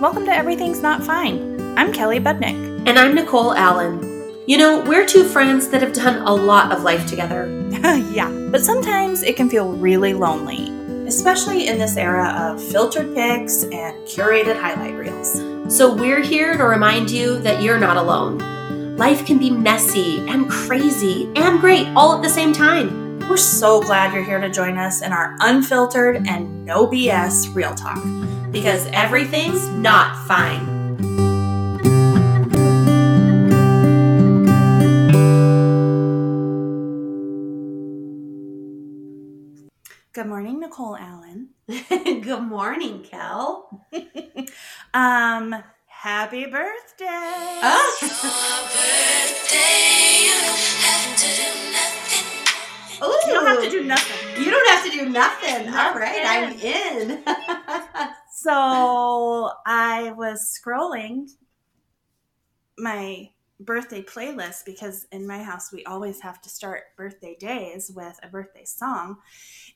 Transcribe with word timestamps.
Welcome 0.00 0.24
to 0.24 0.32
Everything's 0.32 0.80
Not 0.80 1.04
Fine. 1.04 1.76
I'm 1.76 1.92
Kelly 1.92 2.18
Budnick. 2.18 2.88
And 2.88 2.98
I'm 2.98 3.14
Nicole 3.14 3.52
Allen. 3.52 4.00
You 4.46 4.56
know, 4.56 4.82
we're 4.82 5.04
two 5.04 5.24
friends 5.24 5.68
that 5.68 5.82
have 5.82 5.92
done 5.92 6.26
a 6.26 6.32
lot 6.32 6.72
of 6.72 6.82
life 6.82 7.06
together. 7.06 7.46
yeah, 8.10 8.30
but 8.50 8.62
sometimes 8.62 9.22
it 9.22 9.36
can 9.36 9.50
feel 9.50 9.74
really 9.74 10.14
lonely, 10.14 10.70
especially 11.06 11.68
in 11.68 11.76
this 11.76 11.98
era 11.98 12.30
of 12.30 12.62
filtered 12.62 13.14
pics 13.14 13.64
and 13.64 13.94
curated 14.06 14.58
highlight 14.58 14.94
reels. 14.94 15.34
So 15.68 15.94
we're 15.94 16.22
here 16.22 16.56
to 16.56 16.64
remind 16.64 17.10
you 17.10 17.38
that 17.40 17.62
you're 17.62 17.78
not 17.78 17.98
alone. 17.98 18.96
Life 18.96 19.26
can 19.26 19.36
be 19.36 19.50
messy 19.50 20.26
and 20.30 20.48
crazy 20.48 21.30
and 21.36 21.60
great 21.60 21.86
all 21.88 22.16
at 22.16 22.22
the 22.22 22.30
same 22.30 22.54
time. 22.54 23.18
We're 23.28 23.36
so 23.36 23.82
glad 23.82 24.14
you're 24.14 24.24
here 24.24 24.40
to 24.40 24.48
join 24.48 24.78
us 24.78 25.02
in 25.02 25.12
our 25.12 25.36
unfiltered 25.40 26.26
and 26.26 26.64
no 26.64 26.86
BS 26.86 27.54
real 27.54 27.74
talk. 27.74 28.02
Because 28.50 28.86
everything's 28.92 29.68
not 29.68 30.26
fine. 30.26 30.80
Good 40.12 40.26
morning, 40.26 40.58
Nicole 40.58 40.96
Allen. 40.96 41.50
Good 41.88 42.42
morning, 42.42 43.04
Kel. 43.04 43.86
um, 44.94 45.54
happy 45.86 46.46
birthday. 46.46 47.06
Oh. 47.62 47.96
Oh, 53.02 53.22
you 53.26 53.32
don't 53.34 53.46
have 53.46 53.62
to 53.62 53.70
do 53.70 53.84
nothing. 53.84 54.44
You 54.44 54.50
don't 54.50 54.68
have 54.70 54.84
to 54.84 54.90
do 54.90 55.08
nothing. 55.08 55.68
All 55.68 55.94
right, 55.94 56.22
I'm 56.24 56.52
in. 56.58 57.24
So 58.42 59.50
I 59.66 60.12
was 60.16 60.58
scrolling 60.58 61.28
my 62.78 63.28
birthday 63.60 64.00
playlist 64.02 64.64
because 64.64 65.06
in 65.12 65.26
my 65.26 65.42
house 65.42 65.70
we 65.70 65.84
always 65.84 66.22
have 66.22 66.40
to 66.40 66.48
start 66.48 66.84
birthday 66.96 67.36
days 67.38 67.92
with 67.94 68.18
a 68.22 68.28
birthday 68.28 68.64
song. 68.64 69.18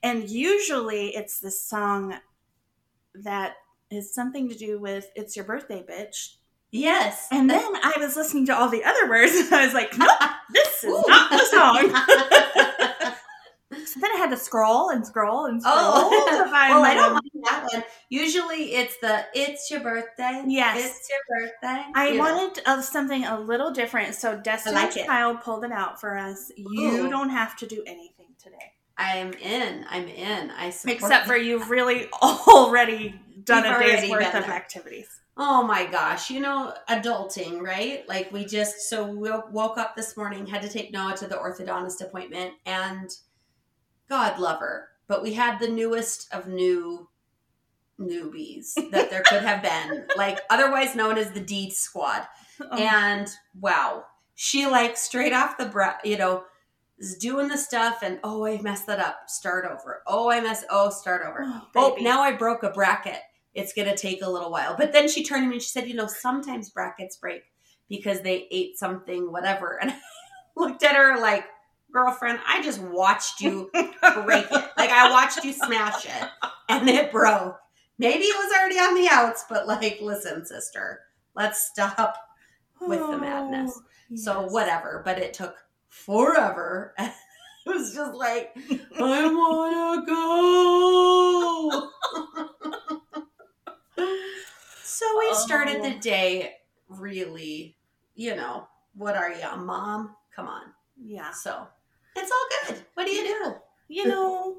And 0.03 0.31
usually 0.31 1.09
it's 1.09 1.41
this 1.41 1.63
song 1.63 2.15
that 3.17 3.57
is 3.91 4.15
something 4.15 4.48
to 4.48 4.55
do 4.55 4.79
with 4.79 5.11
It's 5.15 5.37
Your 5.37 5.45
Birthday, 5.45 5.85
Bitch. 5.87 6.37
yes. 6.70 7.29
And 7.31 7.51
then 7.51 7.70
I 7.83 7.93
was 7.98 8.17
listening 8.17 8.47
to 8.47 8.57
all 8.57 8.70
the 8.70 8.83
other 8.85 9.11
words 9.11 9.35
and 9.35 9.53
I 9.53 9.67
was 9.67 9.75
like, 9.75 9.98
nope, 9.98 10.19
this 10.55 10.85
is 10.85 11.05
not 11.07 11.31
the 11.31 11.45
song. 11.45 12.70
So 13.87 14.01
then 14.01 14.11
I 14.13 14.17
had 14.17 14.31
to 14.31 14.37
scroll 14.37 14.91
and 14.91 15.07
scroll 15.07 15.47
and 15.47 15.61
scroll 15.63 15.75
Oh, 15.77 16.45
to 16.45 16.51
find 16.51 16.75
well, 16.75 16.85
I 16.85 16.95
don't 16.95 17.13
mind 17.13 17.31
that 17.45 17.69
one. 17.73 17.85
Usually 18.09 18.75
it's 18.75 18.97
the 18.99 19.25
it's 19.35 19.71
your 19.71 19.81
birthday. 19.81 20.43
Yes. 20.47 20.97
It's 20.99 21.09
your 21.11 21.41
birthday. 21.41 21.85
I 21.95 22.09
you 22.09 22.15
know. 22.15 22.21
wanted 22.21 22.63
uh, 22.67 22.81
something 22.83 23.25
a 23.25 23.39
little 23.39 23.71
different, 23.73 24.15
so 24.15 24.37
Destiny's 24.37 24.97
like. 24.97 25.07
Child 25.07 25.41
pulled 25.43 25.65
it 25.65 25.73
out 25.73 26.01
for 26.01 26.17
us. 26.17 26.51
You 26.57 27.07
Ooh. 27.07 27.11
don't 27.11 27.31
have 27.31 27.57
to 27.59 27.67
do 27.67 27.83
anything 27.87 28.27
today, 28.43 28.73
I'm 28.97 29.33
in. 29.35 29.85
I'm 29.89 30.09
in. 30.09 30.51
I 30.51 30.71
support 30.71 30.98
except 30.98 31.27
for 31.27 31.37
you've 31.37 31.71
really 31.71 32.09
already 32.23 33.15
done 33.43 33.65
You've 33.65 33.77
a 33.77 33.85
day's 34.01 34.11
worth 34.11 34.35
of 34.35 34.45
there. 34.47 34.51
activities. 34.53 35.09
Oh 35.37 35.65
my 35.65 35.85
gosh, 35.87 36.31
you 36.31 36.39
know, 36.39 36.73
adulting, 36.89 37.61
right? 37.61 38.09
Like 38.09 38.33
we 38.33 38.45
just 38.45 38.89
so 38.89 39.05
we 39.05 39.31
woke 39.51 39.79
up 39.79 39.97
this 39.97 40.17
morning, 40.17 40.47
had 40.47 40.63
to 40.63 40.69
take 40.69 40.93
Noah 40.93 41.17
to 41.17 41.27
the 41.27 41.35
orthodontist 41.35 42.01
appointment, 42.01 42.53
and 42.67 43.11
God 44.15 44.39
lover, 44.39 44.91
but 45.09 45.25
we 45.25 45.33
had 45.34 45.59
the 45.59 45.67
newest 45.69 46.33
of 46.33 46.47
new 46.47 47.09
newbies 47.98 48.75
that 48.93 49.11
there 49.11 49.23
could 49.23 49.43
have 49.43 49.61
been, 49.61 50.07
like 50.17 50.39
otherwise 50.51 50.95
known 50.95 51.19
as 51.19 51.33
the 51.33 51.41
D 51.41 51.70
squad. 51.70 52.23
Oh, 52.61 52.77
And 52.77 53.29
wow, 53.61 54.05
she 54.37 54.67
like 54.67 54.97
straight 54.97 55.33
off 55.33 55.59
the 55.59 55.67
breath, 55.67 56.01
you 56.05 56.17
know, 56.17 56.45
is 56.97 57.17
doing 57.19 57.48
the 57.48 57.58
stuff, 57.58 58.02
and 58.05 58.20
oh, 58.23 58.47
I 58.47 58.61
messed 58.63 58.86
that 58.86 59.01
up. 59.01 59.23
Start 59.27 59.64
over. 59.64 60.02
Oh, 60.07 60.31
I 60.31 60.41
messed. 60.41 60.64
Oh, 60.70 60.91
start 60.91 61.23
over. 61.27 61.41
Oh, 61.45 61.67
Oh, 61.75 61.96
now 62.01 62.20
I 62.20 62.31
broke 62.31 62.63
a 62.63 62.70
bracket. 62.70 63.19
It's 63.52 63.73
going 63.73 63.89
to 63.89 63.96
take 63.96 64.23
a 64.23 64.31
little 64.31 64.51
while. 64.52 64.77
But 64.79 64.92
then 64.92 65.08
she 65.08 65.25
turned 65.25 65.42
to 65.42 65.48
me 65.48 65.55
and 65.57 65.63
she 65.63 65.70
said, 65.70 65.89
You 65.89 65.95
know, 65.95 66.07
sometimes 66.07 66.70
brackets 66.70 67.17
break 67.17 67.42
because 67.89 68.20
they 68.20 68.46
ate 68.52 68.79
something, 68.79 69.33
whatever. 69.33 69.79
And 69.83 69.91
I 69.91 69.96
looked 70.57 70.85
at 70.85 70.95
her 70.95 71.19
like, 71.20 71.46
Girlfriend, 71.99 72.41
I 72.45 72.61
just 72.61 72.81
watched 72.81 73.41
you 73.41 73.71
break 73.73 74.47
it. 74.51 74.65
Like, 74.77 74.91
I 74.91 75.09
watched 75.13 75.45
you 75.45 75.53
smash 75.53 76.05
it 76.05 76.29
and 76.69 76.89
it 76.89 77.13
broke. 77.13 77.57
Maybe 77.99 78.25
it 78.25 78.37
was 78.37 78.53
already 78.59 78.75
on 78.77 78.95
the 78.97 79.09
outs, 79.11 79.45
but 79.49 79.69
like, 79.69 79.99
listen, 80.03 80.45
sister, 80.45 81.03
let's 81.37 81.69
stop. 81.71 82.17
with 82.81 82.99
the 82.99 83.17
madness. 83.17 83.79
Oh, 83.79 84.17
so, 84.17 84.41
yes. 84.43 84.53
whatever. 84.53 85.03
But 85.05 85.19
it 85.21 85.33
took 85.35 85.55
forever. 85.89 86.95
it 86.99 87.13
was 87.65 87.95
just 87.95 88.15
like, 88.15 88.51
I 89.01 89.27
want 89.33 90.07
to 90.09 90.13
go. 90.13 91.91
so 94.83 95.07
we 95.19 95.35
started 95.35 95.83
the 95.83 95.95
Oh. 95.97 96.01
day 96.01 96.55
really, 96.89 97.77
you 98.17 98.35
know, 98.35 98.67
what 98.97 99.17
are 99.17 99.31
you, 99.33 99.45
a 99.49 99.57
mom? 99.57 100.17
Come 100.35 100.49
on. 100.49 100.63
Yeah, 101.01 101.31
So 101.33 101.69
it's 102.17 102.30
all 102.30 102.75
good. 102.75 102.85
What 102.95 103.07
do 103.07 103.13
you 103.13 103.25
do? 103.25 103.55
you 103.89 104.08
know, 104.08 104.57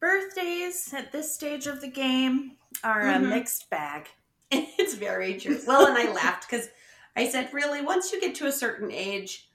birthdays 0.00 0.92
at 0.94 1.12
this 1.12 1.34
stage 1.34 1.66
of 1.66 1.80
the 1.80 1.88
game 1.88 2.52
are 2.82 3.04
Mhm. 3.04 3.16
a 3.16 3.20
mixed 3.20 3.68
bag. 3.70 4.08
It's 4.50 4.94
very 4.94 5.38
true. 5.38 5.60
Well, 5.66 5.86
and 5.86 5.96
I 5.98 6.12
laughed 6.12 6.48
because 6.48 6.68
I 7.16 7.28
said, 7.28 7.52
really, 7.52 7.82
once 7.82 8.12
you 8.12 8.20
get 8.20 8.34
to 8.36 8.46
a 8.46 8.52
certain 8.52 8.90
age, 8.92 9.48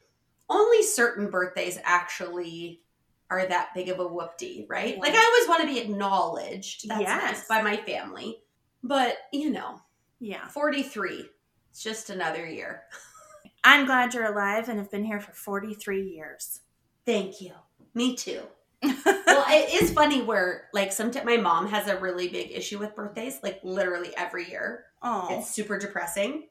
only 0.50 0.84
certain 0.84 1.30
birthdays 1.30 1.80
actually 1.84 2.82
are 3.30 3.46
that 3.46 3.70
big 3.74 3.88
of 3.90 4.00
a 4.00 4.06
whoopty, 4.06 4.66
right? 4.70 5.00
Like 5.00 5.14
I 5.16 5.24
always 5.24 5.48
want 5.48 5.62
to 5.62 5.68
be 5.68 5.80
acknowledged. 5.80 6.90
That's 6.90 7.02
Yes. 7.02 7.24
nice 7.24 7.48
by 7.48 7.62
my 7.62 7.78
family. 7.78 8.44
But, 8.84 9.18
you 9.32 9.50
know, 9.52 9.82
Yeah, 10.20 10.48
43. 10.50 11.30
It's 11.72 11.82
just 11.82 12.10
another 12.10 12.46
year. 12.46 12.84
I'm 13.64 13.86
glad 13.86 14.14
you're 14.14 14.26
alive 14.26 14.68
and 14.70 14.78
have 14.80 14.92
been 14.92 15.06
here 15.06 15.20
for 15.22 15.32
43 15.34 16.04
years. 16.04 16.62
Thank 17.06 17.42
you. 17.42 17.52
Me 17.94 18.16
too. 18.16 18.42
well, 18.84 19.46
it 19.50 19.82
is 19.84 19.92
funny 19.92 20.22
where 20.22 20.70
like 20.74 20.92
sometimes 20.92 21.26
my 21.26 21.38
mom 21.38 21.68
has 21.68 21.88
a 21.88 21.98
really 22.00 22.28
big 22.30 22.52
issue 22.52 22.80
with 22.80 22.96
birthdays, 22.96 23.40
like 23.44 23.60
literally 23.64 24.16
every 24.18 24.50
year. 24.50 24.86
oh, 25.04 25.28
It's 25.32 25.54
super 25.54 25.78
depressing. 25.78 26.48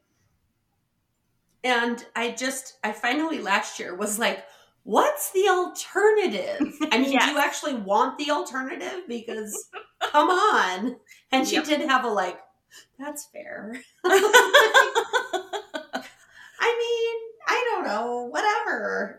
And 1.64 2.04
I 2.16 2.30
just, 2.30 2.78
I 2.84 2.92
finally 2.92 3.38
last 3.40 3.78
year 3.78 3.94
was 3.94 4.18
like, 4.18 4.44
what's 4.84 5.30
the 5.32 5.48
alternative? 5.48 6.60
I 6.90 6.98
mean, 6.98 7.12
Yes. 7.12 7.26
do 7.26 7.32
you 7.32 7.38
actually 7.38 7.74
want 7.74 8.16
the 8.18 8.30
alternative? 8.30 9.02
Because 9.08 9.68
come 10.00 10.30
on. 10.30 10.96
And 11.32 11.46
she 11.46 11.56
Yep. 11.56 11.64
did 11.64 11.80
have 11.82 12.04
a 12.04 12.08
like, 12.08 12.38
that's 12.98 13.26
fair. 13.26 13.74
I 14.04 16.02
mean, 16.78 17.16
I 17.48 17.64
don't 17.74 17.84
know, 17.84 18.28
whatever. 18.30 19.18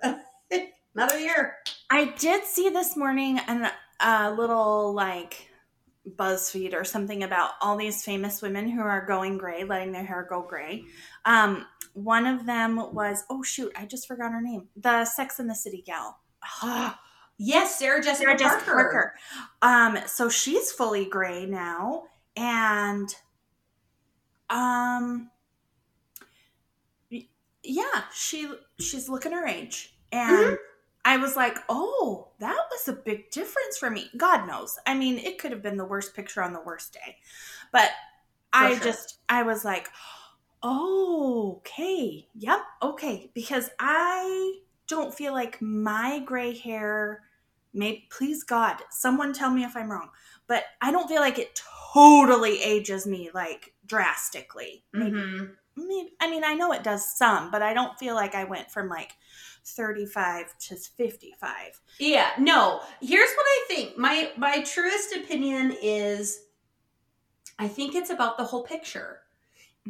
Another 0.96 1.20
year. 1.20 1.56
I 1.90 2.06
did 2.18 2.44
see 2.44 2.70
this 2.70 2.98
morning 2.98 3.40
an, 3.48 3.70
a 4.00 4.32
little 4.34 4.94
like 4.94 5.48
BuzzFeed 6.16 6.74
or 6.74 6.84
something 6.84 7.24
about 7.24 7.52
all 7.62 7.78
these 7.78 8.04
famous 8.04 8.42
women 8.42 8.68
who 8.70 8.82
are 8.82 9.06
going 9.06 9.38
gray, 9.38 9.64
letting 9.64 9.92
their 9.92 10.04
hair 10.04 10.26
go 10.30 10.42
gray. 10.42 10.84
Um, 11.26 11.66
one 11.94 12.26
of 12.26 12.46
them 12.46 12.94
was 12.94 13.24
oh 13.30 13.44
shoot, 13.44 13.72
I 13.78 13.86
just 13.86 14.08
forgot 14.08 14.32
her 14.32 14.42
name. 14.42 14.68
The 14.76 15.06
Sex 15.06 15.40
and 15.40 15.50
the 15.50 15.56
City 15.56 15.84
gal. 15.86 16.20
Yes, 17.44 17.80
Sarah 17.80 18.04
Jessica, 18.04 18.26
Sarah 18.26 18.38
Jessica 18.38 18.66
Parker. 18.72 19.16
Parker. 19.64 19.98
Um, 19.98 19.98
so 20.08 20.30
she's 20.30 20.72
fully 20.72 21.06
gray 21.06 21.48
now, 21.48 22.04
and 22.36 23.10
um, 24.48 25.32
yeah, 27.64 28.04
she 28.14 28.54
she's 28.80 29.10
looking 29.10 29.32
her 29.32 29.48
age, 29.48 29.98
and 30.12 30.30
Mhm. 30.52 30.58
I 31.04 31.18
was 31.18 31.36
like, 31.36 31.58
oh, 31.70 32.30
that 32.40 32.58
was 32.72 32.88
a 32.88 32.94
big 32.94 33.32
difference 33.32 33.78
for 33.78 33.90
me. 33.90 34.10
God 34.18 34.48
knows. 34.48 34.78
I 34.86 34.94
mean, 34.94 35.18
it 35.18 35.40
could 35.40 35.52
have 35.52 35.64
been 35.64 35.78
the 35.78 35.86
worst 35.86 36.16
picture 36.16 36.42
on 36.44 36.54
the 36.54 36.62
worst 36.62 36.94
day, 36.94 37.18
but 37.72 37.90
I 38.54 38.74
sure. 38.74 38.84
just 38.84 39.18
I 39.30 39.44
was 39.44 39.66
like, 39.66 39.90
oh, 40.64 41.56
okay, 41.60 42.28
yep, 42.36 42.60
okay, 42.84 43.32
because 43.34 43.70
I 43.80 44.60
don't 44.88 45.14
feel 45.14 45.34
like 45.34 45.62
my 45.62 46.20
gray 46.20 46.56
hair 46.56 47.24
maybe 47.74 48.06
please 48.12 48.44
god 48.44 48.82
someone 48.90 49.32
tell 49.32 49.50
me 49.50 49.64
if 49.64 49.76
i'm 49.78 49.90
wrong 49.90 50.10
but 50.48 50.66
i 50.82 50.92
don't 50.92 51.08
feel 51.08 51.22
like 51.22 51.40
it 51.40 51.60
totally 51.94 52.62
ages 52.62 53.08
me 53.08 53.30
like 53.34 53.74
drastically 53.86 54.84
maybe, 54.92 55.12
Mhm. 55.12 55.56
maybe 55.78 56.10
i 56.20 56.30
mean 56.30 56.44
i 56.44 56.54
know 56.54 56.74
it 56.74 56.84
does 56.84 57.18
some 57.18 57.50
but 57.50 57.62
i 57.62 57.74
don't 57.74 57.98
feel 57.98 58.16
like 58.16 58.36
i 58.36 58.44
went 58.44 58.70
from 58.70 58.90
like 58.90 59.14
35 59.64 60.58
to 60.58 60.76
55 60.76 61.80
Yeah, 62.00 62.32
no. 62.40 62.82
Here's 63.02 63.32
what 63.34 63.46
I 63.46 63.66
think. 63.68 63.98
My 63.98 64.32
my 64.38 64.62
truest 64.62 65.16
opinion 65.16 65.76
is 65.82 66.40
I 67.60 67.68
think 67.68 67.94
it's 67.96 68.10
about 68.10 68.38
the 68.38 68.44
whole 68.46 68.64
picture. 68.64 69.20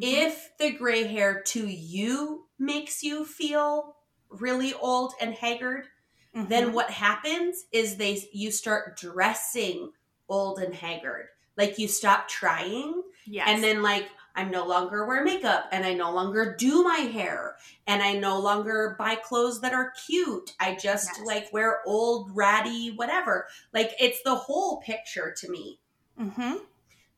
if 0.01 0.55
the 0.57 0.71
gray 0.71 1.03
hair 1.03 1.41
to 1.43 1.67
you 1.67 2.45
makes 2.57 3.03
you 3.03 3.25
feel 3.25 3.97
really 4.29 4.73
old 4.73 5.13
and 5.19 5.33
haggard, 5.33 5.87
Mhm. 6.33 6.47
then 6.47 6.71
what 6.73 6.89
happens 6.89 7.65
is 7.73 7.97
they 7.97 8.29
you 8.31 8.51
start 8.51 8.97
dressing 8.97 9.91
old 10.29 10.59
and 10.59 10.73
haggard. 10.75 11.27
Like 11.57 11.77
you 11.77 11.89
stop 11.89 12.29
trying 12.29 13.03
yes. 13.25 13.45
and 13.49 13.61
then 13.61 13.81
like 13.81 14.07
I'm 14.35 14.51
no 14.51 14.65
longer 14.65 15.05
wear 15.05 15.23
makeup 15.23 15.67
and 15.71 15.85
I 15.85 15.93
no 15.93 16.11
longer 16.13 16.55
do 16.55 16.83
my 16.83 16.97
hair 16.97 17.57
and 17.87 18.01
I 18.01 18.13
no 18.13 18.39
longer 18.39 18.95
buy 18.97 19.15
clothes 19.15 19.61
that 19.61 19.73
are 19.73 19.91
cute. 20.05 20.55
I 20.59 20.75
just 20.75 21.17
Yes. 21.17 21.21
like 21.21 21.51
wear 21.53 21.81
old 21.85 22.35
ratty 22.35 22.91
whatever. 22.91 23.47
Like 23.73 23.91
it's 23.99 24.21
the 24.23 24.35
whole 24.35 24.81
picture 24.81 25.33
to 25.37 25.49
me. 25.49 25.79
hmm 26.17 26.63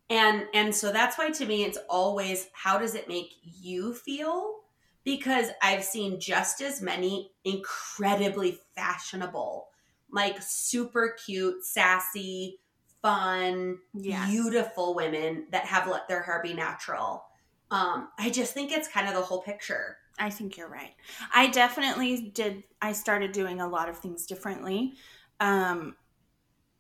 And 0.10 0.48
and 0.54 0.75
so 0.75 0.92
that's 0.92 1.18
why 1.18 1.31
to 1.31 1.45
me 1.45 1.63
it's 1.63 1.77
always 1.89 2.50
how 2.54 2.77
does 2.77 2.95
it 2.95 3.07
make 3.07 3.33
you 3.44 3.94
feel? 3.94 4.62
Because 5.04 5.50
I've 5.62 5.83
seen 5.83 6.19
just 6.19 6.62
as 6.62 6.81
many 6.81 7.33
incredibly 7.44 8.60
fashionable, 8.75 9.69
like 10.10 10.42
super 10.42 11.15
cute, 11.25 11.65
sassy, 11.65 12.60
fun, 13.03 13.77
Yes. 13.94 14.31
beautiful 14.31 14.95
women 14.95 15.45
that 15.51 15.65
have 15.65 15.88
let 15.88 16.07
their 16.07 16.23
hair 16.23 16.41
be 16.41 16.53
natural. 16.55 17.25
Um, 17.69 18.09
I 18.17 18.31
just 18.31 18.53
think 18.55 18.71
it's 18.71 18.88
kind 18.88 19.07
of 19.07 19.13
the 19.13 19.21
whole 19.21 19.44
picture. 19.44 19.97
I 20.17 20.29
think 20.29 20.57
you're 20.57 20.69
right. 20.69 20.94
I 21.33 21.47
definitely 21.47 22.31
did. 22.33 22.63
I 22.81 22.94
started 22.94 23.31
doing 23.31 23.61
a 23.61 23.67
lot 23.67 23.89
of 23.89 23.97
things 23.97 24.25
differently. 24.25 24.94
Um, 25.39 25.95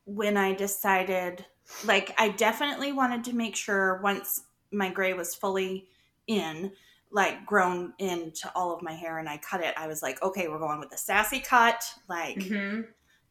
when 0.05 0.37
I 0.37 0.53
decided, 0.53 1.45
like, 1.85 2.13
I 2.17 2.29
definitely 2.29 2.91
wanted 2.91 3.23
to 3.25 3.35
make 3.35 3.55
sure 3.55 3.99
once 4.01 4.43
my 4.71 4.89
gray 4.89 5.13
was 5.13 5.33
fully 5.33 5.87
in, 6.27 6.71
like, 7.11 7.45
grown 7.45 7.93
into 7.99 8.51
all 8.55 8.73
of 8.75 8.81
my 8.83 8.93
hair 8.93 9.17
and 9.17 9.27
I 9.27 9.37
cut 9.37 9.61
it, 9.61 9.73
I 9.77 9.87
was 9.87 10.01
like, 10.03 10.21
okay, 10.21 10.47
we're 10.47 10.59
going 10.59 10.79
with 10.79 10.89
the 10.91 10.97
sassy 10.97 11.39
cut. 11.39 11.83
Like, 12.07 12.51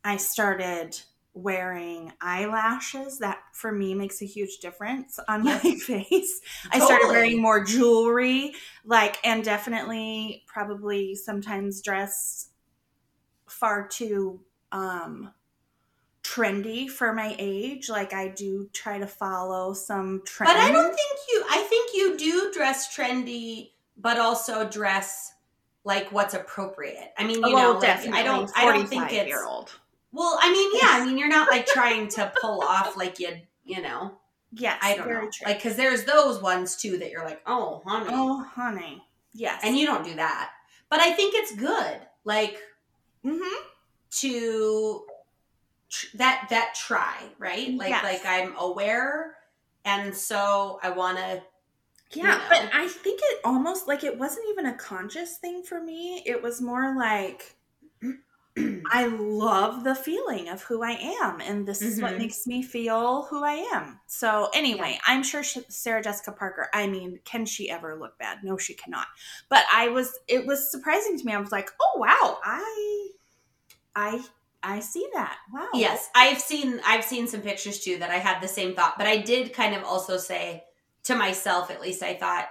I 0.05 0.17
started 0.17 1.01
wearing 1.35 2.13
eyelashes. 2.21 3.19
That 3.19 3.39
for 3.53 3.73
me 3.73 3.95
makes 3.95 4.23
a 4.23 4.27
huge 4.27 4.59
difference 4.59 5.19
on 5.29 5.45
my 5.45 5.59
face. 5.87 6.41
I 6.71 6.79
started 6.79 7.09
wearing 7.09 7.41
more 7.41 7.65
jewelry, 7.65 8.55
like, 8.85 9.19
and 9.25 9.45
definitely 9.45 10.45
probably 10.47 11.15
sometimes 11.15 11.83
dress 11.83 12.49
far 13.47 13.87
too 13.87 14.41
um 14.73 15.31
trendy 16.23 16.89
for 16.89 17.13
my 17.13 17.35
age. 17.39 17.89
Like 17.89 18.13
I 18.13 18.29
do 18.29 18.69
try 18.73 18.99
to 18.99 19.07
follow 19.07 19.75
some 19.75 20.23
trends. 20.25 20.53
But 20.53 20.61
I 20.61 20.71
don't 20.71 20.95
think 20.95 21.19
you. 21.29 21.45
I 21.51 21.63
think 21.63 21.91
you 21.95 22.17
do 22.17 22.53
dress 22.53 22.97
trendy, 22.97 23.73
but 23.97 24.19
also 24.19 24.69
dress 24.69 25.33
like 25.85 26.13
what's 26.13 26.35
appropriate. 26.35 27.13
I 27.19 27.25
mean, 27.25 27.37
you 27.45 27.57
know, 27.57 27.73
like, 27.73 28.09
I 28.09 28.23
don't. 28.23 28.51
I 28.57 28.65
don't 28.65 28.89
think 28.89 29.13
it's. 29.13 29.29
year 29.29 29.45
old. 29.45 29.73
Well, 30.13 30.39
I 30.41 30.53
mean, 30.53 30.71
yeah. 30.75 30.91
I 30.93 31.05
mean, 31.07 31.19
you're 31.19 31.29
not 31.29 31.51
like 31.51 31.67
trying 31.67 32.09
to 32.09 32.33
pull 32.41 32.63
off 32.63 32.97
like 32.97 33.19
you. 33.19 33.31
You 33.65 33.81
know, 33.81 34.19
Yes, 34.53 34.79
I 34.83 34.97
don't 34.97 35.09
know. 35.09 35.21
true. 35.21 35.47
Like, 35.47 35.57
because 35.63 35.77
there's 35.77 36.05
those 36.05 36.41
ones 36.43 36.77
too 36.77 36.99
that 36.99 37.11
you're 37.11 37.25
like, 37.25 37.41
oh, 37.47 37.83
honey, 37.87 38.11
oh, 38.11 38.43
honey, 38.43 39.03
yes, 39.33 39.61
and 39.65 39.79
you 39.79 39.87
don't 39.87 40.05
do 40.05 40.15
that. 40.17 40.51
But 40.91 41.01
I 41.01 41.13
think 41.13 41.35
it's 41.35 41.55
good, 41.55 42.01
like 42.25 42.59
mm-hmm. 43.25 43.65
to 44.19 45.05
tr- 45.89 46.17
that 46.19 46.49
that 46.51 46.75
try 46.75 47.17
right. 47.39 47.73
Like, 47.75 47.89
Yes. 47.91 48.05
like 48.05 48.23
I'm 48.27 48.55
aware, 48.59 49.37
and 49.87 50.15
so 50.15 50.79
I 50.83 50.91
want 50.91 51.17
to. 51.19 51.43
Yeah, 52.13 52.35
you 52.35 52.41
but. 52.51 52.71
I 52.75 52.89
think 52.89 53.21
it 53.23 53.41
almost 53.45 53.89
like 53.89 54.05
it 54.05 54.19
wasn't 54.19 54.47
even 54.51 54.67
a 54.67 54.75
conscious 54.75 55.39
thing 55.39 55.63
for 55.63 55.83
me. 55.83 56.23
It 56.27 56.43
was 56.43 56.61
more 56.61 56.95
like 56.95 57.57
I 58.93 59.07
love 59.07 59.85
the 59.85 59.95
feeling 59.95 60.49
of 60.49 60.63
who 60.63 60.83
I 60.83 60.93
am, 61.23 61.41
and 61.41 61.67
this 61.67 61.81
is 61.83 62.01
what 62.01 62.15
Mhm. 62.15 62.19
makes 62.19 62.47
me 62.47 62.63
feel 62.63 63.23
who 63.25 63.43
I 63.45 63.55
am. 63.73 64.01
So, 64.07 64.51
anyway, 64.55 64.99
I'm 65.07 65.23
sure 65.23 65.43
she, 65.43 65.63
Sarah 65.69 66.03
Jessica 66.03 66.33
Parker, 66.33 66.69
I 66.75 66.87
mean, 66.87 67.21
can 67.25 67.47
she 67.47 67.71
ever 67.71 67.99
look 67.99 68.19
bad? 68.19 68.39
No, 68.45 68.59
she 68.59 68.75
cannot. 68.75 69.07
But 69.49 69.65
I 69.73 69.89
was, 69.89 70.19
it 70.29 70.47
was 70.47 70.71
surprising 70.71 71.19
to 71.19 71.25
me. 71.25 71.33
I 71.33 71.41
was 71.41 71.53
like, 71.53 71.71
oh, 71.81 71.99
wow, 71.99 72.39
I, 72.45 73.09
I, 73.95 74.25
I 74.63 74.81
see 74.81 75.09
that. 75.15 75.37
Wow. 75.53 75.69
Yes, 75.75 76.09
I've 76.15 76.41
seen 76.41 76.81
I've 76.87 77.05
seen 77.05 77.27
some 77.27 77.41
pictures 77.41 77.81
too 77.81 77.99
that 77.99 78.11
I 78.11 78.19
had 78.19 78.41
the 78.41 78.49
same 78.49 78.75
thought, 78.75 78.95
but 78.99 79.07
I 79.07 79.17
did 79.19 79.53
kind 79.53 79.75
of 79.75 79.83
also 79.85 80.17
say 80.19 80.65
to 81.05 81.17
myself 81.17 81.71
at 81.71 81.81
least 81.81 82.03
I 82.03 82.15
thought 82.15 82.49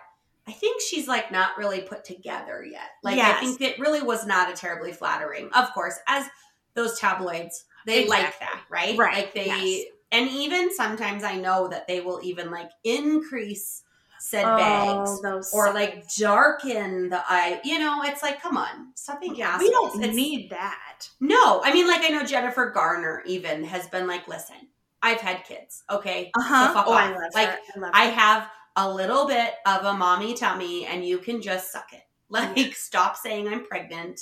I 0.52 0.54
think 0.54 0.82
she's 0.82 1.08
like 1.08 1.32
not 1.32 1.58
really 1.58 1.82
put 1.82 2.04
together 2.04 2.64
yet. 2.70 2.90
Like 3.04 3.20
I 3.20 3.40
think 3.40 3.62
it 3.62 3.80
really 3.80 4.02
was 4.02 4.26
not 4.26 4.52
a 4.52 4.54
terribly 4.54 4.92
flattering. 4.92 5.50
Of 5.54 5.72
course, 5.74 5.96
as 6.08 6.26
those 6.74 7.00
tabloids, 7.00 7.64
they 7.86 8.08
like 8.08 8.38
that, 8.40 8.62
right? 8.70 8.98
Right, 8.98 9.16
Like 9.16 9.34
they 9.34 9.46
yes. 9.46 9.86
and 10.12 10.30
even 10.30 10.74
sometimes 10.76 11.24
I 11.24 11.36
know 11.38 11.68
that 11.70 11.88
they 11.88 12.02
will 12.02 12.20
even 12.24 12.52
like 12.52 12.70
increase 12.84 13.84
said 14.20 14.46
Oh, 14.46 14.58
bags 14.58 15.52
or 15.54 15.74
like 15.74 16.06
darken 16.16 17.10
the 17.10 17.24
eye. 17.28 17.60
You 17.64 17.80
know, 17.80 18.02
it's 18.04 18.22
like 18.22 18.42
come 18.42 18.58
on, 18.58 18.92
stop 18.96 19.22
being 19.22 19.36
yeah, 19.36 19.58
we 19.58 19.72
don't 19.72 19.96
It's- 20.00 20.16
need 20.16 20.50
that. 20.52 21.10
no, 21.20 21.62
I 21.64 21.74
mean, 21.74 21.88
like 21.88 22.02
I 22.04 22.10
know 22.10 22.24
Jennifer 22.26 22.70
Garner 22.72 23.24
even 23.26 23.64
has 23.64 23.88
been 23.88 24.06
like, 24.08 24.28
listen, 24.28 24.58
I've 25.02 25.22
had 25.22 25.44
kids, 25.46 25.84
okay? 25.90 26.30
Uh 26.38 26.42
huh. 26.44 26.68
So 26.68 26.74
fuck 26.76 26.86
oh, 26.88 26.94
I 26.94 27.10
love 27.10 27.32
Like, 27.34 27.50
her. 27.50 27.58
I 27.76 27.80
love 27.80 27.92
I 27.96 28.04
have 28.06 28.48
a 28.76 28.92
little 28.92 29.28
bit 29.28 29.54
of 29.66 29.86
a 29.86 29.94
mommy 29.94 30.34
tummy, 30.34 30.86
and 30.86 31.06
you 31.06 31.18
can 31.18 31.42
just 31.42 31.72
suck 31.72 31.94
it. 31.94 32.02
Like, 32.30 32.74
stop 32.76 33.18
saying 33.18 33.50
I'm 33.50 33.66
pregnant. 33.66 34.22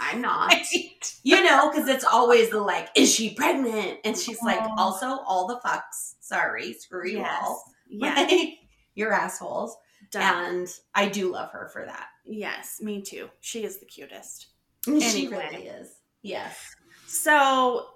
I'm 0.00 0.20
not. 0.20 0.54
You 1.22 1.42
know, 1.44 1.70
because 1.70 1.88
it's 1.88 2.04
always 2.04 2.50
the 2.50 2.60
like, 2.60 2.88
is 2.96 3.12
she 3.14 3.34
pregnant? 3.34 3.98
And 4.04 4.16
she's 4.16 4.42
like, 4.42 4.60
also 4.76 5.06
all 5.06 5.46
the 5.46 5.60
fucks. 5.64 6.14
Sorry, 6.20 6.72
screw 6.72 7.08
you 7.08 7.24
all. 7.24 7.62
Yes. 7.88 8.30
Like, 8.32 8.54
you're 8.96 9.12
assholes. 9.12 9.76
Done. 10.10 10.54
And 10.54 10.68
I 10.94 11.08
do 11.08 11.32
love 11.32 11.50
her 11.52 11.68
for 11.72 11.84
that. 11.84 12.06
Yes, 12.24 12.80
me 12.80 13.02
too. 13.02 13.28
She 13.40 13.64
is 13.64 13.78
the 13.78 13.86
cutest. 13.86 14.48
She 15.00 15.28
really 15.28 15.66
is. 15.66 15.88
Yes. 16.22 16.74
So 17.06 17.86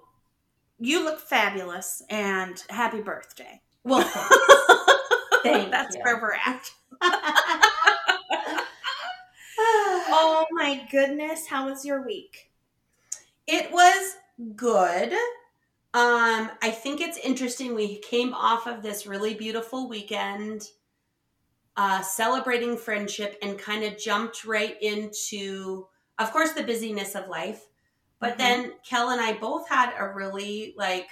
you 0.79 1.03
look 1.03 1.19
fabulous 1.19 2.01
and 2.09 2.61
happy 2.69 3.01
birthday. 3.01 3.61
Well, 3.83 4.09
Thank 5.43 5.71
That's 5.71 5.95
you. 5.95 6.01
where 6.03 6.21
we're 6.21 6.33
at. 6.33 6.71
Oh 10.11 10.45
my 10.51 10.87
goodness, 10.91 11.45
how 11.47 11.69
was 11.69 11.85
your 11.85 12.03
week? 12.05 12.49
It 13.45 13.71
was 13.71 14.15
good. 14.55 15.11
Um, 15.93 16.49
I 16.61 16.71
think 16.71 17.01
it's 17.01 17.17
interesting. 17.17 17.75
We 17.75 17.99
came 17.99 18.33
off 18.33 18.67
of 18.67 18.81
this 18.81 19.05
really 19.05 19.33
beautiful 19.33 19.87
weekend, 19.89 20.67
uh, 21.77 22.01
celebrating 22.01 22.77
friendship, 22.77 23.37
and 23.41 23.57
kind 23.59 23.83
of 23.83 23.97
jumped 23.97 24.45
right 24.45 24.77
into, 24.81 25.87
of 26.17 26.31
course, 26.31 26.53
the 26.53 26.63
busyness 26.63 27.15
of 27.15 27.27
life. 27.27 27.65
But 28.19 28.33
Mhm. 28.33 28.37
then 28.37 28.73
Kel 28.83 29.09
and 29.09 29.21
I 29.21 29.33
both 29.33 29.67
had 29.69 29.93
a 29.97 30.07
really 30.07 30.73
like 30.77 31.09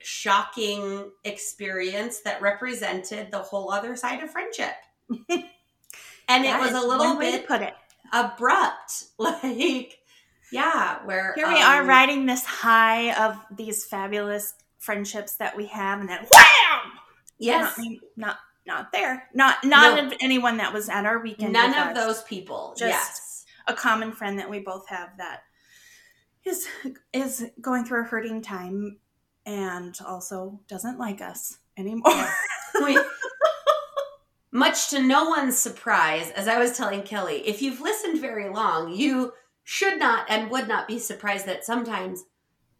shocking 0.00 1.10
experience 1.24 2.20
that 2.20 2.40
represented 2.40 3.30
the 3.30 3.38
whole 3.38 3.70
other 3.72 3.96
side 3.96 4.22
of 4.22 4.30
friendship. 4.30 4.72
and 5.28 6.44
it 6.44 6.58
was 6.60 6.72
a 6.72 6.86
little 6.86 7.16
bit 7.18 7.46
put 7.46 7.62
it. 7.62 7.74
abrupt. 8.12 9.04
Like, 9.18 9.98
yeah, 10.52 11.04
where 11.04 11.32
Here 11.34 11.48
we 11.48 11.60
are 11.60 11.82
um, 11.82 11.88
riding 11.88 12.24
this 12.26 12.44
high 12.44 13.12
of 13.26 13.36
these 13.54 13.84
fabulous 13.84 14.54
friendships 14.78 15.34
that 15.36 15.56
we 15.56 15.66
have, 15.66 16.00
and 16.00 16.08
then 16.08 16.20
wham! 16.20 16.92
Yes, 17.38 17.76
Not, 17.78 17.98
not, 18.16 18.36
not 18.66 18.92
there. 18.92 19.28
Not, 19.34 19.62
not 19.64 20.04
No. 20.04 20.16
anyone 20.20 20.56
that 20.58 20.72
was 20.72 20.88
at 20.88 21.04
our 21.04 21.18
weekend. 21.20 21.52
none 21.52 21.70
of 21.70 21.88
us. 21.88 21.94
those 21.96 22.22
people. 22.22 22.74
Just- 22.78 22.88
yes, 22.90 23.44
a 23.66 23.74
common 23.74 24.12
friend 24.12 24.38
that 24.38 24.48
we 24.48 24.60
both 24.60 24.88
have 24.88 25.10
that 25.18 25.42
is 26.44 26.66
is 27.12 27.44
going 27.60 27.84
through 27.84 28.02
a 28.02 28.04
hurting 28.04 28.40
time 28.40 28.96
and 29.48 29.98
also 30.06 30.60
doesn't 30.68 30.98
like 30.98 31.20
us 31.20 31.58
anymore. 31.76 32.28
We- 32.84 33.00
much 34.52 34.90
to 34.90 35.02
no 35.02 35.28
one's 35.30 35.58
surprise, 35.58 36.30
as 36.32 36.46
I 36.46 36.58
was 36.58 36.76
telling 36.76 37.02
Kelly, 37.02 37.46
if 37.48 37.60
you've 37.62 37.80
listened 37.80 38.20
very 38.20 38.48
long, 38.50 38.94
you 38.94 39.32
should 39.64 39.98
not 39.98 40.26
and 40.30 40.50
would 40.50 40.68
not 40.68 40.86
be 40.86 40.98
surprised 40.98 41.46
that 41.46 41.64
sometimes 41.64 42.24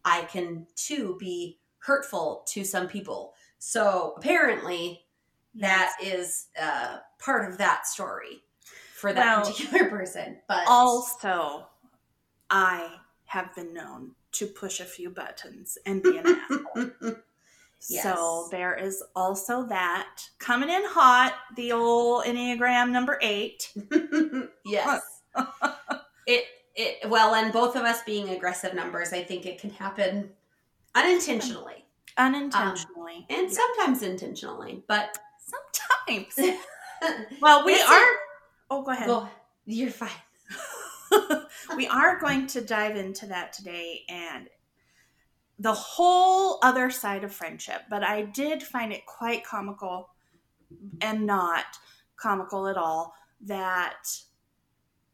I 0.05 0.23
can 0.23 0.67
too 0.77 1.17
be 1.19 1.59
hurtful 1.79 2.45
to 2.49 2.65
some 2.65 2.87
people. 2.87 3.35
So 3.59 4.15
apparently, 4.17 5.01
that 5.57 5.97
is 6.03 6.47
uh, 6.61 6.99
part 7.19 7.51
of 7.51 7.59
that 7.59 7.87
story 7.87 8.43
for 8.95 9.13
that 9.13 9.43
Well, 9.43 9.51
particular 9.51 9.89
person. 9.91 10.39
But 10.47 10.65
Also, 10.69 11.67
I 12.51 12.89
have 13.25 13.55
been 13.55 13.75
known 13.75 14.13
to 14.39 14.47
push 14.47 14.81
a 14.81 14.85
few 14.85 15.11
buttons 15.11 15.79
and 15.87 16.03
be 16.03 16.19
an 16.19 16.27
asshole. 16.51 17.17
Yes. 17.89 18.03
So 18.03 18.49
there 18.51 18.75
is 18.75 19.03
also 19.15 19.65
that 19.67 20.21
coming 20.39 20.69
in 20.69 20.83
hot, 20.85 21.35
the 21.57 21.73
old 21.73 22.25
Enneagram 22.25 22.91
number 22.91 23.19
eight. 23.23 23.73
yes. 24.65 25.23
it 26.27 26.45
it 26.75 27.09
well, 27.09 27.35
and 27.35 27.53
both 27.53 27.77
of 27.77 27.83
us 27.83 28.03
being 28.05 28.31
aggressive 28.31 28.75
numbers, 28.75 29.13
I 29.13 29.23
think 29.23 29.47
it 29.47 29.61
can 29.61 29.71
happen 29.71 30.31
unintentionally 30.95 31.85
Unintentionally. 32.17 33.27
Um, 33.31 33.37
and 33.39 33.53
sometimes 33.53 34.03
intentionally. 34.03 34.83
But 34.87 35.19
Sometimes. 35.49 36.39
Well, 37.41 37.65
we 37.65 37.75
are. 37.75 38.07
Oh, 38.71 38.83
go 38.83 38.91
ahead. 38.91 39.07
well, 39.07 39.31
you're 39.67 39.89
fine. 39.89 40.11
we 41.77 41.87
are 41.89 42.19
going 42.19 42.47
to 42.49 42.61
dive 42.61 42.97
into 42.97 43.27
that 43.27 43.53
today 43.53 44.03
and 44.09 44.49
the 45.59 45.73
whole 45.73 46.59
other 46.63 46.91
side 46.91 47.25
of 47.25 47.33
friendship. 47.33 47.83
But 47.91 48.05
I 48.05 48.23
did 48.23 48.63
find 48.63 48.93
it 48.93 49.07
quite 49.07 49.45
comical 49.45 50.11
and 51.01 51.27
not 51.27 51.65
comical 52.17 52.69
at 52.69 52.77
all 52.77 53.15
that 53.47 54.07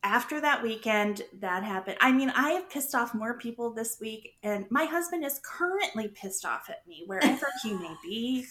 after 0.02 0.40
that 0.40 0.62
weekend 0.62 1.22
that 1.40 1.64
happened. 1.64 1.96
I 2.00 2.12
mean, 2.12 2.30
I 2.30 2.50
have 2.50 2.68
pissed 2.68 2.94
off 2.94 3.14
more 3.14 3.38
people 3.38 3.72
this 3.72 3.96
week, 4.00 4.34
and 4.42 4.66
my 4.70 4.84
husband 4.84 5.24
is 5.24 5.40
currently 5.42 6.08
pissed 6.08 6.44
off 6.44 6.68
at 6.68 6.86
me 6.86 7.04
wherever 7.06 7.46
he 7.62 7.72
may 7.72 7.94
be. 8.02 8.46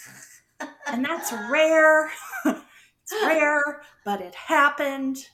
And 0.87 1.05
that's 1.05 1.31
rare. 1.51 2.09
it's 2.45 3.13
rare, 3.23 3.83
but 4.03 4.21
it 4.21 4.33
happened. 4.33 5.27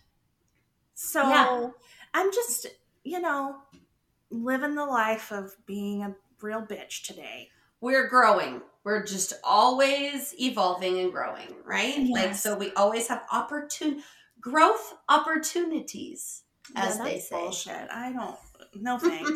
So 0.96 1.22
Yeah. 1.22 1.70
I'm 2.14 2.32
just, 2.34 2.68
you 3.04 3.20
know, 3.20 3.58
living 4.30 4.76
the 4.76 4.86
life 4.86 5.32
of 5.32 5.56
being 5.66 6.04
a 6.04 6.16
real 6.42 6.62
bitch 6.66 7.04
today. 7.06 7.50
We're 7.82 8.08
growing. 8.08 8.62
We're 8.84 9.04
just 9.06 9.34
always 9.44 10.34
evolving 10.40 11.00
and 11.00 11.12
growing, 11.12 11.54
right? 11.66 12.08
Like 12.12 12.36
so 12.36 12.58
we 12.58 12.72
always 12.74 13.08
have 13.08 13.24
opportun 13.32 14.02
growth 14.42 14.94
opportunities, 15.10 16.44
as 16.76 16.98
Yeah, 16.98 17.04
they 17.04 17.20
say. 17.20 17.36
Bullshit. 17.38 17.88
I 17.92 18.12
don't. 18.12 18.38
No 18.76 18.98
thanks. 18.98 19.32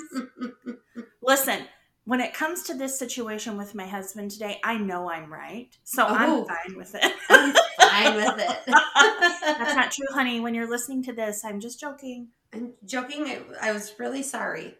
Listen, 1.21 1.65
when 2.05 2.19
it 2.19 2.33
comes 2.33 2.63
to 2.63 2.73
this 2.73 2.97
situation 2.99 3.57
with 3.57 3.75
my 3.75 3.87
husband 3.87 4.31
today, 4.31 4.59
I 4.63 4.77
know 4.77 5.09
I'm 5.09 5.31
right, 5.31 5.69
so 5.83 6.05
Oh. 6.07 6.15
I'm 6.15 6.45
fine 6.45 6.77
with 6.77 6.95
it. 6.95 7.13
I'm 7.29 7.53
fine 7.79 8.15
with 8.15 8.35
it. 8.39 8.59
That's 8.67 9.75
not 9.75 9.91
true, 9.91 10.07
honey. 10.11 10.39
When 10.39 10.53
you're 10.53 10.69
listening 10.69 11.03
to 11.03 11.13
this, 11.13 11.43
I'm 11.45 11.59
just 11.59 11.79
joking. 11.79 12.29
I'm 12.53 12.73
joking. 12.85 13.25
I, 13.25 13.41
I 13.61 13.71
was 13.71 13.93
really 13.99 14.23
sorry. 14.23 14.75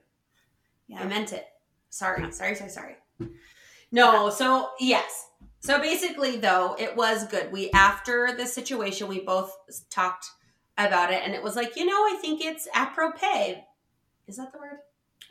Yeah. 0.87 1.01
I 1.01 1.07
meant 1.07 1.33
it. 1.33 1.45
Sorry, 1.89 2.31
sorry, 2.31 2.55
sorry, 2.55 2.69
sorry. 2.69 2.95
No, 3.91 4.29
so 4.29 4.69
yes. 4.79 5.27
So 5.59 5.79
basically, 5.79 6.37
though, 6.37 6.75
it 6.77 6.95
was 6.95 7.27
good. 7.27 7.51
We, 7.51 7.71
after 7.71 8.35
the 8.35 8.45
situation, 8.45 9.07
we 9.07 9.19
both 9.19 9.55
talked 9.89 10.27
about 10.77 11.13
it, 11.13 11.21
and 11.23 11.33
it 11.33 11.43
was 11.43 11.55
like, 11.55 11.75
you 11.77 11.85
know, 11.85 11.93
I 11.93 12.17
think 12.19 12.41
it's 12.43 12.67
apropos. 12.73 13.63
Is 14.27 14.37
that 14.37 14.51
the 14.51 14.59
word? 14.59 14.79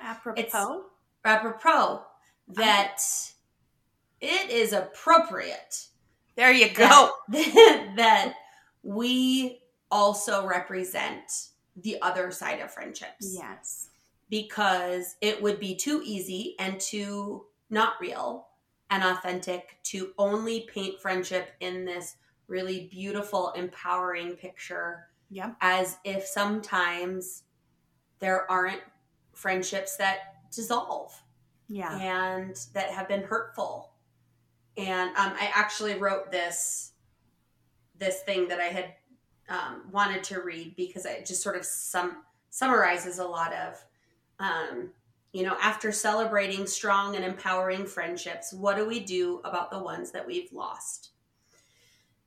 Apropos. 0.01 0.85
Apropos 1.25 1.71
uh-huh. 1.71 2.03
that 2.55 3.01
it 4.21 4.51
is 4.51 4.73
appropriate 4.73 5.89
there 6.37 6.53
you 6.53 6.69
that, 6.75 6.77
go. 6.77 7.13
that 7.97 8.35
we 8.83 9.61
also 9.91 10.47
represent 10.47 11.49
the 11.77 12.01
other 12.03 12.31
side 12.31 12.61
of 12.61 12.71
friendships 12.71 13.35
Yes. 13.35 13.89
because 14.29 15.17
it 15.21 15.41
would 15.43 15.59
be 15.61 15.75
too 15.75 16.03
easy 16.05 16.55
and 16.59 16.79
too 16.81 17.47
not 17.71 17.95
real 18.01 18.49
and 18.91 19.03
authentic 19.03 19.79
to 19.85 20.13
only 20.19 20.61
paint 20.73 21.01
friendship 21.01 21.53
in 21.61 21.85
this 21.85 22.17
really 22.47 22.89
beautiful, 22.89 23.51
empowering 23.53 24.37
picture 24.37 25.09
Yep. 25.31 25.57
as 25.63 25.97
if 26.05 26.27
sometimes 26.27 27.45
there 28.19 28.51
aren't 28.51 28.83
friendships 29.33 29.97
that 29.97 30.51
dissolve 30.51 31.19
Yeah. 31.69 31.97
and 31.99 32.55
that 32.75 32.91
have 32.91 33.09
been 33.09 33.23
hurtful. 33.23 33.95
And 34.77 35.11
um, 35.17 35.33
I 35.39 35.51
actually 35.55 35.95
wrote 35.95 36.31
this 36.31 36.91
this 37.99 38.23
thing 38.23 38.49
that 38.49 38.59
I 38.61 38.65
had 38.65 38.95
um, 39.49 39.83
wanted 39.91 40.25
to 40.25 40.41
read 40.41 40.75
because 40.77 41.05
it 41.05 41.27
just 41.27 41.43
sort 41.43 41.57
of 41.57 41.65
sum 41.65 42.19
summarizes 42.51 43.19
a 43.19 43.25
lot 43.25 43.53
of 43.55 43.85
um, 44.39 44.91
you 45.33 45.43
know 45.43 45.57
after 45.61 45.93
celebrating 45.93 46.67
strong 46.67 47.17
and 47.17 47.25
empowering 47.25 47.87
friendships 47.87 48.53
what 48.53 48.77
do 48.77 48.87
we 48.87 49.01
do 49.01 49.41
about 49.45 49.71
the 49.71 49.79
ones 49.79 50.11
that 50.11 50.27
we've 50.27 50.53
lost 50.53 51.11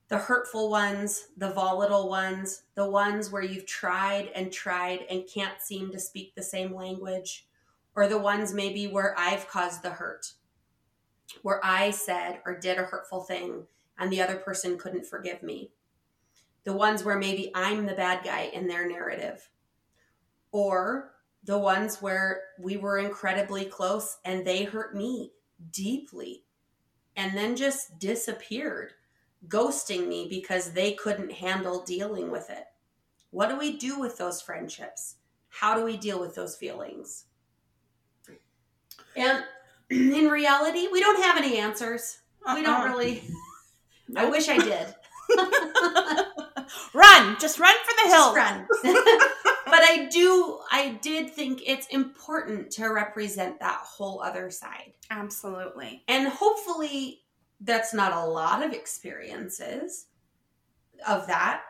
the 0.07 0.17
hurtful 0.17 0.69
ones 0.69 1.27
the 1.37 1.51
volatile 1.51 2.09
ones 2.09 2.63
the 2.75 2.89
ones 2.89 3.31
where 3.31 3.43
you've 3.43 3.65
tried 3.65 4.29
and 4.35 4.51
tried 4.51 4.99
and 5.09 5.27
can't 5.27 5.61
seem 5.61 5.91
to 5.91 5.99
speak 5.99 6.33
the 6.35 6.43
same 6.43 6.73
language 6.73 7.45
or 7.95 8.07
the 8.07 8.17
ones 8.17 8.53
maybe 8.53 8.87
where 8.87 9.17
I've 9.17 9.47
caused 9.47 9.81
the 9.81 9.91
hurt, 9.91 10.33
where 11.41 11.61
I 11.63 11.91
said 11.91 12.41
or 12.45 12.59
did 12.59 12.77
a 12.77 12.83
hurtful 12.83 13.21
thing 13.21 13.63
and 13.97 14.11
the 14.11 14.21
other 14.21 14.35
person 14.35 14.77
couldn't 14.77 15.05
forgive 15.05 15.41
me. 15.41 15.71
The 16.65 16.73
ones 16.73 17.03
where 17.03 17.17
maybe 17.17 17.51
I'm 17.55 17.85
the 17.85 17.93
bad 17.93 18.23
guy 18.23 18.49
in 18.53 18.67
their 18.67 18.87
narrative. 18.87 19.49
Or 20.51 21.11
the 21.43 21.57
ones 21.57 22.01
where 22.01 22.41
we 22.59 22.75
were 22.77 22.97
incredibly 22.97 23.65
close 23.65 24.17
and 24.25 24.45
they 24.45 24.63
hurt 24.63 24.95
me 24.95 25.31
deeply 25.71 26.43
and 27.15 27.37
then 27.37 27.55
just 27.55 27.99
disappeared, 27.99 28.93
ghosting 29.47 30.07
me 30.07 30.27
because 30.29 30.73
they 30.73 30.93
couldn't 30.93 31.31
handle 31.31 31.83
dealing 31.83 32.31
with 32.31 32.49
it. 32.49 32.65
What 33.29 33.49
do 33.49 33.57
we 33.57 33.77
do 33.77 33.99
with 33.99 34.17
those 34.17 34.41
friendships? 34.41 35.15
How 35.49 35.75
do 35.77 35.83
we 35.83 35.97
deal 35.97 36.19
with 36.19 36.35
those 36.35 36.57
feelings? 36.57 37.25
And 39.15 39.43
in 39.89 40.27
reality, 40.27 40.87
we 40.91 40.99
don't 40.99 41.21
have 41.21 41.37
any 41.37 41.57
answers. 41.57 42.17
We 42.53 42.61
don't 42.63 42.81
Uh-uh. 42.81 42.89
really. 42.89 43.23
I 44.15 44.29
wish 44.29 44.49
I 44.49 44.57
did. 44.57 44.95
run, 46.93 47.37
just 47.39 47.59
run 47.59 47.75
for 47.85 47.93
the 48.03 48.09
hills. 48.09 48.35
Run. 48.35 48.67
but 49.65 49.81
I 49.81 50.07
do, 50.11 50.59
I 50.71 50.99
did 51.01 51.29
think 51.29 51.61
it's 51.65 51.87
important 51.87 52.71
to 52.71 52.87
represent 52.87 53.59
that 53.59 53.79
whole 53.83 54.21
other 54.21 54.49
side. 54.49 54.93
Absolutely. 55.09 56.03
And 56.07 56.27
hopefully, 56.27 57.21
that's 57.61 57.93
not 57.93 58.13
a 58.13 58.25
lot 58.25 58.63
of 58.63 58.73
experiences 58.73 60.07
of 61.07 61.27
that. 61.27 61.61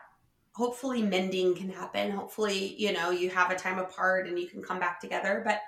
Hopefully, 0.52 1.02
mending 1.02 1.54
can 1.54 1.70
happen. 1.70 2.10
Hopefully, 2.10 2.74
you 2.78 2.92
know, 2.92 3.10
you 3.10 3.30
have 3.30 3.50
a 3.50 3.56
time 3.56 3.78
apart 3.78 4.26
and 4.26 4.38
you 4.38 4.48
can 4.48 4.62
come 4.62 4.80
back 4.80 5.00
together. 5.00 5.42
But 5.44 5.60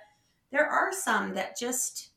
there 0.50 0.66
are 0.66 0.92
some 0.92 1.34
that 1.34 1.58
just, 1.58 2.10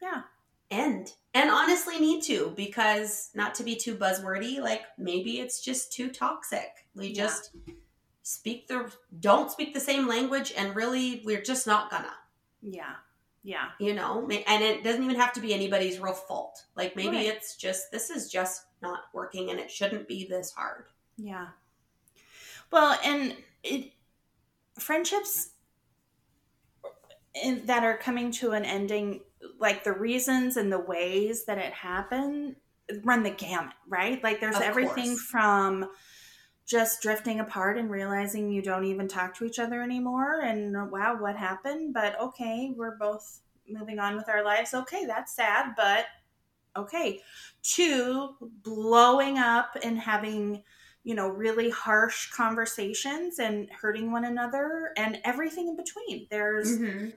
Yeah. 0.00 0.22
end 0.70 1.14
and 1.34 1.50
honestly 1.50 1.98
need 2.00 2.22
to 2.22 2.52
because 2.56 3.30
not 3.34 3.54
to 3.56 3.62
be 3.64 3.74
too 3.76 3.96
buzzwordy, 3.96 4.60
like 4.60 4.82
maybe 4.96 5.40
it's 5.40 5.60
just 5.60 5.92
too 5.92 6.08
toxic. 6.10 6.86
We 6.94 7.08
Yeah. 7.08 7.24
just 7.24 7.50
speak 8.22 8.68
the, 8.68 8.90
don't 9.20 9.50
speak 9.50 9.74
the 9.74 9.80
same 9.80 10.06
language 10.06 10.52
and 10.56 10.74
really 10.74 11.22
we're 11.26 11.42
just 11.42 11.66
not 11.66 11.90
gonna 11.90 12.14
Yeah. 12.62 12.94
Yeah. 13.42 13.72
you 13.78 13.92
know 13.92 14.26
and 14.46 14.64
it 14.64 14.82
doesn't 14.82 15.02
even 15.02 15.16
have 15.16 15.34
to 15.34 15.40
be 15.40 15.52
anybody's 15.52 15.98
real 16.00 16.14
fault 16.14 16.64
like 16.74 16.96
maybe 16.96 17.16
Right. 17.16 17.26
it's 17.26 17.54
just 17.56 17.90
this 17.92 18.08
is 18.08 18.30
just 18.30 18.64
not 18.80 19.00
working 19.12 19.50
and 19.50 19.60
it 19.60 19.70
shouldn't 19.70 20.08
be 20.08 20.26
this 20.26 20.52
hard 20.52 20.86
Yeah. 21.18 21.48
Well, 22.70 22.98
and 23.04 23.36
it 23.62 23.92
friendships 24.78 25.50
that 27.64 27.84
are 27.84 27.96
coming 27.98 28.30
to 28.32 28.52
an 28.52 28.64
ending, 28.64 29.20
like 29.58 29.84
the 29.84 29.92
reasons 29.92 30.56
and 30.56 30.72
the 30.72 30.78
ways 30.80 31.44
that 31.46 31.58
it 31.58 31.72
happened, 31.72 32.56
run 33.02 33.22
the 33.22 33.30
gamut, 33.30 33.74
right? 33.88 34.22
Like 34.22 34.40
there's 34.40 34.56
Of 34.56 34.62
everything 34.62 35.06
course. 35.06 35.20
from 35.22 35.90
just 36.66 37.02
drifting 37.02 37.40
apart 37.40 37.76
and 37.78 37.90
realizing 37.90 38.50
you 38.50 38.62
don't 38.62 38.84
even 38.84 39.06
talk 39.06 39.34
to 39.36 39.44
each 39.44 39.58
other 39.58 39.82
anymore 39.82 40.40
and 40.40 40.74
wow 40.90 41.14
what 41.20 41.36
happened 41.36 41.92
but 41.92 42.18
okay 42.18 42.72
we're 42.74 42.96
both 42.96 43.40
moving 43.68 43.98
on 43.98 44.16
with 44.16 44.28
our 44.30 44.42
lives 44.42 44.72
okay 44.72 45.04
that's 45.04 45.36
sad 45.36 45.74
but 45.76 46.06
okay 46.76 47.20
to 47.62 48.34
blowing 48.62 49.38
up 49.38 49.76
and 49.82 49.98
having 49.98 50.62
you 51.02 51.14
know 51.14 51.28
really 51.28 51.68
harsh 51.68 52.30
conversations 52.30 53.38
and 53.38 53.68
hurting 53.70 54.10
one 54.10 54.24
another 54.24 54.92
and 54.96 55.20
everything 55.24 55.68
in 55.68 55.76
between 55.76 56.26
there's 56.30 56.78
Mm-hmm. 56.78 57.10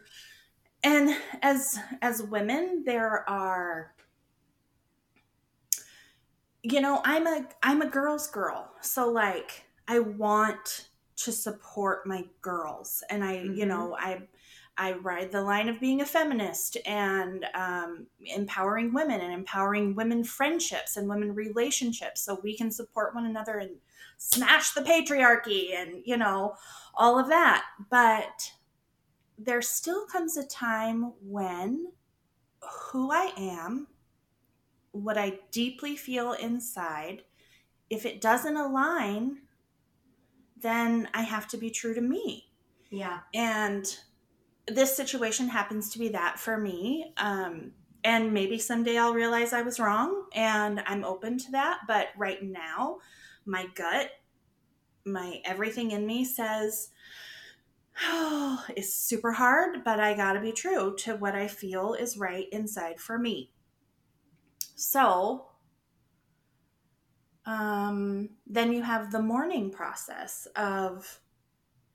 And 0.83 1.15
as 1.41 1.79
as 2.01 2.21
women 2.21 2.83
there 2.85 3.27
are 3.29 3.93
you 6.63 6.81
know 6.81 7.01
i'm 7.05 7.27
a 7.27 7.47
i'm 7.63 7.81
a 7.81 7.89
girl's 7.89 8.27
girl 8.27 8.71
so 8.81 9.09
like 9.09 9.65
i 9.87 9.99
want 9.99 10.89
to 11.15 11.31
support 11.31 12.05
my 12.05 12.25
girls 12.41 13.03
and 13.09 13.23
i 13.23 13.33
you 13.41 13.65
Mhm. 13.65 13.67
know 13.67 13.95
i 13.99 14.27
I 14.79 14.93
ride 14.93 15.31
the 15.31 15.41
line 15.41 15.69
of 15.69 15.79
being 15.79 16.01
a 16.01 16.05
feminist 16.05 16.77
and 16.85 17.45
um, 17.55 18.05
empowering 18.21 18.93
women 18.93 19.21
and 19.21 19.33
empowering 19.33 19.95
women 19.95 20.23
friendships 20.23 20.97
and 20.97 21.09
women 21.09 21.33
relationships 21.33 22.21
so 22.21 22.39
we 22.43 22.55
can 22.55 22.69
support 22.71 23.15
one 23.15 23.25
another 23.25 23.57
and 23.57 23.79
smash 24.17 24.73
the 24.73 24.81
patriarchy 24.81 25.73
and, 25.73 26.03
you 26.05 26.15
know, 26.15 26.55
all 26.93 27.17
of 27.17 27.27
that. 27.29 27.65
But 27.89 28.51
there 29.37 29.61
still 29.61 30.05
comes 30.05 30.37
a 30.37 30.45
time 30.45 31.13
when 31.21 31.91
who 32.61 33.11
I 33.11 33.31
am, 33.37 33.87
what 34.91 35.17
I 35.17 35.39
deeply 35.51 35.95
feel 35.95 36.33
inside, 36.33 37.23
if 37.89 38.05
it 38.05 38.19
doesn't 38.19 38.57
align, 38.57 39.39
then 40.59 41.07
I 41.13 41.21
have 41.21 41.47
to 41.49 41.57
be 41.57 41.69
true 41.69 41.93
to 41.93 42.01
me. 42.01 42.51
Yeah. 42.89 43.19
And 43.33 43.85
this 44.67 44.95
situation 44.95 45.47
happens 45.47 45.91
to 45.91 45.99
be 45.99 46.09
that 46.09 46.39
for 46.39 46.57
me. 46.57 47.13
Um, 47.17 47.71
and 48.03 48.33
maybe 48.33 48.57
someday 48.57 48.97
I'll 48.97 49.13
realize 49.13 49.53
I 49.53 49.61
was 49.61 49.79
wrong 49.79 50.25
and 50.33 50.81
I'm 50.85 51.03
open 51.03 51.37
to 51.37 51.51
that. 51.51 51.81
But 51.87 52.07
right 52.17 52.41
now, 52.41 52.97
my 53.45 53.67
gut, 53.75 54.11
my 55.05 55.41
everything 55.45 55.91
in 55.91 56.05
me 56.05 56.25
says, 56.25 56.89
oh, 58.03 58.63
it's 58.75 58.93
super 58.93 59.31
hard, 59.31 59.83
but 59.83 59.99
I 59.99 60.13
gotta 60.13 60.39
be 60.39 60.51
true 60.51 60.95
to 60.99 61.15
what 61.15 61.35
I 61.35 61.47
feel 61.47 61.93
is 61.93 62.17
right 62.17 62.47
inside 62.51 62.99
for 62.99 63.17
me. 63.17 63.51
So, 64.75 65.47
um, 67.45 68.29
then 68.45 68.73
you 68.73 68.83
have 68.83 69.11
the 69.11 69.21
mourning 69.21 69.71
process 69.71 70.47
of 70.55 71.19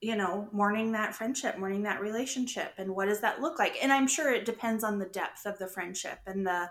you 0.02 0.16
know, 0.16 0.48
mourning 0.50 0.90
that 0.92 1.14
friendship, 1.14 1.56
mourning 1.56 1.84
that 1.84 2.00
relationship, 2.00 2.72
and 2.76 2.94
what 2.94 3.06
does 3.06 3.20
that 3.20 3.40
look 3.40 3.60
like? 3.60 3.76
And 3.80 3.92
I'm 3.92 4.08
sure 4.08 4.32
it 4.32 4.44
depends 4.44 4.82
on 4.82 4.98
the 4.98 5.06
depth 5.06 5.46
of 5.46 5.58
the 5.58 5.68
friendship 5.68 6.18
and 6.26 6.44
the, 6.44 6.68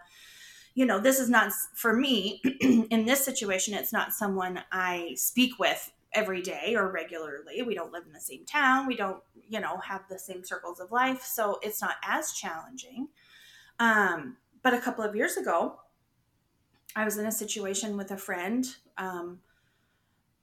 you 0.75 0.85
know, 0.85 0.99
this 0.99 1.17
is 1.17 1.29
not 1.29 1.53
for 1.73 1.95
me 1.95 2.41
in 2.61 3.05
this 3.05 3.23
situation, 3.23 3.73
it's 3.73 3.93
not 3.93 4.11
someone 4.11 4.61
I 4.69 5.13
speak 5.15 5.57
with 5.57 5.93
every 6.13 6.41
day 6.41 6.75
or 6.75 6.91
regularly. 6.91 7.61
We 7.61 7.75
don't 7.75 7.91
live 7.91 8.03
in 8.05 8.13
the 8.13 8.19
same 8.19 8.45
town, 8.45 8.87
we 8.87 8.95
don't, 8.95 9.21
you 9.49 9.59
know, 9.59 9.77
have 9.77 10.03
the 10.09 10.19
same 10.19 10.43
circles 10.43 10.79
of 10.79 10.91
life, 10.91 11.23
so 11.23 11.59
it's 11.61 11.81
not 11.81 11.95
as 12.03 12.33
challenging. 12.33 13.07
Um, 13.79 14.37
but 14.63 14.73
a 14.73 14.81
couple 14.81 15.03
of 15.03 15.15
years 15.15 15.37
ago, 15.37 15.79
I 16.95 17.05
was 17.05 17.17
in 17.17 17.25
a 17.25 17.31
situation 17.31 17.97
with 17.97 18.11
a 18.11 18.17
friend. 18.17 18.67
Um, 18.97 19.39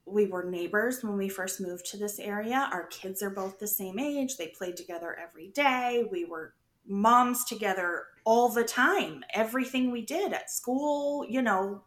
we 0.05 0.25
were 0.25 0.43
neighbors 0.43 1.03
when 1.03 1.17
we 1.17 1.29
first 1.29 1.61
moved 1.61 1.85
to 1.87 1.97
this 1.97 2.19
area. 2.19 2.67
Our 2.71 2.87
kids 2.87 3.21
are 3.21 3.29
both 3.29 3.59
the 3.59 3.67
same 3.67 3.99
age. 3.99 4.37
They 4.37 4.47
played 4.47 4.75
together 4.75 5.15
every 5.21 5.49
day. 5.49 6.07
We 6.11 6.25
were 6.25 6.55
moms 6.87 7.45
together 7.45 8.05
all 8.25 8.49
the 8.49 8.63
time. 8.63 9.23
Everything 9.33 9.91
we 9.91 10.03
did 10.03 10.33
at 10.33 10.49
school, 10.49 11.25
you 11.29 11.41
know, 11.41 11.83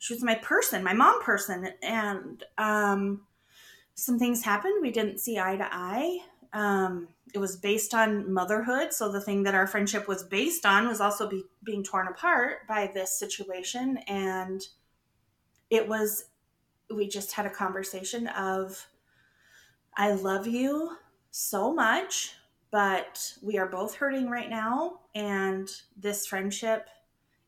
she 0.00 0.14
was 0.14 0.24
my 0.24 0.34
person, 0.36 0.82
my 0.82 0.94
mom 0.94 1.22
person. 1.22 1.68
And 1.82 2.42
um, 2.56 3.20
some 3.94 4.18
things 4.18 4.42
happened. 4.42 4.80
We 4.80 4.90
didn't 4.90 5.18
see 5.18 5.38
eye 5.38 5.58
to 5.58 5.68
eye. 5.70 6.20
Um, 6.54 7.08
it 7.34 7.38
was 7.38 7.56
based 7.56 7.92
on 7.92 8.32
motherhood. 8.32 8.94
So 8.94 9.12
the 9.12 9.20
thing 9.20 9.42
that 9.42 9.54
our 9.54 9.66
friendship 9.66 10.08
was 10.08 10.22
based 10.22 10.64
on 10.64 10.88
was 10.88 11.02
also 11.02 11.28
be, 11.28 11.44
being 11.62 11.84
torn 11.84 12.08
apart 12.08 12.66
by 12.66 12.90
this 12.92 13.16
situation. 13.18 13.98
And 14.08 14.66
it 15.68 15.86
was 15.86 16.24
we 16.92 17.06
just 17.06 17.32
had 17.32 17.44
a 17.44 17.50
conversation 17.50 18.26
of 18.28 18.86
I 19.96 20.12
love 20.12 20.46
you 20.46 20.96
so 21.30 21.74
much, 21.74 22.36
but 22.70 23.34
we 23.42 23.58
are 23.58 23.68
both 23.68 23.96
hurting 23.96 24.30
right 24.30 24.48
now 24.48 25.00
and 25.14 25.70
this 25.94 26.26
friendship 26.26 26.88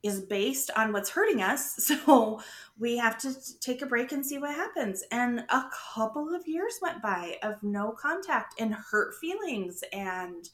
is 0.02 0.20
based 0.20 0.70
on 0.76 0.92
what's 0.92 1.10
hurting 1.10 1.42
us. 1.42 1.90
So 2.02 2.40
we 2.78 2.96
have 2.96 3.18
to 3.18 3.34
take 3.60 3.82
a 3.82 3.86
break 3.86 4.12
and 4.12 4.24
see 4.24 4.38
what 4.38 4.54
happens. 4.54 5.04
And 5.10 5.40
a 5.48 5.64
couple 5.94 6.34
of 6.34 6.46
years 6.46 6.74
went 6.80 7.02
by 7.02 7.38
of 7.42 7.62
no 7.62 7.92
contact 7.92 8.60
and 8.60 8.74
hurt 8.74 9.14
feelings 9.20 9.84
and 9.92 10.48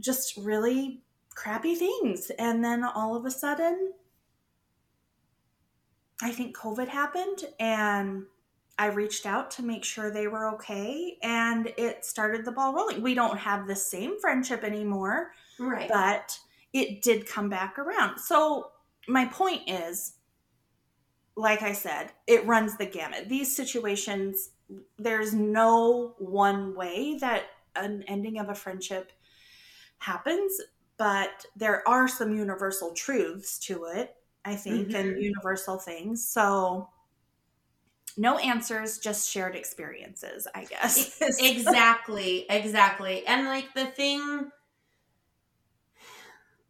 just 0.00 0.36
really 0.36 1.02
crappy 1.34 1.74
things. 1.74 2.30
And 2.38 2.64
then 2.64 2.84
all 2.84 3.16
of 3.16 3.24
a 3.24 3.30
sudden, 3.30 3.92
I 6.22 6.30
think 6.30 6.56
COVID 6.56 6.88
happened 6.88 7.44
and 7.58 8.24
I 8.78 8.86
reached 8.86 9.26
out 9.26 9.50
to 9.52 9.62
make 9.62 9.84
sure 9.84 10.10
they 10.10 10.26
were 10.26 10.54
okay 10.54 11.16
and 11.22 11.72
it 11.76 12.04
started 12.04 12.44
the 12.44 12.52
ball 12.52 12.74
rolling. 12.74 13.02
We 13.02 13.14
don't 13.14 13.38
have 13.38 13.66
the 13.66 13.76
same 13.76 14.20
friendship 14.20 14.64
anymore. 14.64 15.32
Right. 15.58 15.88
But 15.88 16.38
it 16.74 17.00
did 17.00 17.26
come 17.26 17.48
back 17.48 17.78
around. 17.78 18.18
So 18.18 18.72
my 19.08 19.24
point 19.26 19.62
is 19.66 20.16
like 21.36 21.62
I 21.62 21.72
said, 21.72 22.12
it 22.28 22.46
runs 22.46 22.76
the 22.76 22.86
gamut. 22.86 23.28
These 23.28 23.56
situations 23.56 24.50
there's 24.98 25.34
no 25.34 26.14
one 26.18 26.74
way 26.74 27.18
that 27.20 27.44
an 27.76 28.04
ending 28.06 28.38
of 28.38 28.48
a 28.48 28.54
friendship 28.54 29.12
happens, 29.98 30.60
but 30.96 31.46
there 31.56 31.86
are 31.88 32.06
some 32.06 32.36
universal 32.36 32.92
truths 32.92 33.58
to 33.60 33.84
it 33.86 34.14
I 34.44 34.56
think, 34.56 34.88
mm-hmm. 34.88 34.96
and 34.96 35.22
universal 35.22 35.78
things. 35.78 36.28
So, 36.28 36.88
no 38.16 38.38
answers, 38.38 38.98
just 38.98 39.30
shared 39.30 39.56
experiences, 39.56 40.46
I 40.54 40.64
guess. 40.64 41.18
exactly, 41.38 42.46
exactly. 42.50 43.26
And 43.26 43.46
like 43.46 43.72
the 43.74 43.86
thing, 43.86 44.50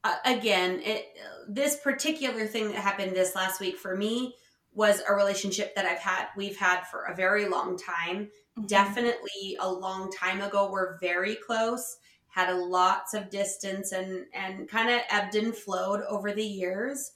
uh, 0.05 0.17
again, 0.25 0.81
it 0.85 1.17
this 1.49 1.77
particular 1.77 2.47
thing 2.47 2.69
that 2.69 2.77
happened 2.77 3.17
this 3.17 3.35
last 3.35 3.61
week 3.61 3.77
for 3.77 3.97
me 3.97 4.35
was 4.73 5.03
a 5.09 5.15
relationship 5.15 5.75
that 5.75 5.87
I've 5.87 5.99
had, 5.99 6.27
we've 6.37 6.57
had 6.57 6.83
for 6.83 7.05
a 7.05 7.15
very 7.15 7.49
long 7.49 7.77
time. 7.77 8.29
Mm-hmm. 8.59 8.67
Definitely 8.67 9.57
a 9.61 9.71
long 9.71 10.11
time 10.13 10.41
ago. 10.41 10.71
We're 10.71 10.99
very 10.99 11.37
close. 11.37 11.97
Had 12.29 12.51
a 12.51 12.57
lots 12.57 13.15
of 13.15 13.31
distance 13.31 13.93
and 13.93 14.27
and 14.35 14.69
kind 14.69 14.91
of 14.91 15.01
ebbed 15.11 15.35
and 15.37 15.55
flowed 15.55 16.03
over 16.03 16.33
the 16.33 16.45
years 16.45 17.13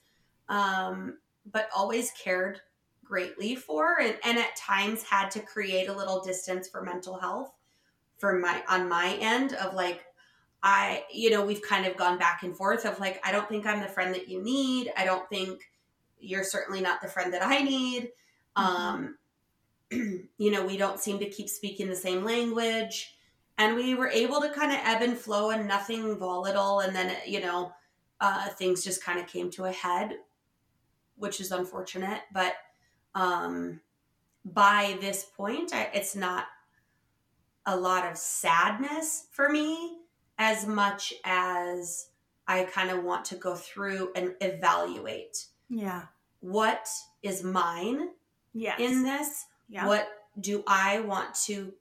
um, 0.49 1.19
but 1.51 1.69
always 1.75 2.11
cared 2.13 2.61
greatly 3.05 3.57
for 3.57 4.01
and, 4.01 4.17
and 4.25 4.39
at 4.39 4.55
times 4.57 5.03
had 5.03 5.31
to 5.31 5.41
create 5.41 5.89
a 5.89 5.97
little 5.97 6.23
distance 6.23 6.69
for 6.69 6.83
mental 6.83 7.19
health 7.19 7.53
for 8.19 8.39
my 8.39 8.63
on 8.69 8.89
my 8.89 9.17
end 9.21 9.55
of 9.55 9.75
like 9.75 10.05
I, 10.63 11.05
you 11.13 11.31
know, 11.31 11.45
we've 11.45 11.63
kind 11.63 11.87
of 11.87 11.97
gone 11.97 12.19
back 12.19 12.43
and 12.43 12.57
forth 12.57 12.85
of 12.85 12.99
like, 12.99 13.21
I 13.25 13.33
don't 13.33 13.49
think 13.49 13.67
I'm 13.67 13.81
the 13.81 13.89
friend 13.89 14.15
that 14.15 14.29
you 14.29 14.43
need. 14.43 14.93
I 14.97 15.05
don't 15.05 15.29
think 15.29 15.71
you're 16.19 16.45
certainly 16.45 16.81
not 16.81 17.01
the 17.01 17.09
friend 17.09 17.33
that 17.33 17.45
I 17.45 17.61
need. 17.61 18.11
Mm-hmm. 18.57 18.63
Um, 18.63 19.19
you 20.39 20.51
know, 20.51 20.67
we 20.67 20.77
don't 20.77 21.01
seem 21.01 21.19
to 21.21 21.31
keep 21.31 21.49
speaking 21.49 21.89
the 21.89 21.97
same 21.97 22.25
language. 22.25 23.15
And 23.57 23.75
we 23.75 23.95
were 23.95 24.09
able 24.09 24.41
to 24.41 24.51
kind 24.51 24.73
of 24.73 24.79
ebb 24.85 25.03
and 25.03 25.17
flow 25.17 25.51
and 25.51 25.67
nothing 25.67 26.17
volatile. 26.17 26.81
And 26.81 26.95
then, 26.95 27.17
you 27.27 27.41
know, 27.41 27.73
uh, 28.21 28.49
things 28.51 28.85
just 28.85 29.03
kind 29.03 29.19
of 29.19 29.27
came 29.27 29.51
to 29.53 29.65
a 29.65 29.73
head 29.73 30.15
which 31.19 31.41
is 31.41 31.53
unfortunate. 31.53 32.23
But 32.33 32.55
um, 33.15 33.81
by 34.45 34.97
this 35.01 35.25
point, 35.25 35.75
I, 35.75 35.91
it's 35.93 36.17
not 36.17 36.47
a 37.67 37.77
lot 37.77 38.11
of 38.11 38.17
sadness 38.17 39.27
for 39.33 39.49
me 39.49 39.99
as 40.39 40.67
much 40.67 41.13
as 41.25 42.09
I 42.47 42.65
kind 42.65 42.91
of 42.91 43.05
want 43.05 43.25
to 43.27 43.37
go 43.37 43.55
through 43.55 44.13
and 44.15 44.35
evaluate. 44.41 45.47
Yeah. 45.69 46.05
What 46.41 46.89
is 47.23 47.43
mine 47.43 48.09
yes. 48.53 48.81
in 48.81 49.03
this? 49.03 49.47
Yeah. 49.69 49.87
What 49.87 50.09
do 50.41 50.63
I 50.67 51.01
want 51.01 51.35
to 51.47 51.73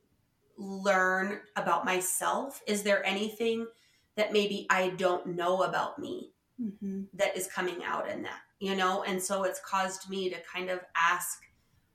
learn 0.58 1.40
about 1.56 1.86
myself? 1.86 2.62
Is 2.68 2.84
there 2.84 3.06
anything 3.06 3.68
that 4.16 4.34
maybe 4.34 4.66
I 4.70 4.90
don't 4.90 5.36
know 5.36 5.64
about 5.64 6.00
me 6.00 6.32
mm-hmm. 6.62 7.04
that 7.14 7.38
is 7.38 7.48
coming 7.48 7.84
out 7.84 8.10
in 8.10 8.24
that? 8.24 8.40
you 8.60 8.76
know 8.76 9.04
and 9.04 9.22
so 9.22 9.44
it's 9.44 9.60
caused 9.60 10.10
me 10.10 10.30
to 10.30 10.36
kind 10.42 10.70
of 10.70 10.80
ask 10.96 11.44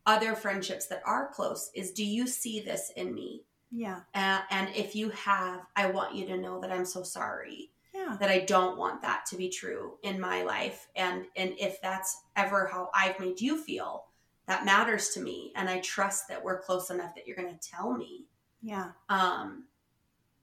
other 0.06 0.34
friendships 0.34 0.86
that 0.86 1.02
are 1.04 1.28
close 1.28 1.70
is 1.74 1.92
do 1.92 2.04
you 2.04 2.26
see 2.26 2.60
this 2.60 2.92
in 2.96 3.14
me 3.14 3.42
yeah. 3.72 4.00
Uh, 4.14 4.40
and 4.50 4.68
if 4.76 4.94
you 4.94 5.10
have 5.10 5.60
i 5.74 5.86
want 5.86 6.14
you 6.14 6.26
to 6.26 6.36
know 6.36 6.60
that 6.60 6.70
i'm 6.70 6.84
so 6.84 7.02
sorry 7.02 7.70
yeah. 7.94 8.16
that 8.20 8.30
i 8.30 8.40
don't 8.40 8.78
want 8.78 9.02
that 9.02 9.24
to 9.26 9.36
be 9.36 9.48
true 9.48 9.94
in 10.02 10.20
my 10.20 10.42
life. 10.42 10.88
And 10.94 11.24
and 11.36 11.54
if 11.58 11.80
that's 11.80 12.22
ever 12.36 12.66
how 12.66 12.90
i've 12.94 13.18
made 13.18 13.40
you 13.40 13.56
feel 13.58 14.04
that 14.46 14.64
matters 14.64 15.10
to 15.10 15.20
me. 15.20 15.52
And 15.56 15.68
i 15.68 15.80
trust 15.80 16.28
that 16.28 16.44
we're 16.44 16.60
close 16.60 16.90
enough 16.90 17.14
that 17.14 17.26
you're 17.26 17.36
going 17.36 17.56
to 17.56 17.68
tell 17.70 17.92
me. 17.92 18.26
Yeah. 18.62 18.90
Um 19.08 19.64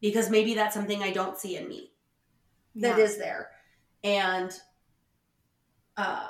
because 0.01 0.29
maybe 0.29 0.53
that's 0.55 0.73
something 0.73 1.03
i 1.03 1.11
don't 1.11 1.37
see 1.37 1.55
in 1.55 1.67
me 1.67 1.91
that 2.75 2.97
yeah. 2.97 3.03
is 3.03 3.17
there. 3.17 3.49
And 4.03 4.51
uh, 5.97 6.29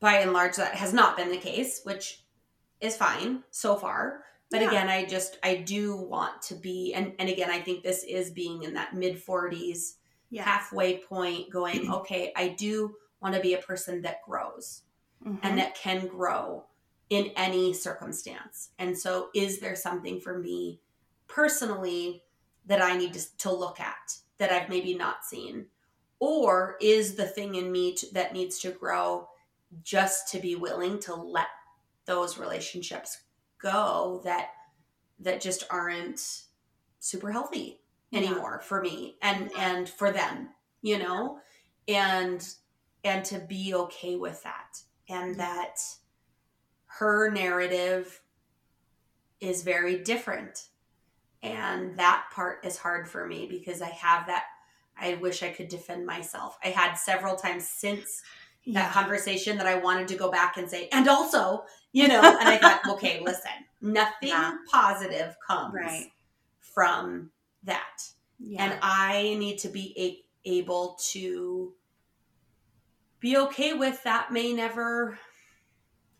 by 0.00 0.18
and 0.18 0.32
large, 0.32 0.56
that 0.56 0.74
has 0.74 0.92
not 0.92 1.16
been 1.16 1.30
the 1.30 1.36
case, 1.36 1.80
which 1.84 2.24
is 2.80 2.96
fine 2.96 3.42
so 3.50 3.76
far. 3.76 4.24
But 4.50 4.62
Yeah. 4.62 4.68
again, 4.68 4.88
I 4.88 5.04
just 5.04 5.38
I 5.42 5.56
do 5.56 5.96
want 5.96 6.42
to 6.42 6.54
be 6.54 6.94
and 6.94 7.14
and 7.18 7.28
again, 7.28 7.50
I 7.50 7.60
think 7.60 7.82
this 7.82 8.04
is 8.04 8.30
being 8.30 8.62
in 8.62 8.74
that 8.74 8.94
mid 8.94 9.18
40s 9.18 9.98
Yeah. 10.30 10.44
halfway 10.44 10.98
point 10.98 11.50
going, 11.50 11.88
okay, 11.90 12.32
I 12.36 12.48
do 12.48 12.96
want 13.20 13.34
to 13.34 13.40
be 13.40 13.54
a 13.54 13.58
person 13.62 14.02
that 14.02 14.22
grows 14.26 14.82
Mhm. 15.20 15.40
and 15.42 15.58
that 15.58 15.74
can 15.74 16.06
grow 16.06 16.66
in 17.10 17.32
any 17.36 17.72
circumstance. 17.72 18.70
And 18.78 18.98
so, 18.98 19.30
is 19.34 19.60
there 19.60 19.76
something 19.76 20.20
for 20.20 20.38
me 20.38 20.80
personally 21.28 22.24
that 22.66 22.82
I 22.82 22.96
need 22.96 23.14
to, 23.14 23.36
to 23.38 23.52
look 23.52 23.80
at 23.80 24.18
that 24.38 24.52
I've 24.52 24.68
maybe 24.68 24.94
not 24.94 25.24
seen? 25.24 25.68
Or 26.20 26.76
is 26.80 27.14
the 27.16 27.26
thing 27.26 27.54
in 27.54 27.70
me 27.72 27.94
to, 27.94 28.06
that 28.14 28.32
needs 28.32 28.58
to 28.60 28.72
grow 28.72 29.28
just 29.82 30.28
to 30.32 30.40
be 30.40 30.56
willing 30.56 30.98
to 31.00 31.14
let 31.14 31.48
those 32.06 32.38
relationships 32.38 33.18
go 33.60 34.20
that 34.24 34.50
that 35.20 35.40
just 35.40 35.64
aren't 35.70 36.44
super 37.00 37.32
healthy 37.32 37.80
Yeah. 38.10 38.20
anymore 38.20 38.60
for 38.60 38.80
me 38.80 39.18
and 39.22 39.50
Yeah. 39.50 39.70
and 39.70 39.88
for 39.88 40.10
them, 40.10 40.50
you 40.82 40.98
know? 40.98 41.40
And 41.86 42.46
and 43.04 43.24
to 43.26 43.38
be 43.38 43.74
okay 43.74 44.16
with 44.16 44.42
that 44.42 44.80
and 45.08 45.36
Yeah. 45.36 45.44
that 45.44 45.80
her 46.86 47.30
narrative 47.30 48.20
is 49.40 49.62
very 49.62 49.98
different 50.02 50.68
and 51.42 51.96
that 51.98 52.26
part 52.32 52.64
is 52.64 52.76
hard 52.76 53.08
for 53.08 53.24
me 53.26 53.46
because 53.46 53.80
i 53.80 53.88
have 53.90 54.26
that 54.26 54.44
i 54.96 55.14
wish 55.14 55.42
i 55.44 55.48
could 55.50 55.68
defend 55.68 56.04
myself 56.04 56.58
i 56.64 56.68
had 56.68 56.94
several 56.94 57.36
times 57.36 57.68
since 57.68 58.22
that 58.66 58.92
conversation 58.92 59.56
that 59.56 59.66
i 59.66 59.76
wanted 59.76 60.08
to 60.08 60.16
go 60.16 60.30
back 60.30 60.56
and 60.56 60.68
say 60.68 60.88
and 60.90 61.06
also 61.08 61.64
you 61.92 62.06
know 62.08 62.20
and 62.20 62.48
i 62.48 62.56
thought 62.58 62.80
okay 62.88 63.20
listen 63.24 63.50
nothing 63.80 64.28
Yeah. 64.30 64.56
positive 64.70 65.36
comes 65.46 65.74
Right. 65.74 66.10
from 66.60 67.30
that 67.64 68.02
Yeah. 68.38 68.64
and 68.64 68.78
I 68.82 69.36
need 69.38 69.58
to 69.58 69.68
be 69.68 69.94
a- 69.96 70.48
able 70.48 70.96
to 71.10 71.72
be 73.20 73.36
okay 73.36 73.74
with 73.74 74.02
that 74.04 74.32
may 74.32 74.52
never 74.52 75.18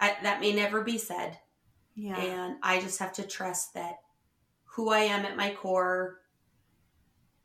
I, 0.01 0.17
that 0.23 0.41
may 0.41 0.53
never 0.53 0.83
be 0.83 0.99
said 0.99 1.39
yeah. 1.97 2.17
and 2.21 2.57
I 2.63 2.81
just 2.81 2.99
have 3.01 3.13
to 3.15 3.23
trust 3.27 3.75
that 3.75 3.97
who 4.65 4.91
I 4.91 5.01
am 5.01 5.25
at 5.25 5.37
my 5.37 5.53
core 5.55 6.21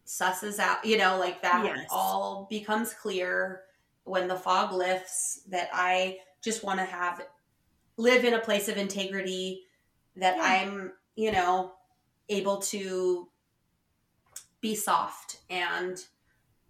susses 0.05 0.59
out 0.59 0.83
you 0.85 0.97
know 0.97 1.17
like 1.17 1.41
that 1.41 1.63
Yes. 1.65 1.87
all 1.89 2.45
becomes 2.49 2.93
clear 2.93 3.61
when 4.03 4.27
the 4.27 4.35
fog 4.35 4.73
lifts 4.73 5.41
that 5.49 5.69
I 5.73 6.17
just 6.43 6.63
want 6.63 6.79
to 6.79 6.85
have 6.85 7.21
live 7.97 8.25
in 8.25 8.33
a 8.33 8.39
place 8.39 8.67
of 8.67 8.77
integrity 8.77 9.63
that 10.15 10.37
Yeah. 10.37 10.43
I'm 10.43 10.93
you 11.15 11.31
know 11.31 11.73
able 12.29 12.57
to 12.57 13.29
be 14.61 14.75
soft 14.75 15.39
and 15.49 16.03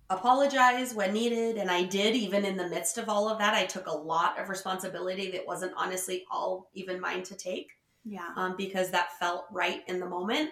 apologize 0.10 0.94
when 0.94 1.14
needed. 1.14 1.58
And 1.58 1.70
I 1.70 1.84
did 1.84 2.16
even 2.16 2.46
in 2.46 2.58
the 2.58 2.68
midst 2.68 2.98
of 2.98 3.10
all 3.10 3.30
of 3.30 3.38
that 3.40 3.54
I 3.54 3.66
took 3.66 3.88
a 3.88 3.96
lot 3.96 4.40
of 4.40 4.50
responsibility 4.50 5.32
that 5.32 5.46
wasn't 5.46 5.74
honestly 5.78 6.26
all 6.32 6.70
even 6.74 7.00
mine 7.00 7.24
to 7.24 7.36
take 7.36 7.72
yeah. 8.04 8.30
um, 8.36 8.56
because 8.58 8.92
that 8.92 9.18
felt 9.20 9.46
right 9.52 9.82
in 9.88 10.00
the 10.00 10.08
moment. 10.08 10.52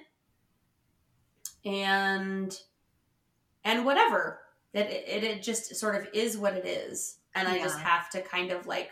And 1.66 2.58
and 3.64 3.86
whatever 3.86 4.40
that 4.74 4.90
it, 4.90 5.08
it, 5.08 5.24
it 5.24 5.44
just 5.44 5.76
sort 5.76 5.96
of 5.96 6.08
is 6.14 6.38
what 6.38 6.56
it 6.56 6.66
is. 6.66 7.18
And 7.34 7.48
i 7.48 7.60
just 7.60 7.80
have 7.80 8.10
to 8.10 8.22
kind 8.22 8.52
of 8.52 8.68
like 8.68 8.92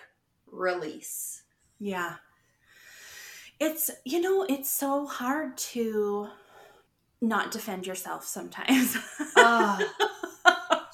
release 0.50 1.44
Yeah. 1.80 2.16
It's, 3.60 3.92
you 4.06 4.22
know, 4.22 4.44
it's 4.48 4.70
so 4.70 5.06
hard 5.06 5.58
to 5.58 6.30
not 7.22 7.52
defend 7.52 7.86
yourself 7.88 8.26
sometimes. 8.26 8.98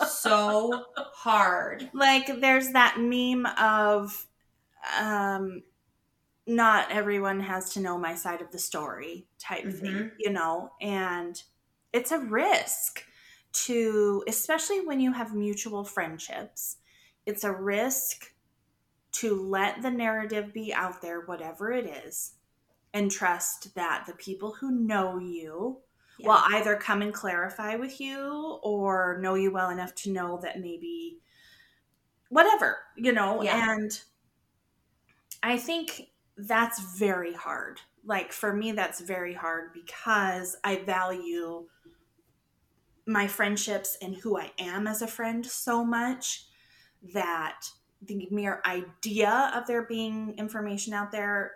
So 0.08 0.86
hard 1.14 1.90
like 1.94 2.42
there's 2.42 2.72
that 2.72 2.98
meme 3.00 3.46
of 3.58 4.28
um 5.00 5.64
not 6.48 6.92
everyone 6.92 7.40
has 7.40 7.74
to 7.74 7.80
know 7.80 7.98
my 7.98 8.16
side 8.16 8.42
of 8.42 8.52
the 8.52 8.60
story 8.60 9.28
type 9.40 9.72
thing, 9.72 9.96
Mhm. 9.96 10.12
you 10.20 10.30
know, 10.32 10.72
and 10.82 11.42
it's 11.94 12.12
a 12.12 12.20
risk 12.20 13.04
to 13.66 14.24
especially 14.28 14.86
when 14.86 15.00
you 15.00 15.14
have 15.14 15.34
mutual 15.34 15.84
friendships. 15.84 16.78
It's 17.26 17.44
a 17.44 17.52
risk 17.52 18.32
to 19.20 19.36
let 19.42 19.82
the 19.82 19.92
narrative 19.92 20.54
be 20.54 20.74
out 20.74 21.02
there 21.02 21.22
whatever 21.22 21.72
it 21.72 21.86
is 21.86 22.34
and 22.94 23.12
trust 23.12 23.74
that 23.76 24.06
the 24.08 24.14
people 24.14 24.54
who 24.54 24.72
know 24.72 25.18
you 25.20 25.82
Yeah. 26.18 26.28
will 26.28 26.42
either 26.56 26.78
come 26.78 27.02
and 27.02 27.14
clarify 27.14 27.76
with 27.76 28.00
you 28.00 28.60
or 28.64 29.20
know 29.22 29.36
you 29.36 29.52
well 29.52 29.70
enough 29.70 29.94
to 29.96 30.12
know 30.12 30.38
that 30.42 30.60
maybe 30.60 31.20
whatever, 32.30 32.78
you 32.96 33.12
know, 33.12 33.42
Yeah. 33.42 33.74
and 33.74 34.02
I 35.44 35.58
think 35.58 36.12
that's 36.38 36.80
very 36.98 37.34
hard. 37.34 37.82
Like 38.04 38.32
for 38.32 38.54
me 38.54 38.72
that's 38.72 39.00
very 39.02 39.34
hard 39.34 39.74
because 39.74 40.56
I 40.64 40.78
value 40.78 41.68
my 43.06 43.28
friendships 43.28 43.98
and 44.02 44.16
who 44.16 44.38
I 44.38 44.52
am 44.58 44.88
as 44.88 45.02
a 45.02 45.08
friend 45.08 45.46
so 45.46 45.84
much 45.86 46.48
that 47.14 47.68
the 48.08 48.28
mere 48.32 48.62
idea 48.66 49.52
of 49.56 49.68
there 49.68 49.84
being 49.84 50.36
information 50.38 50.94
out 50.94 51.12
there 51.12 51.54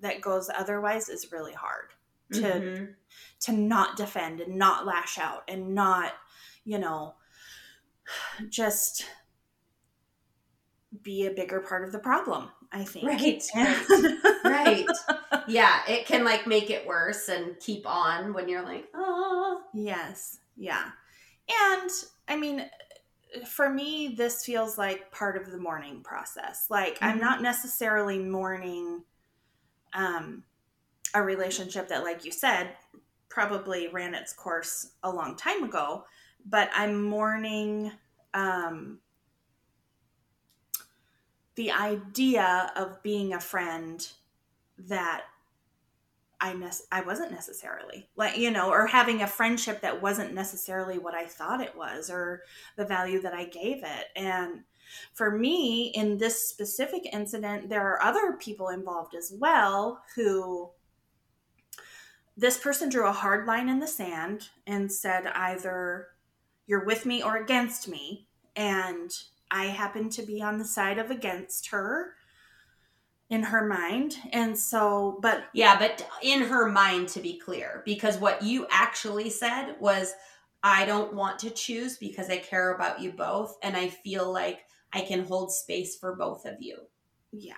that 0.00 0.20
goes 0.20 0.50
otherwise 0.54 1.08
is 1.08 1.30
really 1.32 1.52
hard 1.52 1.90
to 2.32 2.40
Mhm. 2.40 2.94
to 3.40 3.52
not 3.52 3.96
defend 3.96 4.40
and 4.40 4.56
not 4.56 4.86
lash 4.86 5.18
out 5.18 5.44
and 5.48 5.74
not, 5.74 6.12
you 6.64 6.78
know, 6.78 7.14
just 8.48 9.04
be 11.02 11.26
a 11.26 11.30
bigger 11.30 11.60
part 11.60 11.84
of 11.84 11.92
the 11.92 11.98
problem, 11.98 12.50
I 12.70 12.84
think. 12.84 13.06
right 13.06 13.42
right 13.54 14.44
right 14.44 14.86
yeah 15.48 15.80
it 15.88 16.06
can 16.06 16.24
like 16.24 16.46
make 16.46 16.70
it 16.70 16.86
worse 16.86 17.28
and 17.28 17.58
keep 17.60 17.86
on 17.86 18.32
when 18.34 18.48
you're 18.48 18.62
like 18.62 18.86
oh 18.94 19.62
yes. 19.74 20.38
Yeah. 20.56 20.90
And 21.70 21.90
I 22.28 22.36
mean, 22.36 22.68
for 23.46 23.70
me, 23.70 24.08
this 24.16 24.44
feels 24.44 24.78
like 24.78 25.10
part 25.10 25.36
of 25.36 25.50
the 25.50 25.58
mourning 25.58 26.02
process. 26.02 26.66
Like 26.70 26.98
I'm 27.02 27.18
Mhm. 27.18 27.20
not 27.20 27.42
necessarily 27.42 28.18
mourning 28.18 29.04
um, 29.94 30.44
a 31.14 31.22
relationship 31.22 31.88
that, 31.88 32.04
like 32.04 32.24
you 32.24 32.32
said, 32.32 32.76
probably 33.28 33.88
ran 33.88 34.14
its 34.14 34.32
course 34.32 34.92
a 35.02 35.10
long 35.12 35.36
time 35.36 35.64
ago, 35.64 36.06
but 36.44 36.70
I'm 36.74 37.02
mourning 37.04 37.92
um, 38.34 39.00
the 41.54 41.70
idea 41.70 42.72
of 42.76 43.02
being 43.02 43.34
a 43.34 43.40
friend 43.40 44.10
that 44.78 45.24
I 46.42 46.56
I 46.90 47.02
wasn't 47.02 47.30
necessarily 47.30 48.08
like 48.16 48.36
you 48.36 48.50
know, 48.50 48.70
or 48.70 48.86
having 48.86 49.22
a 49.22 49.26
friendship 49.26 49.80
that 49.80 50.02
wasn't 50.02 50.34
necessarily 50.34 50.98
what 50.98 51.14
I 51.14 51.24
thought 51.24 51.62
it 51.62 51.76
was, 51.76 52.10
or 52.10 52.42
the 52.76 52.84
value 52.84 53.22
that 53.22 53.32
I 53.32 53.44
gave 53.44 53.84
it. 53.84 54.06
And 54.16 54.64
for 55.14 55.30
me, 55.30 55.92
in 55.94 56.18
this 56.18 56.48
specific 56.48 57.06
incident, 57.12 57.68
there 57.68 57.86
are 57.86 58.02
other 58.02 58.32
people 58.32 58.68
involved 58.68 59.14
as 59.14 59.32
well 59.38 60.02
who 60.16 60.70
this 62.36 62.58
person 62.58 62.88
drew 62.88 63.06
a 63.06 63.12
hard 63.12 63.46
line 63.46 63.68
in 63.68 63.78
the 63.78 63.86
sand 63.86 64.48
and 64.66 64.90
said 64.90 65.26
either 65.28 66.08
you're 66.66 66.84
with 66.84 67.06
me 67.06 67.22
or 67.22 67.36
against 67.36 67.88
me. 67.88 68.26
And 68.56 69.10
I 69.50 69.66
happened 69.66 70.12
to 70.12 70.22
be 70.22 70.42
on 70.42 70.58
the 70.58 70.64
side 70.64 70.98
of 70.98 71.10
against 71.10 71.68
her 71.68 72.14
in 73.32 73.42
her 73.42 73.66
mind. 73.66 74.14
And 74.30 74.56
so, 74.56 75.18
but 75.22 75.44
Yeah, 75.54 75.78
but 75.78 76.06
in 76.22 76.42
her 76.42 76.70
mind, 76.70 77.08
to 77.08 77.20
be 77.20 77.38
clear, 77.38 77.82
because 77.86 78.18
what 78.18 78.42
you 78.42 78.66
actually 78.70 79.30
said 79.30 79.74
was, 79.80 80.12
I 80.62 80.84
don't 80.84 81.14
want 81.14 81.38
to 81.40 81.50
choose 81.50 81.96
because 81.96 82.28
I 82.28 82.36
care 82.36 82.74
about 82.74 83.00
you 83.00 83.10
both. 83.10 83.56
And 83.62 83.74
I 83.74 83.88
feel 83.88 84.30
like 84.30 84.60
I 84.92 85.00
can 85.00 85.24
hold 85.24 85.50
space 85.50 85.96
for 85.96 86.14
both 86.14 86.44
of 86.44 86.56
you, 86.60 86.76
yeah, 87.32 87.54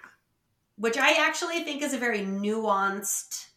which 0.77 0.97
I 0.97 1.27
actually 1.27 1.65
think 1.65 1.83
is 1.83 1.93
a 1.93 1.99
very 1.99 2.21
nuanced 2.21 3.49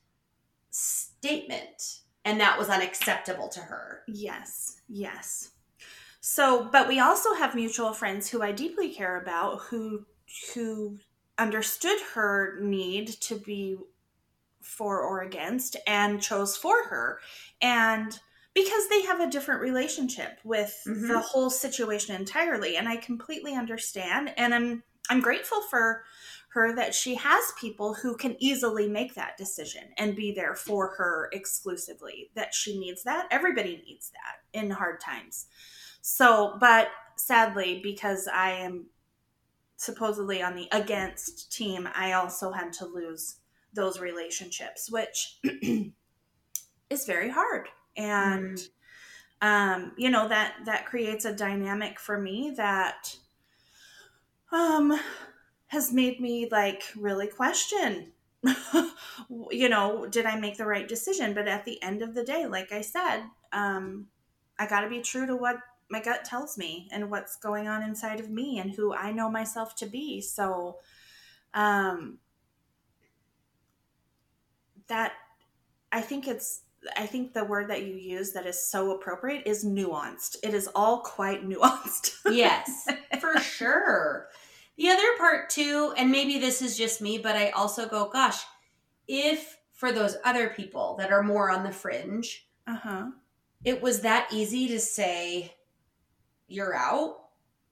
statement. 0.72 2.02
And 2.26 2.42
that 2.42 2.58
was 2.58 2.68
unacceptable 2.68 3.48
to 3.50 3.60
her. 3.60 4.02
yes, 4.08 4.82
yes. 4.90 5.52
So, 6.20 6.68
but 6.72 6.88
we 6.88 7.00
also 7.00 7.36
have 7.36 7.56
mutual 7.56 7.94
friends 7.94 8.28
who 8.28 8.42
I 8.42 8.52
deeply 8.52 8.92
care 8.92 9.22
about 9.22 9.62
who 9.70 10.06
who 10.54 10.98
understood 11.38 12.00
her 12.14 12.60
need 12.62 13.08
to 13.22 13.36
be 13.38 13.78
for 14.62 15.02
or 15.02 15.22
against 15.22 15.78
and 15.88 16.22
chose 16.22 16.58
for 16.58 16.86
her. 16.86 17.20
And 17.62 18.20
because 18.54 18.90
they 18.90 19.04
have 19.04 19.20
a 19.20 19.30
different 19.30 19.62
relationship 19.62 20.40
with 20.44 20.76
Mhm. 20.86 21.08
the 21.08 21.20
whole 21.20 21.50
situation 21.50 22.16
entirely 22.16 22.76
and 22.76 22.90
I 22.90 22.98
completely 22.98 23.54
understand 23.54 24.34
and 24.38 24.54
I'm 24.54 24.84
I'm 25.10 25.22
grateful 25.22 25.62
for 25.62 26.04
her 26.50 26.74
that 26.76 26.94
she 26.94 27.16
has 27.16 27.54
people 27.58 27.94
who 27.94 28.18
can 28.18 28.36
easily 28.44 28.90
make 28.90 29.14
that 29.14 29.38
decision 29.38 29.94
and 29.98 30.18
be 30.18 30.34
there 30.34 30.56
for 30.56 30.96
her 30.96 31.30
exclusively. 31.32 32.30
That 32.34 32.54
she 32.54 32.78
needs 32.78 33.04
that. 33.04 33.28
Everybody 33.32 33.82
needs 33.86 34.10
that 34.12 34.60
in 34.60 34.70
hard 34.72 35.00
times. 35.00 35.46
So, 36.02 36.58
but 36.60 36.90
sadly, 37.16 37.80
because 37.82 38.28
I 38.28 38.52
am 38.52 38.88
supposedly 39.78 40.42
on 40.42 40.56
the 40.56 40.68
against 40.72 41.52
team, 41.52 41.88
I 41.96 42.14
also 42.14 42.52
had 42.52 42.74
to 42.74 42.86
lose 42.86 43.38
those 43.74 44.00
relationships, 44.00 44.92
which 44.92 45.40
is 46.90 47.06
very 47.06 47.30
hard. 47.30 47.68
And 47.96 48.58
mm. 48.58 48.68
um, 49.42 49.94
you 49.98 50.10
know, 50.10 50.28
that 50.28 50.56
that 50.66 50.86
creates 50.86 51.26
a 51.26 51.34
dynamic 51.34 52.00
for 52.00 52.20
me 52.20 52.54
that 52.58 53.16
um 54.52 54.98
has 55.68 55.92
made 55.92 56.20
me 56.20 56.48
like 56.50 56.84
really 56.96 57.28
question 57.28 58.14
you 59.52 59.68
know 59.68 60.08
did 60.10 60.26
i 60.26 60.40
make 60.40 60.58
the 60.58 60.66
right 60.66 60.88
decision 60.88 61.34
but 61.34 61.48
at 61.48 61.66
the 61.66 61.82
end 61.84 62.02
of 62.02 62.16
the 62.16 62.24
day 62.24 62.46
like 62.46 62.72
i 62.72 62.80
said 62.80 63.24
um 63.52 64.08
i 64.58 64.66
got 64.66 64.82
to 64.82 64.90
be 64.90 65.02
true 65.02 65.26
to 65.26 65.36
what 65.36 65.58
my 65.90 66.02
gut 66.02 66.26
tells 66.26 66.58
me 66.58 66.88
and 66.92 67.10
what's 67.10 67.38
going 67.38 67.68
on 67.68 67.84
inside 67.84 68.20
of 68.20 68.30
me 68.30 68.60
and 68.60 68.72
who 68.72 68.94
i 68.94 69.12
know 69.12 69.30
myself 69.30 69.76
to 69.76 69.86
be. 69.86 70.22
So 70.22 70.78
um 71.54 72.18
that 74.88 75.14
i 75.92 76.02
think 76.02 76.28
it's 76.28 76.62
i 76.96 77.06
think 77.06 77.34
the 77.34 77.44
word 77.44 77.70
that 77.70 77.84
you 77.84 77.94
use 77.94 78.32
that 78.32 78.46
is 78.46 78.64
so 78.64 78.92
appropriate 78.92 79.44
is 79.46 79.66
nuanced. 79.66 80.38
It 80.44 80.54
is 80.54 80.70
all 80.76 81.02
quite 81.02 81.48
nuanced. 81.50 82.16
Yes 82.30 82.88
for 83.20 83.40
sure. 83.40 84.30
The 84.78 84.90
other 84.90 85.18
part 85.18 85.50
too, 85.50 85.94
and 85.98 86.12
maybe 86.12 86.38
this 86.38 86.62
is 86.62 86.78
just 86.78 87.02
me, 87.02 87.18
but 87.18 87.36
I 87.36 87.50
also 87.50 87.88
go, 87.88 88.10
gosh, 88.10 88.44
if 89.08 89.58
for 89.74 89.92
those 89.92 90.18
other 90.24 90.50
people 90.50 90.96
that 91.00 91.12
are 91.12 91.24
more 91.24 91.50
on 91.50 91.64
the 91.64 91.72
fringe, 91.72 92.48
uh-huh. 92.68 93.08
it 93.64 93.82
was 93.82 94.02
that 94.02 94.28
easy 94.32 94.68
to 94.68 94.80
say, 94.80 95.54
you're 96.48 96.76
out. 96.76 97.18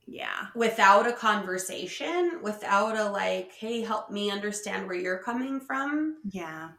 Yeah. 0.07 0.47
Without 0.55 1.07
a 1.07 1.13
conversation, 1.13 2.39
without 2.43 2.95
a 2.95 3.09
like, 3.09 3.53
hey, 3.53 3.81
help 3.81 4.11
me 4.11 4.29
understand 4.29 4.85
where 4.87 4.95
you're 4.95 5.23
coming 5.23 5.59
from. 5.59 6.17
Yeah. 6.29 6.69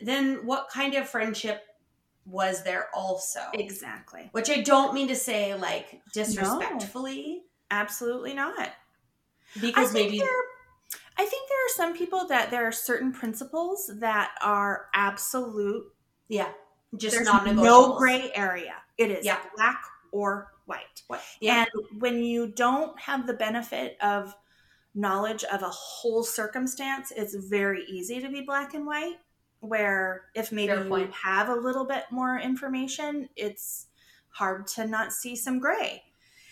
Then 0.00 0.44
what 0.44 0.68
kind 0.68 0.94
of 0.94 1.08
friendship 1.08 1.62
was 2.26 2.62
there 2.62 2.88
also? 2.94 3.40
Exactly. 3.54 4.28
Which 4.32 4.50
I 4.50 4.60
don't 4.60 4.92
mean 4.94 5.08
to 5.08 5.16
say 5.16 5.54
like 5.54 6.02
disrespectfully. 6.12 7.26
No, 7.26 7.40
absolutely 7.70 8.34
not 8.34 8.70
because 9.60 9.92
maybe 9.92 10.18
there, 10.18 10.28
I 11.16 11.24
think 11.24 11.48
there 11.48 11.58
are 11.66 11.74
some 11.76 11.96
people 11.96 12.26
that 12.28 12.50
there 12.50 12.66
are 12.66 12.72
certain 12.72 13.12
principles 13.12 13.90
that 14.00 14.32
are 14.42 14.86
absolute. 14.94 15.84
Yeah, 16.28 16.48
just 16.96 17.24
not 17.24 17.46
no 17.54 17.96
gray 17.96 18.30
area. 18.34 18.74
It 18.98 19.10
is 19.10 19.24
yeah. 19.24 19.38
black 19.56 19.82
or 20.12 20.48
white. 20.66 21.02
What? 21.06 21.20
Yeah. 21.40 21.64
And 21.64 22.00
when 22.00 22.22
you 22.22 22.48
don't 22.48 22.98
have 23.00 23.26
the 23.26 23.34
benefit 23.34 23.96
of 24.02 24.34
knowledge 24.94 25.44
of 25.44 25.62
a 25.62 25.70
whole 25.70 26.22
circumstance, 26.22 27.12
it's 27.14 27.34
very 27.34 27.84
easy 27.88 28.20
to 28.20 28.28
be 28.28 28.42
black 28.42 28.74
and 28.74 28.86
white. 28.86 29.16
Where 29.60 30.26
if 30.34 30.52
maybe 30.52 30.72
you 30.72 31.08
have 31.22 31.48
a 31.48 31.54
little 31.54 31.86
bit 31.86 32.04
more 32.10 32.38
information, 32.38 33.30
it's 33.34 33.86
hard 34.28 34.66
to 34.66 34.86
not 34.86 35.12
see 35.12 35.36
some 35.36 35.58
gray. 35.58 36.02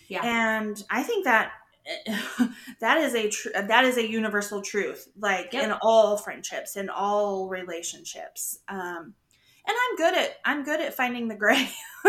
Yeah. 0.08 0.22
And 0.24 0.82
I 0.88 1.02
think 1.02 1.24
that 1.24 1.52
that 2.80 2.98
is 2.98 3.14
a 3.14 3.28
tr- 3.28 3.48
that 3.54 3.84
is 3.84 3.96
a 3.96 4.08
universal 4.08 4.62
truth 4.62 5.08
like 5.18 5.52
yep. 5.52 5.64
in 5.64 5.72
all 5.82 6.16
friendships 6.16 6.76
in 6.76 6.88
all 6.88 7.48
relationships 7.48 8.60
um 8.68 9.14
and 9.66 9.76
i'm 9.76 9.96
good 9.96 10.14
at 10.16 10.36
i'm 10.44 10.64
good 10.64 10.80
at 10.80 10.94
finding 10.94 11.28
the 11.28 11.34
gray 11.34 11.68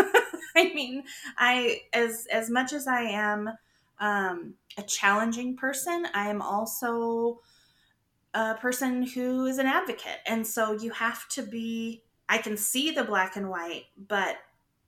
i 0.56 0.72
mean 0.74 1.02
i 1.38 1.80
as 1.92 2.26
as 2.30 2.50
much 2.50 2.72
as 2.72 2.86
i 2.86 3.02
am 3.02 3.50
um 4.00 4.54
a 4.76 4.82
challenging 4.82 5.56
person 5.56 6.06
i 6.14 6.28
am 6.28 6.42
also 6.42 7.40
a 8.34 8.54
person 8.54 9.02
who 9.02 9.46
is 9.46 9.58
an 9.58 9.66
advocate 9.66 10.18
and 10.26 10.46
so 10.46 10.72
you 10.72 10.90
have 10.90 11.28
to 11.28 11.42
be 11.42 12.02
i 12.28 12.38
can 12.38 12.56
see 12.56 12.90
the 12.90 13.04
black 13.04 13.36
and 13.36 13.48
white 13.48 13.84
but 14.08 14.36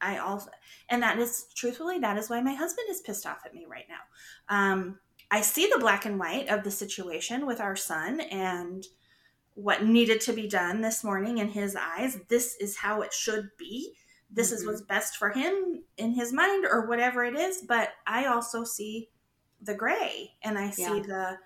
I 0.01 0.19
also, 0.19 0.51
and 0.89 1.03
that 1.03 1.19
is 1.19 1.47
truthfully, 1.55 1.99
that 2.01 2.19
is 2.19 2.29
why 2.29 2.41
my 2.41 2.55
husband 2.55 2.87
is 2.91 3.01
pissed 3.01 3.27
off 3.27 3.43
at 3.45 3.55
me 3.55 3.67
right 3.69 3.87
now. 3.89 4.55
Um, 4.55 4.99
I 5.31 5.41
see 5.41 5.69
the 5.73 5.81
black 5.81 6.05
and 6.05 6.19
white 6.19 6.49
of 6.49 6.63
the 6.63 6.71
situation 6.71 7.47
with 7.47 7.61
our 7.61 7.77
son 7.77 8.21
and 8.21 8.85
what 9.57 9.85
needed 9.85 10.21
to 10.21 10.33
be 10.35 10.47
done 10.47 10.83
this 10.83 11.03
morning 11.03 11.39
in 11.39 11.49
his 11.49 11.75
eyes. 11.75 12.19
This 12.29 12.57
is 12.57 12.77
how 12.77 13.01
it 13.01 13.13
should 13.13 13.49
be. 13.59 13.95
This 14.31 14.49
mm-hmm. 14.49 14.57
is 14.57 14.67
what's 14.67 14.83
best 14.83 15.17
for 15.17 15.31
him 15.31 15.83
in 15.97 16.13
his 16.13 16.33
mind 16.33 16.67
or 16.71 16.87
whatever 16.87 17.25
it 17.25 17.35
is. 17.35 17.63
But 17.67 17.91
I 18.07 18.27
also 18.27 18.65
see 18.65 19.09
the 19.63 19.75
gray 19.75 20.33
and 20.43 20.59
I 20.59 20.71
see 20.71 20.83
yeah. 20.83 21.03
the, 21.07 21.39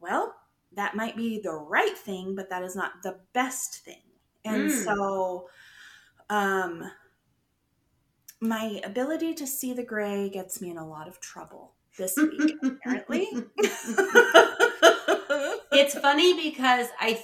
well, 0.00 0.34
that 0.72 0.96
might 0.96 1.16
be 1.16 1.38
the 1.38 1.52
right 1.52 1.96
thing, 1.96 2.34
but 2.34 2.48
that 2.48 2.64
is 2.64 2.74
not 2.74 3.02
the 3.02 3.18
best 3.34 3.84
thing. 3.84 4.02
And 4.44 4.70
mm. 4.70 4.84
so, 4.84 5.48
um, 6.30 6.90
my 8.40 8.80
ability 8.84 9.34
to 9.34 9.46
see 9.46 9.72
the 9.72 9.84
gray 9.84 10.28
gets 10.30 10.60
me 10.60 10.70
in 10.70 10.78
a 10.78 10.86
lot 10.86 11.08
of 11.08 11.20
trouble 11.20 11.74
this 11.98 12.16
week, 12.16 12.54
apparently. 12.62 13.28
it's 15.72 15.98
funny 15.98 16.50
because 16.50 16.88
I, 16.98 17.22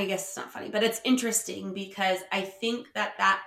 I 0.00 0.06
guess 0.06 0.28
it's 0.28 0.36
not 0.36 0.52
funny, 0.52 0.70
but 0.70 0.82
it's 0.82 1.00
interesting 1.04 1.74
because 1.74 2.18
I 2.32 2.42
think 2.42 2.92
that 2.94 3.14
that 3.18 3.40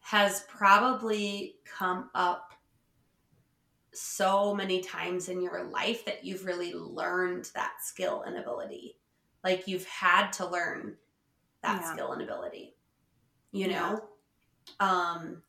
has 0.00 0.44
probably 0.48 1.56
come 1.64 2.10
up 2.14 2.54
so 3.92 4.54
many 4.54 4.80
times 4.80 5.28
in 5.28 5.42
your 5.42 5.64
life 5.64 6.04
that 6.04 6.24
you've 6.24 6.44
really 6.44 6.72
learned 6.72 7.50
that 7.54 7.72
skill 7.82 8.22
and 8.22 8.36
ability. 8.36 8.96
Like 9.42 9.66
you've 9.66 9.86
had 9.86 10.32
to 10.34 10.46
learn 10.46 10.96
that 11.62 11.80
yeah. 11.82 11.92
skill 11.92 12.12
and 12.12 12.22
ability, 12.22 12.76
you 13.52 13.68
know? 13.68 14.00
Yeah. 14.80 14.86
Um, 14.88 15.42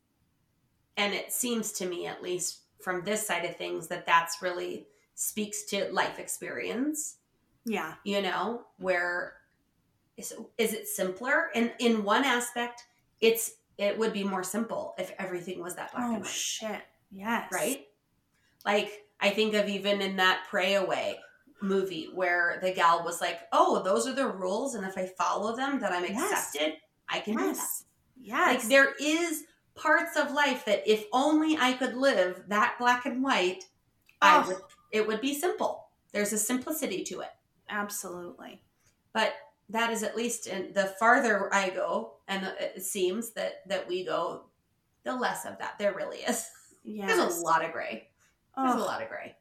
and 0.97 1.13
it 1.13 1.31
seems 1.31 1.71
to 1.73 1.85
me 1.85 2.07
at 2.07 2.21
least 2.21 2.61
from 2.81 3.03
this 3.03 3.25
side 3.25 3.45
of 3.45 3.55
things 3.55 3.87
that 3.87 4.05
that's 4.05 4.41
really 4.41 4.87
speaks 5.15 5.63
to 5.65 5.91
life 5.91 6.19
experience 6.19 7.17
yeah 7.65 7.93
you 8.03 8.21
know 8.21 8.63
where 8.77 9.33
is, 10.21 10.34
is 10.57 10.73
it 10.73 10.88
simpler 10.88 11.49
and 11.55 11.71
in 11.79 12.03
one 12.03 12.23
aspect 12.23 12.84
it's 13.19 13.53
it 13.77 13.97
would 13.97 14.13
be 14.13 14.23
more 14.23 14.43
simple 14.43 14.93
if 14.97 15.12
everything 15.17 15.62
was 15.62 15.75
that 15.75 15.91
black 15.91 16.05
oh, 16.07 16.13
and 16.13 16.23
white 16.23 16.31
shit 16.31 16.81
yes 17.12 17.51
right 17.51 17.88
like 18.65 19.05
i 19.19 19.29
think 19.29 19.53
of 19.53 19.67
even 19.67 20.01
in 20.01 20.15
that 20.15 20.43
pray 20.49 20.75
away 20.75 21.17
movie 21.62 22.10
where 22.13 22.60
the 22.62 22.71
gal 22.71 23.03
was 23.03 23.21
like 23.21 23.39
oh 23.51 23.84
those 23.84 24.07
are 24.07 24.15
the 24.15 24.27
rules 24.27 24.75
and 24.75 24.86
if 24.86 24.97
i 24.97 25.05
follow 25.05 25.55
them 25.55 25.79
that 25.79 25.91
i'm 25.91 26.03
accepted 26.03 26.73
yes. 26.73 26.77
i 27.10 27.19
can 27.19 27.34
yes. 27.34 27.84
do 28.19 28.25
that 28.27 28.27
yes 28.27 28.47
like 28.47 28.69
there 28.69 28.93
is 28.99 29.43
parts 29.75 30.17
of 30.17 30.31
life 30.31 30.65
that 30.65 30.84
if 30.89 31.05
only 31.12 31.57
I 31.57 31.73
could 31.73 31.95
live 31.95 32.43
that 32.47 32.75
black 32.79 33.05
and 33.05 33.23
white, 33.23 33.65
oh. 34.21 34.27
I 34.27 34.47
would 34.47 34.57
it 34.91 35.07
would 35.07 35.21
be 35.21 35.34
simple. 35.34 35.88
There's 36.12 36.34
a 36.34 36.38
simplicity 36.38 37.03
to 37.05 37.21
it. 37.21 37.31
Absolutely. 37.69 38.62
But 39.13 39.34
that 39.71 39.91
is 39.91 40.03
at 40.03 40.15
least 40.15 40.47
in 40.47 40.73
the 40.73 40.86
farther 40.99 41.53
I 41.53 41.69
go, 41.69 42.13
and 42.27 42.45
it 42.60 42.84
seems 42.84 43.31
that 43.31 43.67
that 43.67 43.88
we 43.88 44.05
go, 44.05 44.45
the 45.03 45.15
less 45.15 45.45
of 45.45 45.57
that 45.60 45.79
there 45.79 45.93
really 45.93 46.19
is. 46.19 46.47
Yes. 46.84 47.07
There's 47.15 47.38
a 47.38 47.41
lot 47.41 47.63
of 47.63 47.71
gray. 47.71 48.10
There's 48.55 48.75
oh. 48.75 48.79
a 48.79 48.86
lot 48.86 49.01
of 49.01 49.10
gray. 49.10 49.36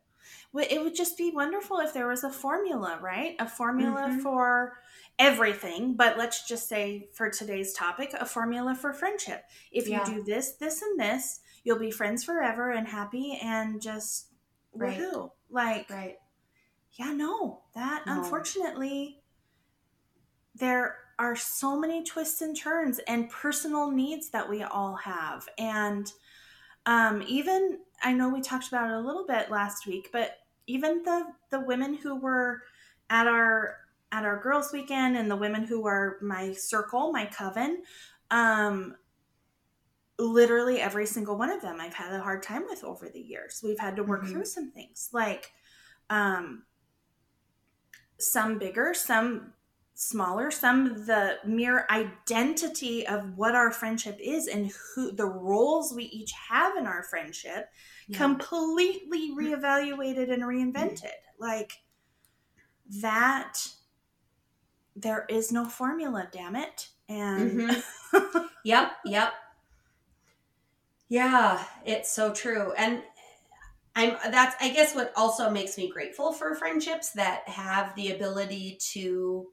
It 0.52 0.82
would 0.82 0.96
just 0.96 1.16
be 1.16 1.30
wonderful 1.32 1.78
if 1.78 1.94
there 1.94 2.08
was 2.08 2.24
a 2.24 2.30
formula, 2.30 2.98
right? 3.00 3.36
A 3.38 3.48
formula 3.48 4.08
mm-hmm. 4.08 4.20
for 4.20 4.78
everything, 5.18 5.94
but 5.94 6.18
let's 6.18 6.48
just 6.48 6.68
say 6.68 7.08
for 7.12 7.30
today's 7.30 7.72
topic, 7.72 8.14
a 8.18 8.26
formula 8.26 8.74
for 8.74 8.92
friendship. 8.92 9.44
If 9.70 9.86
yeah. 9.86 10.06
you 10.08 10.16
do 10.16 10.24
this, 10.24 10.52
this, 10.52 10.82
and 10.82 10.98
this, 10.98 11.40
you'll 11.62 11.78
be 11.78 11.90
friends 11.90 12.24
forever 12.24 12.70
and 12.70 12.88
happy 12.88 13.38
and 13.42 13.80
just 13.80 14.26
right. 14.74 14.98
woohoo. 14.98 15.30
Like, 15.50 15.88
right. 15.88 16.16
yeah, 16.94 17.12
no, 17.12 17.62
that 17.74 18.04
no. 18.06 18.18
unfortunately, 18.18 19.19
there 20.54 20.96
are 21.18 21.36
so 21.36 21.78
many 21.78 22.02
twists 22.02 22.40
and 22.40 22.56
turns 22.56 22.98
and 23.00 23.28
personal 23.30 23.90
needs 23.90 24.30
that 24.30 24.48
we 24.48 24.62
all 24.62 24.96
have. 24.96 25.48
And 25.58 26.10
um, 26.86 27.22
even, 27.26 27.78
I 28.02 28.12
know 28.12 28.30
we 28.30 28.40
talked 28.40 28.68
about 28.68 28.90
it 28.90 28.94
a 28.94 29.00
little 29.00 29.26
bit 29.26 29.50
last 29.50 29.86
week, 29.86 30.08
but 30.12 30.38
even 30.66 31.02
the 31.02 31.26
the 31.50 31.60
women 31.60 31.94
who 31.94 32.14
were 32.14 32.62
at 33.08 33.26
our 33.26 33.76
at 34.12 34.24
our 34.24 34.40
girls 34.40 34.72
weekend 34.72 35.16
and 35.16 35.30
the 35.30 35.36
women 35.36 35.64
who 35.64 35.86
are 35.86 36.16
my 36.22 36.52
circle 36.52 37.10
my 37.10 37.24
coven 37.26 37.82
um 38.30 38.94
literally 40.18 40.80
every 40.80 41.06
single 41.06 41.36
one 41.36 41.50
of 41.50 41.60
them 41.60 41.80
i've 41.80 41.94
had 41.94 42.12
a 42.12 42.20
hard 42.20 42.40
time 42.42 42.62
with 42.68 42.84
over 42.84 43.08
the 43.08 43.20
years 43.20 43.62
we've 43.64 43.80
had 43.80 43.96
to 43.96 44.04
work 44.04 44.22
mm-hmm. 44.22 44.32
through 44.32 44.44
some 44.44 44.70
things 44.70 45.08
like 45.12 45.50
um 46.08 46.62
some 48.22 48.58
bigger, 48.58 48.94
some 48.94 49.52
smaller, 50.00 50.50
some 50.50 50.86
of 50.86 51.04
the 51.04 51.36
mere 51.44 51.84
identity 51.90 53.06
of 53.06 53.36
what 53.36 53.54
our 53.54 53.70
friendship 53.70 54.16
is 54.18 54.46
and 54.46 54.72
who 54.94 55.12
the 55.12 55.26
roles 55.26 55.92
we 55.92 56.04
each 56.04 56.32
have 56.48 56.74
in 56.76 56.86
our 56.86 57.02
friendship 57.02 57.68
Yeah. 58.08 58.16
completely 58.16 59.32
reevaluated 59.36 60.32
and 60.32 60.42
reinvented. 60.42 61.12
Like 61.38 61.82
that 63.02 63.58
there 64.96 65.26
is 65.28 65.52
no 65.52 65.66
formula, 65.66 66.28
damn 66.32 66.56
it. 66.56 66.88
And 67.06 67.60
Mhm. 67.60 67.84
Yep, 68.64 68.92
yep. 69.04 69.34
Yeah, 71.10 71.62
it's 71.84 72.10
so 72.10 72.32
true. 72.32 72.72
And 72.72 73.02
I'm 73.94 74.16
that's 74.30 74.56
I 74.62 74.70
guess 74.70 74.94
what 74.94 75.12
also 75.14 75.50
makes 75.50 75.76
me 75.76 75.90
grateful 75.90 76.32
for 76.32 76.54
friendships 76.54 77.10
that 77.12 77.46
have 77.50 77.94
the 77.96 78.12
ability 78.12 78.78
to 78.92 79.48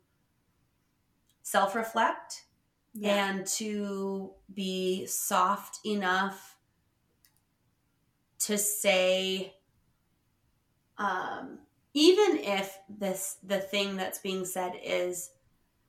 self-reflect 1.47 2.43
yeah. 2.93 3.29
and 3.29 3.45
to 3.47 4.31
be 4.53 5.05
soft 5.05 5.79
enough 5.85 6.57
to 8.39 8.57
say 8.57 9.53
um 10.97 11.59
even 11.93 12.37
if 12.39 12.77
this 12.89 13.37
the 13.43 13.59
thing 13.59 13.95
that's 13.95 14.19
being 14.19 14.43
said 14.43 14.73
is 14.83 15.31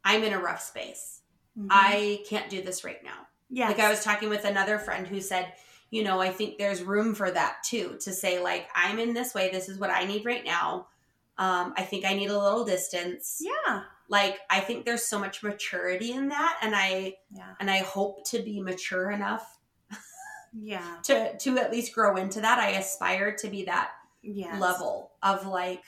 i'm 0.05 0.23
in 0.23 0.33
a 0.33 0.39
rough 0.39 0.63
space 0.63 1.23
Mhm. 1.59 1.67
i 1.71 2.23
can't 2.29 2.49
do 2.49 2.63
this 2.63 2.85
right 2.85 3.03
now 3.03 3.27
yes. 3.51 3.69
like 3.69 3.81
i 3.81 3.91
was 3.91 4.05
talking 4.05 4.29
with 4.29 4.45
another 4.45 4.79
friend 4.79 5.09
who 5.09 5.21
said 5.21 5.53
you 5.91 6.05
know 6.05 6.21
i 6.21 6.29
think 6.31 6.57
there's 6.57 6.83
room 6.85 7.17
for 7.17 7.31
that 7.33 7.57
too 7.65 7.97
to 8.03 8.13
say 8.13 8.41
like 8.41 8.69
i'm 8.77 9.01
in 9.01 9.13
this 9.13 9.35
way 9.35 9.51
this 9.51 9.69
is 9.69 9.77
what 9.81 9.91
i 9.91 10.05
need 10.05 10.25
right 10.25 10.45
now 10.45 10.87
um, 11.37 11.75
i 11.77 11.83
think 11.83 12.05
i 12.05 12.15
need 12.15 12.31
a 12.31 12.39
little 12.39 12.65
distance 12.65 13.41
Yeah. 13.41 13.83
Like 14.09 14.39
i 14.51 14.59
think 14.61 14.85
there's 14.85 15.05
so 15.05 15.19
much 15.19 15.43
maturity 15.43 16.13
in 16.13 16.29
that 16.29 16.59
and 16.63 16.75
i 16.75 17.15
Yeah. 17.31 17.55
and 17.61 17.71
i 17.71 17.79
hope 17.79 18.25
to 18.31 18.43
be 18.43 18.61
mature 18.61 19.11
enough 19.11 19.59
Yeah. 20.53 20.97
to 21.05 21.37
to 21.39 21.59
at 21.59 21.71
least 21.71 21.95
grow 21.95 22.17
into 22.17 22.41
that 22.41 22.59
i 22.59 22.71
aspire 22.71 23.37
to 23.37 23.49
be 23.49 23.65
that 23.67 23.91
Yes. 24.23 24.61
level 24.61 25.13
of 25.23 25.47
like 25.47 25.83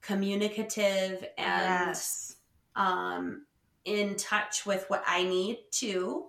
communicative 0.00 1.24
and 1.38 1.88
yes. 1.88 2.36
um 2.74 3.46
in 3.84 4.16
touch 4.16 4.66
with 4.66 4.84
what 4.88 5.02
i 5.06 5.22
need 5.22 5.58
to 5.72 6.26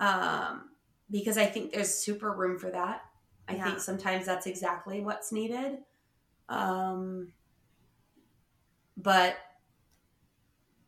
um 0.00 0.70
because 1.10 1.38
i 1.38 1.46
think 1.46 1.72
there's 1.72 1.94
super 1.94 2.32
room 2.32 2.58
for 2.58 2.70
that 2.70 3.02
i 3.48 3.54
Yeah. 3.54 3.64
think 3.64 3.80
sometimes 3.80 4.26
that's 4.26 4.46
exactly 4.46 5.00
what's 5.00 5.32
needed 5.32 5.78
um 6.48 7.32
but 8.96 9.36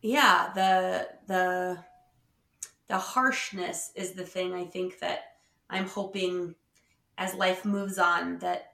yeah 0.03 0.51
the 0.55 1.09
the 1.27 1.79
the 2.89 2.99
harshness 2.99 3.93
is 3.95 4.13
the 4.13 4.25
thing 4.25 4.55
i 4.55 4.65
think 4.65 4.99
that 5.01 5.21
i'm 5.69 5.87
hoping 5.87 6.55
as 7.19 7.35
life 7.35 7.65
moves 7.65 7.99
on 7.99 8.39
that 8.39 8.73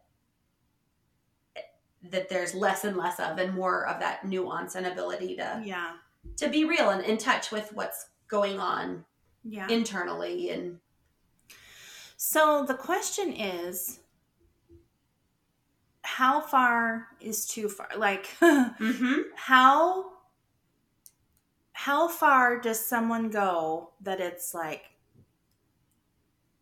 that 2.10 2.28
there's 2.28 2.54
less 2.54 2.84
and 2.84 2.96
less 2.96 3.18
of 3.18 3.38
and 3.38 3.54
more 3.54 3.86
of 3.86 3.98
that 4.00 4.24
nuance 4.24 4.74
and 4.76 4.86
ability 4.86 5.36
to 5.36 5.60
Yeah. 5.64 5.94
to 6.36 6.48
be 6.48 6.64
real 6.64 6.90
and 6.90 7.02
in 7.04 7.18
touch 7.18 7.50
with 7.50 7.72
what's 7.72 8.06
going 8.28 8.60
on 8.60 9.04
Yeah. 9.44 9.68
internally 9.68 10.50
and 10.50 10.78
So 12.16 12.64
the 12.64 12.74
question 12.74 13.32
is 13.32 14.00
how 16.02 16.40
far 16.40 17.08
is 17.20 17.46
too 17.46 17.68
far? 17.68 17.88
Like 17.96 18.26
mm-hmm. 18.40 19.22
how 19.34 20.12
how 21.76 22.08
far 22.08 22.58
does 22.58 22.80
someone 22.80 23.28
go 23.28 23.90
that 24.00 24.18
it's 24.18 24.54
like 24.54 24.82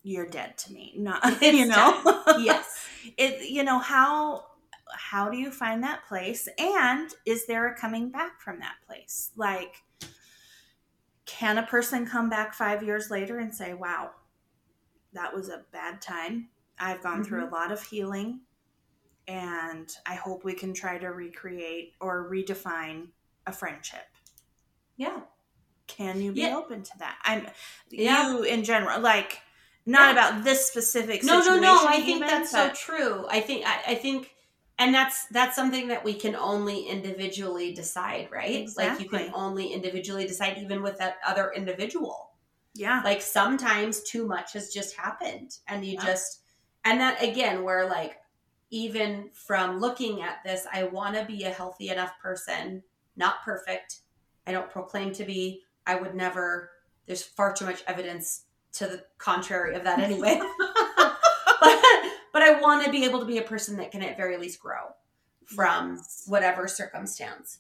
you're 0.03 0.27
dead 0.27 0.59
to 0.59 0.73
me? 0.73 0.93
Not 0.99 1.41
you 1.41 1.67
know. 1.67 2.23
yes 2.41 2.85
It 3.17 3.49
you 3.49 3.63
know 3.63 3.79
how 3.79 4.47
how 4.91 5.29
do 5.29 5.37
you 5.37 5.53
find 5.53 5.85
that 5.85 6.05
place 6.09 6.49
and 6.59 7.11
is 7.25 7.47
there 7.47 7.69
a 7.69 7.77
coming 7.77 8.11
back 8.11 8.41
from 8.41 8.59
that 8.59 8.75
place? 8.89 9.31
Like 9.37 9.85
can 11.27 11.59
a 11.59 11.63
person 11.63 12.07
come 12.07 12.29
back 12.29 12.53
5 12.53 12.83
years 12.83 13.09
later 13.09 13.39
and 13.39 13.55
say, 13.55 13.73
"Wow, 13.73 14.11
that 15.13 15.33
was 15.33 15.49
a 15.49 15.63
bad 15.73 16.03
time. 16.03 16.49
I've 16.79 17.03
gone 17.05 17.23
through 17.23 17.45
mm-hmm. 17.45 17.55
a 17.55 17.57
lot 17.57 17.71
of 17.71 17.83
healing 17.85 18.41
and 19.29 19.89
I 20.07 20.17
hope 20.17 20.45
we 20.45 20.55
can 20.55 20.75
try 20.75 20.99
to 20.99 21.09
recreate 21.09 21.93
or 22.01 22.29
redefine 22.29 23.07
a 23.47 23.53
friendship. 23.53 24.14
Yeah 24.97 25.21
Can 25.87 26.21
you 26.23 26.33
be 26.33 26.41
Yeah. 26.41 26.57
open 26.57 26.83
to 26.83 26.99
that? 26.99 27.19
I'm 27.25 27.47
Yeah. 27.91 28.31
you 28.31 28.43
in 28.43 28.65
general, 28.65 29.01
like 29.01 29.41
not 29.87 30.15
Yeah. 30.15 30.29
about 30.29 30.45
this 30.45 30.67
specific 30.67 31.23
no 31.25 31.35
no 31.35 31.41
situation. 31.43 31.61
no 31.63 31.87
i 31.87 31.97
think 31.97 32.17
even, 32.17 32.29
that's 32.29 32.53
but- 32.53 32.75
so 32.77 32.93
true 32.93 33.27
i 33.29 33.39
think 33.41 33.67
I, 33.67 33.93
I 33.93 33.95
think 33.97 34.31
and 34.79 34.95
that's 34.95 35.27
that's 35.27 35.55
something 35.55 35.89
that 35.89 36.03
we 36.05 36.15
can 36.15 36.35
only 36.35 36.85
individually 36.89 37.75
decide 37.75 38.29
right 38.33 38.67
like 38.79 38.99
you 38.99 39.09
can 39.11 39.31
only 39.35 39.67
individually 39.75 40.27
decide 40.27 40.57
even 40.59 40.83
with 40.83 40.97
that 40.99 41.17
other 41.27 41.53
individual 41.55 42.31
Yeah. 42.73 43.03
like 43.05 43.21
sometimes 43.21 44.03
too 44.03 44.27
much 44.27 44.55
has 44.55 44.73
just 44.73 44.97
happened 44.97 45.51
and 45.69 45.85
you 45.85 45.95
Yeah. 45.95 46.07
just 46.07 46.41
and 46.85 46.99
that 47.01 47.23
again 47.23 47.63
where 47.63 47.87
like 47.87 48.17
even 48.71 49.31
from 49.35 49.81
looking 49.81 50.23
at 50.23 50.43
this 50.45 50.67
i 50.73 50.85
want 50.85 51.15
to 51.15 51.25
be 51.27 51.45
a 51.45 51.51
healthy 51.51 51.91
enough 51.91 52.19
person 52.23 52.83
not 53.17 53.43
perfect 53.45 54.01
i 54.47 54.53
don't 54.53 54.71
proclaim 54.71 55.13
to 55.13 55.25
be. 55.25 55.63
I 55.87 55.97
would 55.97 56.15
never 56.15 56.71
there's 57.07 57.23
far 57.23 57.53
too 57.53 57.67
much 57.67 57.83
evidence 57.87 58.45
to 58.73 58.87
the 58.87 59.05
contrary 59.19 59.75
of 59.77 59.85
that 59.85 59.99
anyway. 60.01 60.39
But 60.41 60.49
but 62.33 62.43
i 62.43 62.59
want 62.61 62.85
to 62.85 62.91
be 62.91 63.05
able 63.05 63.21
to 63.21 63.27
be 63.27 63.39
a 63.39 63.43
person 63.43 63.77
that 63.77 63.91
can 63.91 64.03
at 64.03 64.17
very 64.17 64.37
least 64.37 64.61
grow 64.61 64.95
from 65.47 66.01
whatever 66.27 66.67
circumstance. 66.67 67.59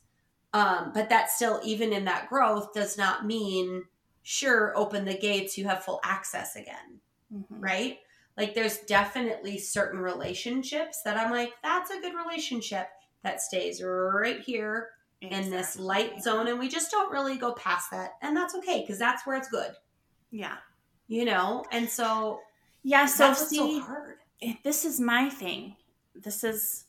Um, 0.54 0.92
but 0.94 1.08
that 1.10 1.30
still 1.30 1.60
even 1.64 1.92
in 1.92 2.04
that 2.06 2.28
growth 2.28 2.72
does 2.72 2.96
not 2.96 3.26
mean 3.26 3.84
sure 4.22 4.72
open 4.76 5.04
the 5.04 5.18
gates 5.18 5.58
you 5.58 5.66
have 5.66 5.84
full 5.84 6.00
access 6.04 6.56
again 6.56 7.00
Mhm. 7.34 7.44
right? 7.50 7.98
Like 8.36 8.54
there's 8.54 8.78
definitely 8.78 9.58
certain 9.58 10.00
relationships 10.00 11.02
that 11.04 11.16
i'm 11.16 11.30
like 11.30 11.52
that's 11.62 11.90
a 11.90 12.00
good 12.00 12.14
relationship 12.14 12.88
that 13.22 13.40
stays 13.40 13.82
right 13.82 14.40
here 14.40 14.90
in 15.32 15.50
this 15.50 15.78
light 15.78 16.22
zone 16.22 16.46
and 16.48 16.58
we 16.58 16.68
just 16.68 16.90
don't 16.90 17.10
really 17.12 17.36
go 17.36 17.52
past 17.54 17.90
that 17.90 18.14
and 18.22 18.36
that's 18.36 18.54
okay 18.54 18.80
because 18.80 18.98
that's 18.98 19.26
where 19.26 19.36
it's 19.36 19.48
good 19.48 19.72
Yeah. 20.30 20.56
you 21.08 21.24
know 21.24 21.64
and 21.72 21.88
so 21.88 22.40
Yeah, 22.82 23.06
so 23.06 23.32
see, 23.34 23.80
so 23.80 24.06
this 24.62 24.84
is 24.84 25.00
my 25.00 25.30
thing. 25.30 25.76
This 26.14 26.44
is 26.44 26.84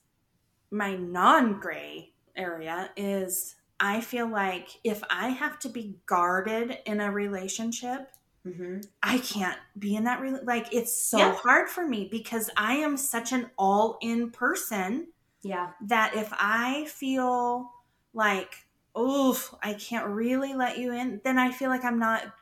my 0.71 0.95
non-gray 0.95 2.11
area 2.35 2.89
is 2.97 3.55
I 3.79 4.01
feel 4.01 4.27
like 4.27 4.67
if 4.83 5.01
I 5.09 5.29
have 5.29 5.57
to 5.59 5.69
be 5.69 5.97
guarded 6.05 6.77
in 6.85 6.99
a 6.99 7.11
relationship, 7.11 8.11
mm-hmm. 8.45 8.79
I 9.03 9.19
can't 9.19 9.57
be 9.79 9.95
in 9.95 10.03
that 10.05 10.19
re- 10.21 10.39
like 10.43 10.67
it's 10.73 10.95
so 10.95 11.17
Yeah. 11.17 11.35
hard 11.35 11.69
for 11.69 11.85
me 11.87 12.07
because 12.11 12.49
I 12.57 12.75
am 12.75 12.97
such 12.97 13.31
an 13.31 13.49
all-in 13.57 14.31
person 14.31 15.07
yeah 15.43 15.71
that 15.87 16.15
if 16.15 16.29
I 16.33 16.85
feel 16.85 17.71
like 18.15 18.67
oh, 18.97 19.37
I 19.61 19.73
can't 19.75 20.07
really 20.07 20.53
let 20.53 20.77
you 20.77 20.93
in, 20.93 21.21
then 21.25 21.37
I 21.37 21.51
feel 21.51 21.69
like 21.69 21.83
I'm 21.83 21.99
not 21.99 22.33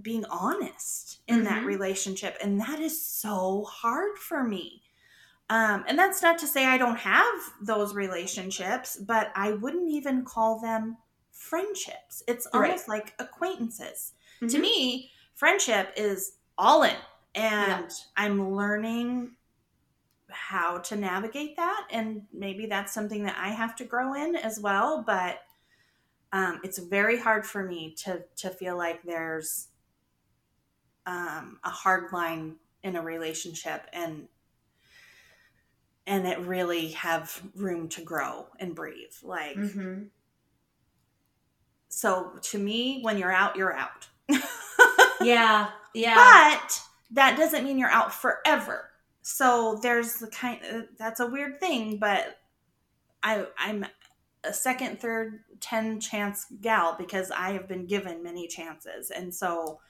being 0.00 0.24
honest 0.26 1.20
in 1.26 1.44
that 1.44 1.60
Mhm. 1.60 1.66
relationship 1.66 2.36
and 2.42 2.60
that 2.60 2.78
is 2.80 3.04
so 3.04 3.64
hard 3.64 4.16
for 4.18 4.44
me. 4.44 4.82
Um, 5.50 5.84
and 5.88 5.98
that's 5.98 6.22
not 6.22 6.38
to 6.40 6.46
say 6.46 6.66
I 6.66 6.78
don't 6.78 6.98
have 6.98 7.34
those 7.62 7.94
relationships, 7.94 8.96
but 8.96 9.32
I 9.34 9.52
wouldn't 9.52 9.90
even 9.90 10.24
call 10.24 10.60
them 10.60 10.98
friendships. 11.32 12.22
It's 12.28 12.46
Right. 12.54 12.70
almost 12.70 12.88
like 12.88 13.14
acquaintances. 13.18 14.14
To 14.48 14.58
Mhm. 14.58 14.62
me, 14.62 15.12
friendship 15.34 15.92
is 15.96 16.38
all 16.58 16.84
in, 16.84 16.96
and 17.34 17.90
I'm 18.16 18.54
learning 18.56 19.36
how 20.32 20.78
to 20.78 20.96
navigate 20.96 21.56
that. 21.56 21.86
And 21.90 22.22
maybe 22.32 22.66
that's 22.66 22.92
something 22.92 23.24
that 23.24 23.36
I 23.38 23.48
have 23.48 23.76
to 23.76 23.84
grow 23.84 24.14
in 24.14 24.36
as 24.36 24.58
well. 24.60 25.02
But 25.06 25.40
um, 26.32 26.60
it's 26.62 26.78
very 26.78 27.18
hard 27.18 27.44
for 27.46 27.62
me 27.64 27.94
to 28.04 28.22
to 28.36 28.50
feel 28.50 28.76
like 28.76 29.02
there's 29.02 29.68
um, 31.06 31.58
a 31.64 31.70
hard 31.70 32.12
line 32.12 32.56
in 32.82 32.96
a 32.96 33.02
relationship 33.02 33.86
and 33.92 34.28
and 36.06 36.26
it 36.26 36.38
really 36.40 36.88
have 36.92 37.42
room 37.54 37.88
to 37.88 38.02
grow 38.02 38.46
and 38.58 38.74
breathe 38.74 39.12
like 39.22 39.56
Mm-hmm. 39.56 40.04
so 41.88 42.32
to 42.42 42.58
me 42.58 43.00
when 43.02 43.18
you're 43.18 43.32
out 43.32 43.56
you're 43.56 43.74
out 43.74 44.08
yeah 45.20 45.70
yeah 45.94 46.14
but 46.60 46.80
that 47.12 47.36
doesn't 47.36 47.64
mean 47.64 47.78
you're 47.78 47.90
out 47.90 48.14
forever 48.14 48.88
so 49.22 49.78
there's 49.82 50.14
the 50.14 50.26
kind 50.28 50.60
uh, 50.72 50.80
that's 50.98 51.20
a 51.20 51.26
weird 51.26 51.58
thing 51.60 51.98
but 51.98 52.38
i 53.22 53.44
i'm 53.58 53.84
a 54.44 54.52
second, 54.52 55.00
third, 55.00 55.40
10 55.60 56.00
chance 56.00 56.46
gal 56.60 56.96
because 56.98 57.30
I 57.30 57.52
have 57.52 57.68
been 57.68 57.86
given 57.86 58.22
many 58.22 58.48
chances. 58.48 59.10
And 59.10 59.34
so 59.34 59.80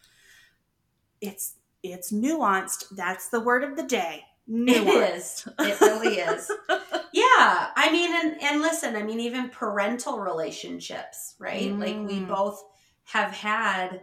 it's 1.20 1.54
it's 1.82 2.12
nuanced. 2.12 2.84
That's 2.90 3.28
the 3.28 3.40
word 3.40 3.62
of 3.64 3.76
the 3.76 3.84
day. 3.84 4.24
Nuanced. 4.50 4.76
It 4.76 5.14
is. 5.14 5.46
It 5.60 5.80
really 5.80 6.16
is. 6.18 6.50
yeah. 7.12 7.70
I 7.76 7.90
mean 7.92 8.10
and 8.12 8.42
and 8.42 8.60
listen, 8.60 8.96
I 8.96 9.02
mean 9.04 9.20
even 9.20 9.50
parental 9.50 10.18
relationships, 10.18 11.36
right? 11.38 11.72
Like 11.72 11.96
we 11.96 12.18
Mm. 12.20 12.28
both 12.28 12.62
have 13.04 13.30
had 13.30 14.02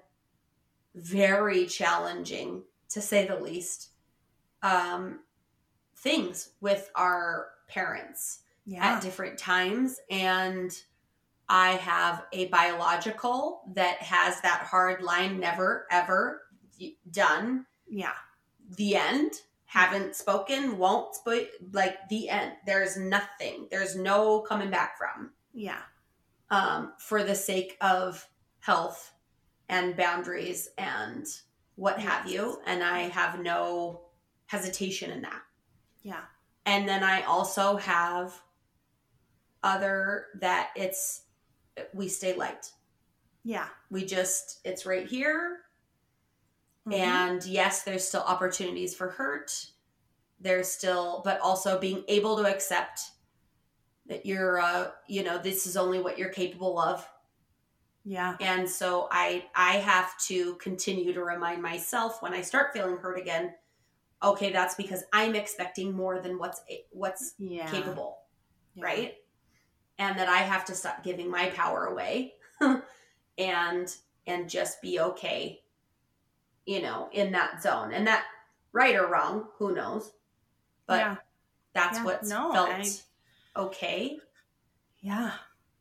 very 0.95 1.65
challenging 1.65 2.63
to 2.89 3.01
say 3.01 3.27
the 3.27 3.35
least 3.37 3.89
um 4.63 5.19
things 5.95 6.49
with 6.61 6.89
our 6.95 7.49
parents. 7.67 8.39
yeah. 8.65 8.95
at 8.95 9.01
different 9.01 9.37
times 9.37 9.99
and 10.09 10.71
I 11.49 11.71
have 11.71 12.25
a 12.33 12.47
biological 12.49 13.61
that 13.75 14.01
has 14.01 14.41
that 14.41 14.63
hard 14.69 15.01
line 15.01 15.39
never 15.39 15.87
ever 15.89 16.41
done 17.09 17.65
yeah. 17.89 18.13
the 18.77 18.95
end 18.97 19.31
haven't 19.65 20.15
spoken 20.15 20.77
won't 20.77 21.15
speak 21.15 21.49
like 21.73 21.97
the 22.09 22.29
end 22.29 22.53
there's 22.65 22.97
nothing 22.97 23.67
there's 23.71 23.95
no 23.95 24.41
coming 24.41 24.69
back 24.69 24.97
from 24.97 25.31
Yeah. 25.53 25.81
um, 26.51 26.93
for 26.99 27.23
the 27.23 27.35
sake 27.35 27.77
of 27.81 28.27
health 28.59 29.13
and 29.69 29.95
boundaries 29.97 30.69
and 30.77 31.25
what 31.75 31.99
have 31.99 32.29
you 32.29 32.59
and 32.65 32.83
I 32.83 32.99
have 33.09 33.39
no 33.39 34.01
hesitation 34.47 35.11
in 35.11 35.21
that 35.21 35.41
Yeah. 36.03 36.25
and 36.65 36.87
then 36.87 37.03
I 37.03 37.21
also 37.23 37.77
have 37.77 38.41
other 39.63 40.27
that 40.39 40.71
it's 40.75 41.23
we 41.93 42.07
stay 42.07 42.33
light. 42.35 42.71
Yeah. 43.43 43.67
We 43.91 44.05
just 44.05 44.59
it's 44.65 44.85
right 44.85 45.07
here. 45.07 45.61
Mhm. 46.87 46.93
And 46.93 47.45
yes, 47.45 47.83
there's 47.83 48.07
still 48.07 48.21
opportunities 48.21 48.95
for 48.95 49.09
hurt. 49.09 49.67
There's 50.39 50.67
still 50.69 51.21
but 51.23 51.39
also 51.41 51.79
being 51.79 52.03
able 52.07 52.37
to 52.37 52.43
accept 52.45 53.01
that 54.07 54.25
you're 54.25 54.59
uh 54.59 54.91
you 55.07 55.23
know, 55.23 55.37
this 55.37 55.67
is 55.67 55.75
only 55.77 55.99
what 55.99 56.17
you're 56.17 56.29
capable 56.29 56.79
of. 56.79 57.07
yeah. 58.05 58.37
And 58.39 58.69
so 58.69 59.07
I 59.11 59.45
I 59.55 59.73
have 59.77 60.17
to 60.27 60.55
continue 60.55 61.13
to 61.13 61.23
remind 61.23 61.61
myself 61.61 62.21
when 62.21 62.33
I 62.33 62.41
start 62.41 62.71
feeling 62.73 62.97
hurt 62.97 63.19
again, 63.19 63.53
okay, 64.23 64.51
that's 64.51 64.75
because 64.75 65.03
I'm 65.13 65.35
expecting 65.35 65.93
more 65.93 66.19
than 66.19 66.37
what's 66.39 66.61
what's 66.91 67.33
Yeah. 67.37 67.69
capable. 67.69 68.17
Yeah. 68.75 68.83
right? 68.85 69.13
And 69.99 70.17
that 70.19 70.29
I 70.29 70.37
have 70.37 70.65
to 70.65 70.75
stop 70.75 71.03
giving 71.03 71.29
my 71.31 71.49
power 71.49 71.85
away 71.85 72.33
and 73.37 73.95
and 74.27 74.49
just 74.49 74.81
be 74.81 74.99
okay, 74.99 75.61
you 76.65 76.81
know, 76.81 77.09
in 77.11 77.31
that 77.31 77.61
zone. 77.63 77.93
And 77.93 78.05
that 78.07 78.25
right 78.73 78.95
or 78.95 79.07
wrong, 79.07 79.47
who 79.57 79.73
knows? 79.73 80.11
But 80.85 80.99
yeah. 80.99 81.15
that's 81.73 81.97
Yeah, 81.99 82.05
what's 82.05 82.29
no, 82.29 82.51
felt 82.53 82.69
I- 82.69 82.91
okay. 83.55 84.19
Yeah. 85.01 85.31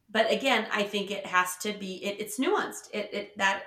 But 0.09 0.31
again, 0.33 0.67
I 0.73 0.85
think 0.85 1.11
it 1.11 1.27
has 1.27 1.57
to 1.59 1.73
be 1.73 2.03
it, 2.05 2.21
it's 2.21 2.39
nuanced. 2.39 2.89
It 2.93 3.11
it 3.13 3.39
that 3.39 3.65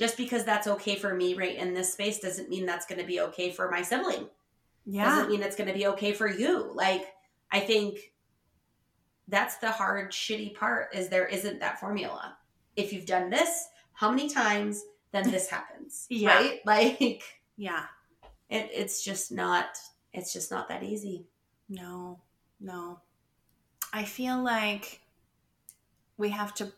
just 0.00 0.16
because 0.16 0.46
that's 0.46 0.66
okay 0.66 0.96
for 0.96 1.14
me 1.14 1.34
right 1.34 1.56
in 1.56 1.74
this 1.74 1.92
space 1.92 2.20
doesn't 2.20 2.48
mean 2.48 2.64
that's 2.64 2.86
going 2.86 2.98
to 2.98 3.06
be 3.06 3.20
okay 3.20 3.50
for 3.50 3.70
my 3.70 3.82
sibling. 3.82 4.26
Yeah. 4.86 5.04
doesn't 5.04 5.28
mean 5.28 5.42
it's 5.42 5.56
going 5.56 5.68
to 5.68 5.74
be 5.74 5.88
okay 5.88 6.12
for 6.14 6.26
you. 6.26 6.72
Like, 6.74 7.04
I 7.52 7.60
think 7.60 7.98
that's 9.28 9.58
the 9.58 9.70
hard, 9.70 10.10
shitty 10.10 10.54
part 10.54 10.94
is 10.94 11.10
there 11.10 11.26
isn't 11.26 11.60
that 11.60 11.80
formula. 11.80 12.34
If 12.76 12.94
you've 12.94 13.04
done 13.04 13.28
this, 13.28 13.66
how 13.92 14.08
many 14.08 14.30
times, 14.30 14.82
then 15.12 15.30
this 15.30 15.48
happens. 15.50 16.06
Yeah. 16.08 16.34
Right? 16.34 16.60
Like, 16.64 17.22
Yeah. 17.58 17.84
it, 18.48 18.70
it's 18.72 19.04
just 19.04 19.30
not, 19.30 19.66
it's 20.14 20.32
just 20.32 20.50
not 20.50 20.68
that 20.68 20.82
easy. 20.82 21.26
No. 21.68 22.20
No. 22.58 23.00
I 23.92 24.04
feel 24.04 24.42
like 24.42 25.02
we 26.16 26.30
have 26.30 26.54
to 26.54 26.72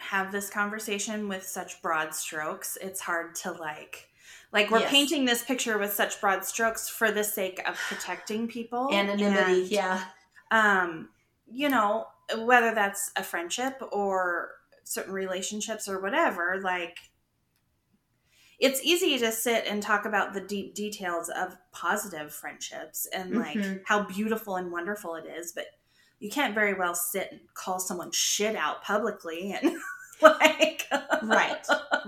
have 0.00 0.32
this 0.32 0.50
conversation 0.50 1.28
with 1.28 1.46
such 1.46 1.80
broad 1.82 2.14
strokes. 2.14 2.76
It's 2.80 3.00
hard 3.00 3.34
to 3.36 3.52
like 3.52 4.08
like 4.52 4.70
we're 4.70 4.80
Yes. 4.80 4.90
painting 4.90 5.24
this 5.24 5.44
picture 5.44 5.78
with 5.78 5.92
such 5.92 6.20
broad 6.20 6.44
strokes 6.44 6.88
for 6.88 7.10
the 7.12 7.22
sake 7.22 7.60
of 7.68 7.76
protecting 7.76 8.48
people. 8.48 8.90
Anonymity. 8.92 9.62
and, 9.62 9.70
yeah. 9.70 10.04
um 10.50 11.08
you 11.52 11.68
know 11.68 12.06
whether 12.38 12.74
that's 12.74 13.10
a 13.16 13.22
friendship 13.24 13.80
or 13.92 14.52
certain 14.84 15.12
relationships 15.12 15.88
or 15.88 16.00
whatever 16.00 16.60
like 16.62 16.96
it's 18.58 18.82
easy 18.84 19.18
to 19.18 19.32
sit 19.32 19.64
and 19.66 19.82
talk 19.82 20.04
about 20.04 20.32
the 20.34 20.40
deep 20.40 20.74
details 20.74 21.28
of 21.30 21.56
positive 21.72 22.32
friendships 22.32 23.06
and 23.12 23.36
like 23.38 23.56
Mhm. 23.58 23.82
how 23.86 24.02
beautiful 24.04 24.56
and 24.56 24.70
wonderful 24.70 25.14
it 25.14 25.26
is 25.26 25.52
but 25.52 25.66
you 26.20 26.30
can't 26.30 26.54
very 26.54 26.74
well 26.74 26.94
sit 26.94 27.28
and 27.32 27.40
call 27.54 27.80
someone 27.80 28.10
shit 28.12 28.54
out 28.54 28.82
publicly 28.84 29.52
and 29.60 29.76
like 30.22 30.86
Right. 31.22 31.66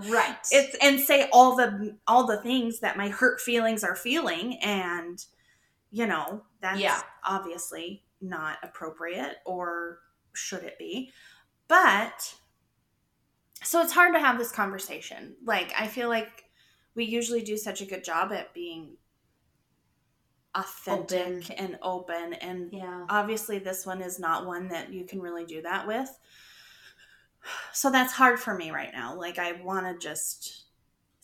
Right. 0.09 0.37
it's 0.51 0.77
and 0.83 0.99
say 1.01 1.29
all 1.33 1.57
the 1.57 1.97
all 2.07 2.27
the 2.27 2.41
things 2.43 2.81
that 2.81 2.97
my 2.97 3.09
hurt 3.09 3.41
feelings 3.41 3.83
are 3.85 3.97
feeling 3.97 4.59
and 4.63 5.25
you 5.91 6.07
know 6.07 6.43
that's 6.61 6.81
Yeah. 6.81 7.01
obviously 7.25 8.05
not 8.21 8.59
appropriate 8.63 9.37
or 9.45 9.99
should 10.35 10.63
it 10.65 10.79
be 10.79 11.11
but 11.69 12.35
so 13.63 13.81
it's 13.83 13.93
hard 13.93 14.15
to 14.15 14.21
have 14.21 14.39
this 14.39 14.51
conversation 14.53 15.35
like 15.45 15.73
i 15.79 15.87
feel 15.87 16.09
like 16.09 16.45
we 16.95 17.05
usually 17.05 17.43
do 17.43 17.57
such 17.57 17.81
a 17.81 17.87
good 17.87 18.05
job 18.05 18.33
at 18.33 18.53
being 18.55 18.97
authentic 20.55 21.51
Open. 21.51 21.57
and 21.57 21.79
open 21.83 22.35
and 22.35 22.71
yeah. 22.73 23.07
obviously 23.09 23.59
this 23.59 23.87
one 23.87 24.03
is 24.03 24.19
not 24.19 24.47
one 24.47 24.69
that 24.69 24.93
you 24.93 25.05
can 25.05 25.21
really 25.21 25.47
do 25.47 25.63
that 25.63 25.87
with 25.87 26.11
so 27.73 27.91
that's 27.91 28.13
hard 28.13 28.39
for 28.39 28.55
me 28.55 28.71
right 28.71 28.93
now 28.93 29.17
like 29.17 29.39
i 29.39 29.53
want 29.53 29.87
to 29.87 29.99
just 30.07 30.65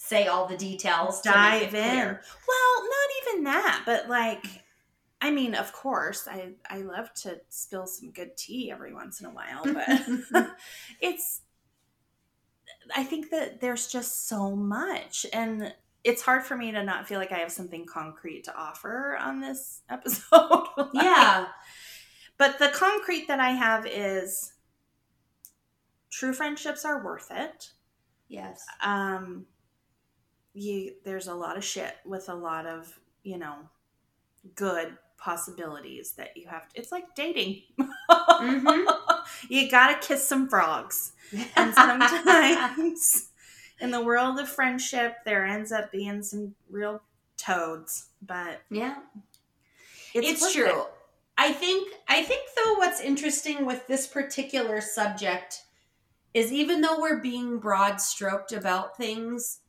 Say 0.01 0.29
all 0.29 0.47
the 0.47 0.57
details. 0.57 1.21
dive 1.21 1.75
in 1.75 1.91
clear. 1.91 2.23
well 2.49 2.83
not 2.85 3.33
even 3.35 3.45
that 3.45 3.83
but 3.85 4.09
like 4.09 4.45
i 5.21 5.31
mean 5.31 5.55
of 5.55 5.73
course 5.73 6.27
i 6.31 6.53
i 6.71 6.79
love 6.79 7.13
to 7.15 7.39
spill 7.51 7.87
some 7.87 8.11
good 8.13 8.35
tea 8.37 8.71
every 8.71 8.95
once 8.95 9.21
in 9.21 9.27
a 9.27 9.31
while 9.31 9.65
but 9.65 10.47
it's 11.03 11.43
i 12.97 13.03
think 13.03 13.31
that 13.31 13.61
there's 13.61 13.89
just 13.89 14.29
so 14.29 14.57
much 14.57 15.27
and 15.33 15.75
it's 16.05 16.23
hard 16.23 16.45
for 16.45 16.57
me 16.57 16.71
to 16.73 16.83
not 16.85 17.07
feel 17.09 17.19
like 17.19 17.33
i 17.33 17.39
have 17.39 17.51
something 17.53 17.85
concrete 17.87 18.45
to 18.45 18.57
offer 18.57 19.17
on 19.21 19.41
this 19.41 19.83
episode 19.91 20.65
Like, 20.77 20.89
Yeah. 20.95 21.47
but 22.39 22.59
the 22.59 22.69
concrete 22.69 23.27
that 23.29 23.41
I 23.41 23.51
have 23.51 23.87
is 23.87 24.53
true 26.11 26.33
friendships 26.33 26.85
are 26.85 27.05
worth 27.05 27.29
it. 27.31 27.71
Yes. 28.29 28.65
Um, 28.83 29.47
you 30.55 30.95
there's 31.05 31.27
a 31.29 31.35
lot 31.35 31.57
of 31.57 31.65
shit 31.65 31.95
with 32.05 32.29
a 32.29 32.35
lot 32.35 32.67
of 32.67 32.99
you 33.23 33.39
know 33.39 33.57
good 34.55 34.97
possibilities 35.19 36.13
that 36.13 36.37
you 36.37 36.47
have. 36.49 36.69
To, 36.69 36.79
it's 36.81 36.93
like 36.93 37.15
dating. 37.15 37.63
Mhm. 37.81 38.87
you 39.49 39.71
gotta 39.71 39.99
kiss 39.99 40.27
some 40.27 40.49
frogs, 40.49 41.13
and 41.57 41.75
sometimes 41.75 43.29
in 43.81 43.91
the 43.91 44.03
world 44.03 44.39
of 44.39 44.49
friendship, 44.49 45.17
there 45.25 45.45
ends 45.45 45.73
up 45.73 45.93
being 45.93 46.23
some 46.23 46.55
real 46.71 47.03
toads. 47.37 48.09
But 48.23 48.63
yeah. 48.71 48.97
it's, 50.15 50.43
it's 50.43 50.53
true. 50.53 50.85
I 51.37 51.53
think 51.53 51.95
I 52.09 52.23
think 52.23 52.43
though 52.57 52.75
what's 52.75 53.01
interesting 53.01 53.65
with 53.65 53.87
this 53.87 54.09
particular 54.09 54.81
subject 54.81 55.63
is 56.35 56.53
even 56.53 56.81
though 56.81 57.01
we're 57.01 57.21
being 57.21 57.59
broad 57.59 58.01
stroked 58.01 58.53
about 58.53 58.97
things, 58.97 59.61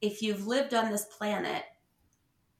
if 0.00 0.22
you've 0.22 0.46
lived 0.46 0.74
on 0.74 0.90
this 0.90 1.04
planet, 1.04 1.62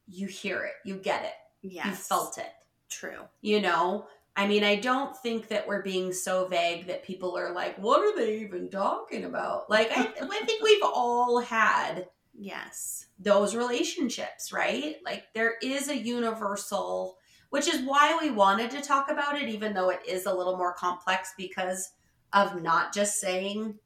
you 0.08 0.28
hear 0.28 0.64
it, 0.64 0.74
you 0.84 0.96
get 0.96 1.24
it, 1.24 1.34
Yes, 1.62 1.86
you 1.86 1.92
felt 1.92 2.38
it. 2.38 2.52
True. 2.88 3.22
You 3.40 3.60
know? 3.60 4.06
I 4.36 4.46
mean, 4.48 4.64
I 4.64 4.76
don't 4.76 5.16
think 5.16 5.48
that 5.48 5.66
we're 5.68 5.82
being 5.82 6.12
so 6.12 6.48
vague 6.48 6.86
that 6.88 7.04
people 7.04 7.38
are 7.38 7.52
like, 7.52 7.76
what 7.78 8.00
are 8.00 8.16
they 8.16 8.40
even 8.40 8.68
talking 8.68 9.24
about? 9.24 9.70
Like, 9.70 9.90
I, 9.96 10.12
I 10.20 10.44
think 10.44 10.62
we've 10.62 10.82
all 10.82 11.40
had 11.40 12.08
Yes. 12.36 13.06
those 13.18 13.54
relationships, 13.54 14.52
right? 14.52 14.96
Like 15.04 15.26
there 15.34 15.54
is 15.62 15.88
a 15.88 15.96
universal, 15.96 17.18
which 17.50 17.68
is 17.68 17.82
why 17.82 18.18
we 18.20 18.30
wanted 18.30 18.70
to 18.72 18.80
talk 18.80 19.10
about 19.10 19.40
it, 19.40 19.48
even 19.48 19.72
though 19.72 19.90
it 19.90 20.00
is 20.06 20.26
a 20.26 20.34
little 20.34 20.56
more 20.56 20.72
complex 20.74 21.32
because 21.36 21.92
of 22.32 22.60
not 22.60 22.92
just 22.92 23.20
saying 23.20 23.78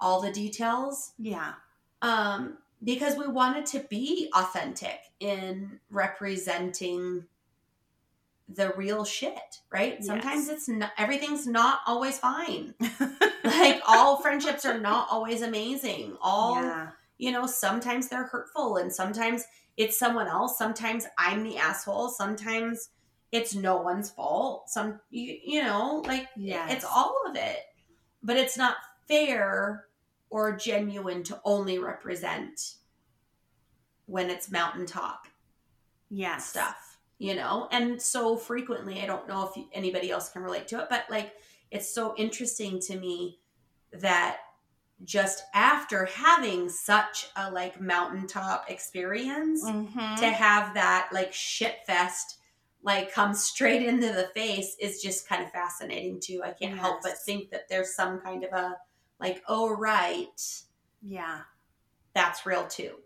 all 0.00 0.20
the 0.20 0.32
details. 0.32 1.12
Yeah. 1.18 1.54
Um, 2.02 2.58
because 2.84 3.16
we 3.16 3.26
wanted 3.26 3.64
to 3.66 3.78
be 3.88 4.28
authentic 4.34 4.98
in 5.20 5.80
representing 5.90 7.24
the 8.48 8.72
real 8.76 9.04
shit, 9.04 9.60
right? 9.70 9.94
Yes. 9.98 10.06
Sometimes 10.06 10.48
it's 10.48 10.68
not 10.68 10.92
everything's 10.98 11.46
not 11.46 11.80
always 11.86 12.18
fine. 12.18 12.74
like 13.44 13.80
all 13.86 14.16
friendships 14.20 14.64
are 14.64 14.78
not 14.78 15.08
always 15.10 15.42
amazing. 15.42 16.16
All 16.20 16.56
yeah. 16.62 16.90
you 17.18 17.32
know, 17.32 17.46
sometimes 17.46 18.08
they're 18.08 18.24
hurtful 18.26 18.76
and 18.76 18.92
sometimes 18.92 19.44
it's 19.76 19.98
someone 19.98 20.26
else. 20.26 20.58
Sometimes 20.58 21.06
I'm 21.18 21.44
the 21.44 21.56
asshole. 21.56 22.08
Sometimes 22.10 22.90
it's 23.30 23.54
no 23.54 23.78
one's 23.80 24.10
fault. 24.10 24.68
Some 24.68 25.00
you, 25.10 25.38
you 25.44 25.62
know, 25.62 26.02
like 26.06 26.28
Yes. 26.36 26.72
it's 26.72 26.84
all 26.84 27.16
of 27.26 27.36
it. 27.36 27.58
But 28.22 28.36
it's 28.36 28.56
not 28.58 28.76
fair 29.08 29.86
or 30.30 30.56
genuine 30.56 31.22
to 31.24 31.40
only 31.44 31.78
represent 31.78 32.74
when 34.06 34.28
it's 34.30 34.50
mountaintop 34.50 35.26
Yes. 36.10 36.50
stuff, 36.50 36.91
you 37.22 37.34
know? 37.36 37.68
And 37.70 38.02
so 38.02 38.36
frequently, 38.36 39.00
I 39.00 39.06
don't 39.06 39.28
know 39.28 39.48
if 39.54 39.64
anybody 39.72 40.10
else 40.10 40.28
can 40.30 40.42
relate 40.42 40.66
to 40.68 40.80
it, 40.80 40.88
but 40.90 41.04
like 41.08 41.34
it's 41.70 41.88
so 41.94 42.14
interesting 42.16 42.80
to 42.80 42.98
me 42.98 43.38
that 43.92 44.38
just 45.04 45.44
after 45.54 46.06
having 46.06 46.68
such 46.68 47.28
a 47.36 47.50
like 47.50 47.80
mountaintop 47.80 48.68
experience, 48.68 49.62
Mhm. 49.64 50.16
to 50.18 50.30
have 50.30 50.74
that 50.74 51.10
like 51.12 51.32
shit 51.32 51.76
fest 51.86 52.38
like 52.84 53.12
come 53.12 53.32
straight 53.32 53.82
into 53.82 54.12
the 54.12 54.28
face 54.34 54.74
is 54.80 55.00
just 55.00 55.28
kind 55.28 55.44
of 55.44 55.52
fascinating 55.52 56.18
too. 56.20 56.42
I 56.44 56.50
can't 56.50 56.76
help 56.76 57.02
but 57.02 57.16
think 57.24 57.50
that 57.50 57.68
there's 57.68 57.94
some 57.94 58.20
kind 58.20 58.42
of 58.42 58.52
a 58.52 58.76
like, 59.20 59.44
oh 59.46 59.70
right, 59.70 60.40
Yeah. 61.00 61.42
that's 62.14 62.44
real 62.44 62.66
too. 62.66 62.96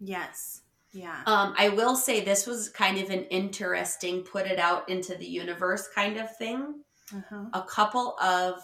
Yes. 0.00 0.62
Yeah. 0.92 1.22
Um, 1.26 1.54
I 1.56 1.68
will 1.68 1.94
say 1.96 2.20
this 2.20 2.46
was 2.46 2.68
kind 2.68 2.98
of 2.98 3.10
an 3.10 3.24
interesting 3.24 4.22
put 4.22 4.46
it 4.46 4.58
out 4.58 4.88
into 4.88 5.14
the 5.14 5.26
universe 5.26 5.88
kind 5.94 6.16
of 6.16 6.36
thing. 6.36 6.82
Uh-huh. 7.14 7.44
A 7.52 7.62
couple 7.62 8.16
of 8.20 8.60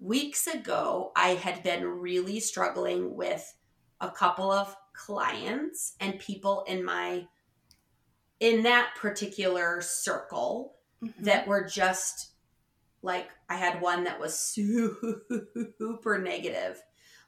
weeks 0.00 0.46
ago, 0.46 1.12
I 1.16 1.30
had 1.30 1.62
been 1.62 1.84
really 1.84 2.40
struggling 2.40 3.16
with 3.16 3.52
a 4.00 4.10
couple 4.10 4.50
of 4.50 4.74
clients 4.94 5.94
and 6.00 6.18
people 6.18 6.64
in 6.66 6.84
my 6.84 7.26
in 8.40 8.64
that 8.64 8.94
particular 8.96 9.80
circle 9.80 10.74
Mhm. 11.02 11.14
that 11.24 11.46
were 11.46 11.64
just 11.64 12.32
like 13.02 13.28
I 13.48 13.56
had 13.56 13.80
one 13.80 14.04
that 14.04 14.20
was 14.20 14.38
super 14.38 16.18
negative. 16.18 16.80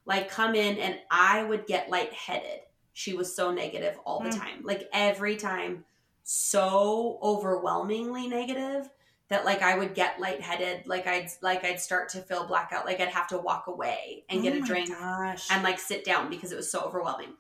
Like 0.05 0.29
come 0.29 0.55
in 0.55 0.79
and 0.79 0.99
I 1.11 1.43
would 1.45 1.67
get 1.67 1.91
lightheaded. 1.91 2.61
She 2.95 3.12
was 3.12 3.34
so 3.34 3.51
negative 3.53 3.99
all 4.07 4.20
the 4.20 4.30
Mm. 4.30 4.38
time. 4.38 4.61
Like 4.64 4.88
every 4.92 5.36
time 5.36 5.84
so 6.22 7.18
overwhelmingly 7.22 8.26
negative 8.28 8.88
that 9.28 9.45
like 9.45 9.62
I 9.62 9.76
would 9.76 9.95
get 9.95 10.20
lightheaded, 10.20 10.86
like 10.86 11.07
I'd 11.07 11.28
like 11.42 11.64
I'd 11.64 11.80
start 11.80 12.09
to 12.11 12.20
feel 12.20 12.47
blackout, 12.47 12.86
like 12.86 13.01
I'd 13.01 13.09
have 13.09 13.28
to 13.28 13.38
walk 13.38 13.66
away 13.66 14.24
and 14.30 14.42
get 14.42 14.55
Oh 14.55 14.59
a 14.59 14.61
drink 14.62 14.88
Gosh. 14.88 15.49
and 15.51 15.62
like 15.62 15.78
sit 15.78 16.05
down 16.05 16.30
because 16.30 16.53
it 16.53 16.57
was 16.57 16.70
so 16.70 16.80
overwhelming. 16.80 17.34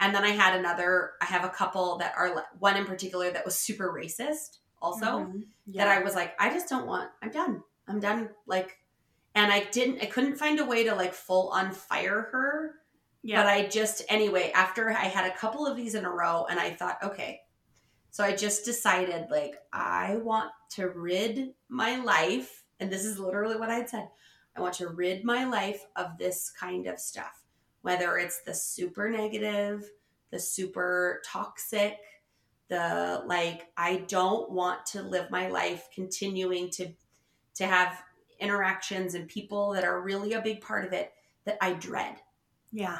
And 0.00 0.14
then 0.14 0.24
I 0.24 0.30
had 0.30 0.54
another, 0.56 1.14
I 1.20 1.24
have 1.24 1.44
a 1.44 1.48
couple 1.48 1.98
that 1.98 2.14
are 2.16 2.46
one 2.60 2.76
in 2.76 2.84
particular 2.84 3.30
that 3.32 3.44
was 3.44 3.58
super 3.58 3.92
racist 3.92 4.58
also 4.80 5.20
Mhm. 5.24 5.46
Yeah. 5.66 5.84
that 5.84 5.98
I 5.98 6.04
was 6.04 6.14
like, 6.14 6.34
I 6.40 6.50
just 6.50 6.68
don't 6.68 6.86
want, 6.86 7.10
I'm 7.20 7.30
done. 7.30 7.64
I'm 7.88 7.98
done. 7.98 8.30
Like, 8.46 8.78
and 9.34 9.52
I 9.52 9.64
didn't, 9.64 10.00
I 10.00 10.06
couldn't 10.06 10.36
find 10.36 10.60
a 10.60 10.64
way 10.64 10.84
to 10.84 10.94
like 10.94 11.14
full 11.14 11.48
on 11.48 11.72
fire 11.72 12.28
her. 12.32 12.74
Yeah. 13.22 13.42
But 13.42 13.48
I 13.48 13.66
just, 13.66 14.02
anyway, 14.08 14.52
after 14.54 14.90
I 14.90 15.04
had 15.04 15.30
a 15.30 15.36
couple 15.36 15.66
of 15.66 15.76
these 15.76 15.94
in 15.94 16.04
a 16.04 16.10
row 16.10 16.46
and 16.48 16.58
I 16.58 16.70
thought, 16.70 16.98
okay. 17.02 17.40
So 18.10 18.24
I 18.24 18.34
just 18.34 18.64
decided, 18.64 19.30
like, 19.30 19.56
I 19.72 20.16
want 20.16 20.50
to 20.70 20.88
rid 20.88 21.54
my 21.68 21.96
life. 21.96 22.64
And 22.80 22.90
this 22.90 23.04
is 23.04 23.18
literally 23.18 23.56
what 23.56 23.70
I 23.70 23.76
had 23.76 23.88
said 23.88 24.08
I 24.56 24.60
want 24.60 24.74
to 24.74 24.88
rid 24.88 25.24
my 25.24 25.44
life 25.44 25.84
of 25.94 26.18
this 26.18 26.50
kind 26.58 26.86
of 26.86 26.98
stuff, 26.98 27.44
whether 27.82 28.18
it's 28.18 28.42
the 28.42 28.54
super 28.54 29.08
negative, 29.08 29.88
the 30.30 30.40
super 30.40 31.22
toxic, 31.24 31.98
the 32.68 33.22
like, 33.26 33.66
I 33.76 34.04
don't 34.08 34.50
want 34.50 34.84
to 34.86 35.02
live 35.02 35.30
my 35.30 35.48
life 35.48 35.88
continuing 35.94 36.70
to 36.70 36.92
to 37.54 37.66
have 37.66 38.02
interactions 38.40 39.14
and 39.14 39.28
people 39.28 39.72
that 39.72 39.84
are 39.84 40.00
really 40.00 40.32
a 40.32 40.40
big 40.40 40.60
part 40.60 40.84
of 40.84 40.92
it 40.92 41.12
that 41.44 41.58
I 41.60 41.72
dread 41.72 42.16
yeah. 42.72 42.98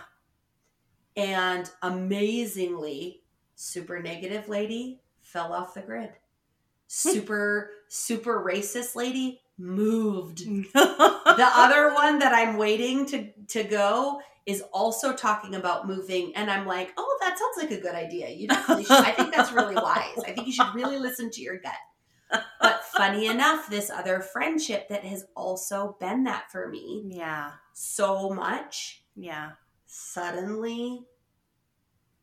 and 1.17 1.71
amazingly 1.83 3.23
super 3.55 4.01
negative 4.01 4.49
lady 4.49 5.01
fell 5.21 5.53
off 5.53 5.75
the 5.75 5.81
grid. 5.81 6.11
Super 6.91 7.71
super 7.89 8.43
racist 8.43 8.97
lady 8.97 9.41
moved. 9.59 10.43
The 10.75 11.51
other 11.55 11.95
one 11.95 12.19
that 12.19 12.33
i'm 12.33 12.57
waiting 12.57 13.07
to 13.07 13.31
to 13.49 13.63
go 13.63 14.21
is 14.47 14.63
also 14.73 15.13
talking 15.13 15.55
about 15.55 15.87
moving 15.87 16.35
and 16.35 16.51
i'm 16.51 16.67
like 16.67 16.93
oh 16.97 17.19
that 17.21 17.39
sounds 17.39 17.71
like 17.71 17.79
a 17.79 17.83
good 17.83 17.95
idea. 17.95 18.31
You 18.31 18.49
definitely 18.49 18.85
should. 18.85 19.05
I 19.05 19.13
think 19.13 19.35
that's 19.35 19.53
really 19.53 19.75
wise. 19.75 20.19
I 20.27 20.33
think 20.33 20.47
you 20.47 20.53
should 20.53 20.75
really 20.75 20.99
listen 20.99 21.31
to 21.31 21.41
your 21.43 21.59
gut. 21.59 22.41
But 22.61 22.78
funny 22.99 23.27
enough 23.27 23.69
this 23.71 23.91
other 23.91 24.21
friendship 24.21 24.89
that 24.89 25.05
has 25.05 25.25
also 25.35 25.97
been 26.01 26.25
that 26.25 26.51
for 26.51 26.69
me 26.69 27.05
Yeah. 27.07 27.53
so 27.73 28.31
much 28.31 29.05
Yeah. 29.15 29.53
suddenly 29.87 31.07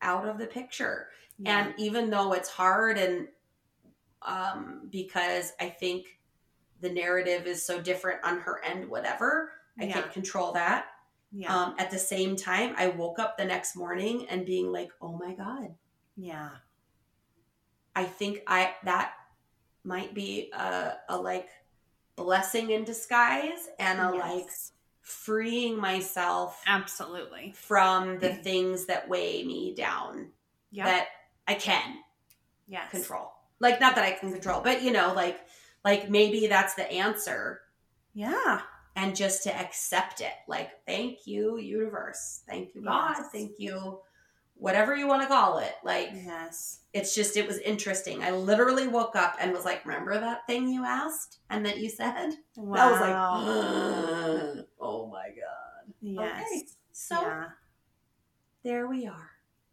out 0.02 0.28
of 0.28 0.38
the 0.38 0.46
picture. 0.46 1.08
Yeah. 1.38 1.66
And 1.66 1.74
even 1.78 2.10
though 2.10 2.32
it's 2.32 2.48
hard 2.48 2.98
and 2.98 3.28
um 4.22 4.88
because 4.90 5.52
I 5.60 5.68
think 5.68 6.18
the 6.80 6.90
narrative 6.90 7.46
is 7.46 7.64
so 7.64 7.80
different 7.80 8.24
on 8.24 8.40
her 8.40 8.62
end 8.64 8.88
whatever, 8.88 9.52
I 9.80 9.84
yeah. 9.84 9.92
can't 9.94 10.12
control 10.12 10.52
that. 10.52 10.86
Yeah. 11.32 11.54
Um 11.54 11.74
at 11.78 11.90
the 11.90 11.98
same 11.98 12.36
time, 12.36 12.74
I 12.76 12.88
woke 12.88 13.18
up 13.18 13.36
the 13.36 13.44
next 13.44 13.76
morning 13.76 14.26
and 14.28 14.46
being 14.46 14.70
like, 14.72 14.90
"Oh 15.00 15.16
my 15.18 15.34
god, 15.34 15.74
yeah. 16.16 16.50
I 17.94 18.04
think 18.04 18.42
I 18.46 18.74
that 18.84 19.12
might 19.86 20.14
be 20.14 20.50
a, 20.52 20.94
a 21.08 21.16
like 21.16 21.48
blessing 22.16 22.70
in 22.70 22.84
disguise 22.84 23.68
and 23.78 24.00
a 24.00 24.10
like 24.10 24.48
freeing 25.02 25.78
myself 25.78 26.60
Absolutely. 26.66 27.52
from 27.54 28.18
the 28.18 28.30
mm-hmm. 28.30 28.42
things 28.42 28.86
that 28.86 29.08
weigh 29.08 29.44
me 29.44 29.74
down 29.74 30.30
Yeah. 30.72 30.86
that 30.86 31.08
I 31.46 31.54
can 31.54 31.98
yes. 32.66 32.90
control. 32.90 33.30
Like 33.60 33.80
not 33.80 33.94
that 33.94 34.04
I 34.04 34.12
can 34.12 34.32
control, 34.32 34.60
but 34.62 34.82
you 34.82 34.90
know, 34.90 35.12
like 35.14 35.38
like 35.84 36.10
maybe 36.10 36.48
that's 36.48 36.74
the 36.74 36.90
answer 36.90 37.60
Yeah. 38.14 38.62
and 38.96 39.14
just 39.14 39.44
to 39.44 39.54
accept 39.54 40.20
it. 40.20 40.32
Like 40.48 40.70
thank 40.86 41.26
you 41.26 41.58
universe. 41.58 42.42
Thank 42.48 42.74
you 42.74 42.82
God. 42.82 43.14
Yes. 43.18 43.28
Thank 43.30 43.52
you 43.58 44.00
whatever 44.58 44.96
you 44.96 45.06
want 45.06 45.22
to 45.22 45.28
call 45.28 45.58
it. 45.58 45.72
Like 45.84 46.10
Yes. 46.14 46.80
it's 46.92 47.14
just 47.14 47.36
it 47.36 47.46
was 47.46 47.58
interesting. 47.58 48.22
I 48.22 48.30
literally 48.30 48.88
woke 48.88 49.16
up 49.16 49.36
and 49.40 49.52
was 49.52 49.64
like, 49.64 49.84
"Remember 49.84 50.18
that 50.18 50.46
thing 50.46 50.68
you 50.68 50.84
asked 50.84 51.38
and 51.50 51.64
that 51.66 51.78
you 51.78 51.88
said?" 51.88 52.30
Wow. 52.56 52.76
I 52.78 52.90
was 52.92 53.00
like, 53.00 53.16
"Oh 54.80 55.06
my 55.08 55.28
god." 55.28 55.94
yes. 56.00 56.46
Okay. 56.46 56.62
So 56.92 57.20
yeah. 57.20 57.48
there 58.62 58.86
we 58.88 59.06
are. 59.06 59.30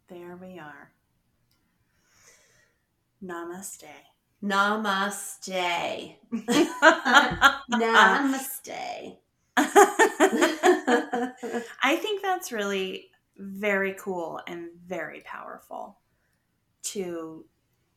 There 0.08 0.36
we 0.36 0.58
are. 0.58 0.92
Namaste. 3.24 3.84
Namaste. 4.42 6.16
Namaste. 7.70 9.16
I 9.56 11.32
think 11.96 12.22
that's 12.22 12.52
really 12.52 13.10
very 13.36 13.94
cool 13.94 14.40
and 14.46 14.68
very 14.86 15.20
powerful 15.20 15.98
to 16.82 17.44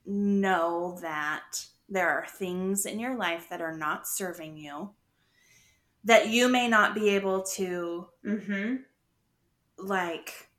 know 0.06 0.98
that 1.02 1.66
there 1.90 2.10
are 2.10 2.26
things 2.28 2.86
in 2.86 3.00
your 3.00 3.16
life 3.16 3.48
that 3.50 3.62
are 3.62 3.76
not 3.76 4.08
serving 4.08 4.58
you, 4.58 4.90
that 6.04 6.30
you 6.30 6.50
may 6.50 6.68
not 6.68 6.96
be 6.96 7.10
able 7.10 7.44
to 7.44 8.08
mm-hmm. 8.26 8.76
like 9.78 10.50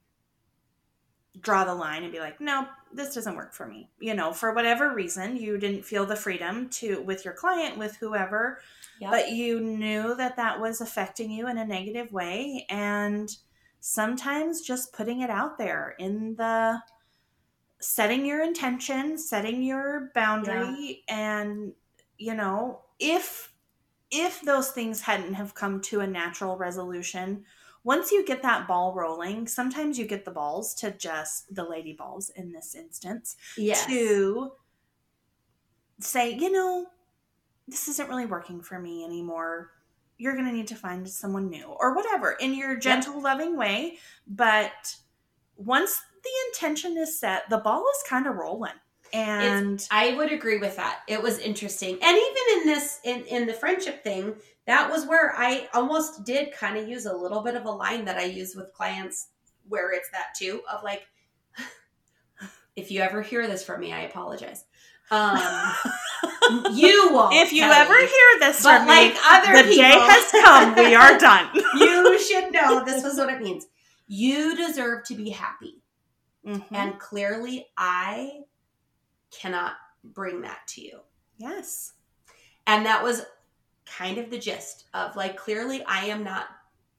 draw 1.41 1.65
the 1.65 1.75
line 1.75 2.03
and 2.03 2.13
be 2.13 2.21
like, 2.21 2.41
no, 2.41 2.67
this 2.93 3.15
doesn't 3.15 3.37
work 3.37 3.55
for 3.55 3.67
me. 3.67 3.91
You 4.01 4.15
know, 4.15 4.33
for 4.33 4.55
whatever 4.55 4.95
reason, 4.95 5.37
you 5.37 5.59
didn't 5.59 5.85
feel 5.85 6.07
the 6.07 6.17
freedom 6.17 6.69
to, 6.71 7.03
with 7.03 7.25
your 7.25 7.35
client, 7.35 7.79
with 7.79 7.97
whoever, 7.97 8.61
Yep. 9.01 9.11
but 9.11 9.31
you 9.31 9.61
knew 9.61 10.17
that 10.17 10.37
that 10.37 10.61
was 10.61 10.81
affecting 10.81 11.31
you 11.31 11.47
in 11.49 11.57
a 11.57 11.65
negative 11.65 12.13
way. 12.13 12.67
And 12.69 13.31
sometimes 13.81 14.61
just 14.61 14.93
putting 14.93 15.21
it 15.21 15.31
out 15.31 15.59
there 15.59 15.95
in 15.99 16.35
the 16.37 16.81
setting 17.81 18.27
your 18.27 18.43
intention, 18.43 19.17
setting 19.17 19.63
your 19.63 20.11
boundary, 20.15 21.05
and, 21.09 21.73
you 22.17 22.35
know, 22.35 22.81
if 22.99 23.53
if 24.11 24.41
those 24.41 24.71
things 24.71 25.03
hadn't 25.03 25.35
have 25.35 25.55
come 25.55 25.83
to 25.83 26.01
a 26.01 26.07
natural 26.07 26.57
resolution 26.57 27.45
once 27.85 28.11
you 28.11 28.25
get 28.25 28.43
that 28.43 28.67
ball 28.67 28.95
rolling 28.95 29.47
sometimes 29.47 29.99
you 29.99 30.07
get 30.07 30.25
the 30.25 30.31
balls 30.31 30.75
to 30.75 30.91
just 30.93 31.55
the 31.55 31.63
lady 31.63 31.93
balls 31.93 32.31
in 32.35 32.51
this 32.51 32.75
instance 32.75 33.37
yes. 33.59 33.85
to 33.85 34.51
say, 36.01 36.35
you 36.35 36.51
know, 36.51 36.87
this 37.67 37.89
isn't 37.89 38.09
really 38.09 38.27
working 38.27 38.63
for 38.63 38.79
me 38.79 39.05
anymore. 39.05 39.71
You're 40.19 40.35
going 40.35 40.47
to 40.47 40.53
need 40.53 40.69
to 40.69 40.75
find 40.75 41.09
someone 41.09 41.49
new 41.49 41.65
or 41.65 41.95
whatever 41.95 42.33
in 42.33 42.55
your 42.55 42.77
gentle, 42.77 43.23
loving 43.23 43.57
way. 43.57 43.99
But 44.27 44.97
once 45.57 46.01
the 46.23 46.31
intention 46.49 46.97
is 46.99 47.19
set, 47.19 47.49
the 47.49 47.59
ball 47.59 47.85
is 47.97 48.09
kind 48.09 48.27
of 48.27 48.37
rolling. 48.37 48.73
And 49.13 49.87
I 49.91 50.15
would 50.15 50.33
agree 50.33 50.59
with 50.59 50.77
that. 50.77 51.01
It 51.07 51.23
was 51.23 51.39
interesting. 51.39 51.99
And 52.03 52.17
even 52.17 52.61
in 52.61 52.67
this 52.67 53.01
in 53.05 53.23
in 53.25 53.47
the 53.47 53.55
friendship 53.55 54.05
thing, 54.05 54.35
that 54.67 54.91
was 54.91 55.07
where 55.07 55.35
I 55.37 55.69
almost 55.73 56.25
did 56.25 56.53
kind 56.53 56.77
of 56.77 56.89
use 56.89 57.07
a 57.07 57.17
little 57.17 57.43
bit 57.43 57.55
of 57.55 57.65
a 57.65 57.71
line 57.71 58.05
that 58.05 58.19
I 58.19 58.25
use 58.25 58.55
with 58.55 58.73
clients 58.75 59.29
where 59.69 59.93
it's 59.93 60.11
that 60.11 60.35
too 60.37 60.61
of 60.71 60.83
like 60.83 61.07
if 62.77 62.91
you 62.91 63.01
ever 63.01 63.23
hear 63.23 63.47
this 63.47 63.65
from 63.65 63.81
me, 63.81 63.93
I 63.93 64.03
apologize. 64.03 64.65
Um, 65.11 65.41
you 66.73 67.11
won't. 67.13 67.35
if 67.35 67.53
you 67.53 67.63
ever 67.65 67.99
hear 67.99 68.39
this 68.41 68.63
but 68.63 68.79
from 68.79 68.89
like 68.89 69.13
me, 69.15 69.21
other 69.29 69.57
the 69.63 69.69
people, 69.69 69.85
day 69.85 69.99
has 69.99 70.31
come. 70.45 70.75
We 70.75 70.95
are 70.95 71.19
done. 71.29 71.49
you 71.77 72.19
should 72.21 72.53
know 72.53 72.85
this 72.85 73.03
was 73.05 73.17
what 73.17 73.29
it 73.33 73.41
means. 73.43 73.67
You 74.07 74.57
deserve 74.57 75.05
to 75.05 75.15
be 75.15 75.31
happy, 75.31 75.83
Mhm. 76.47 76.65
and 76.73 76.99
clearly, 76.99 77.67
I 77.77 78.41
cannot 79.31 79.73
bring 80.03 80.41
that 80.43 80.67
to 80.69 80.81
you. 80.81 81.01
yes. 81.39 81.93
And 82.67 82.85
that 82.85 83.03
was 83.03 83.23
kind 83.87 84.19
of 84.19 84.31
the 84.31 84.39
gist 84.39 84.85
of 84.93 85.17
like, 85.17 85.37
clearly, 85.39 85.83
I 85.85 86.05
am 86.07 86.23
not 86.23 86.47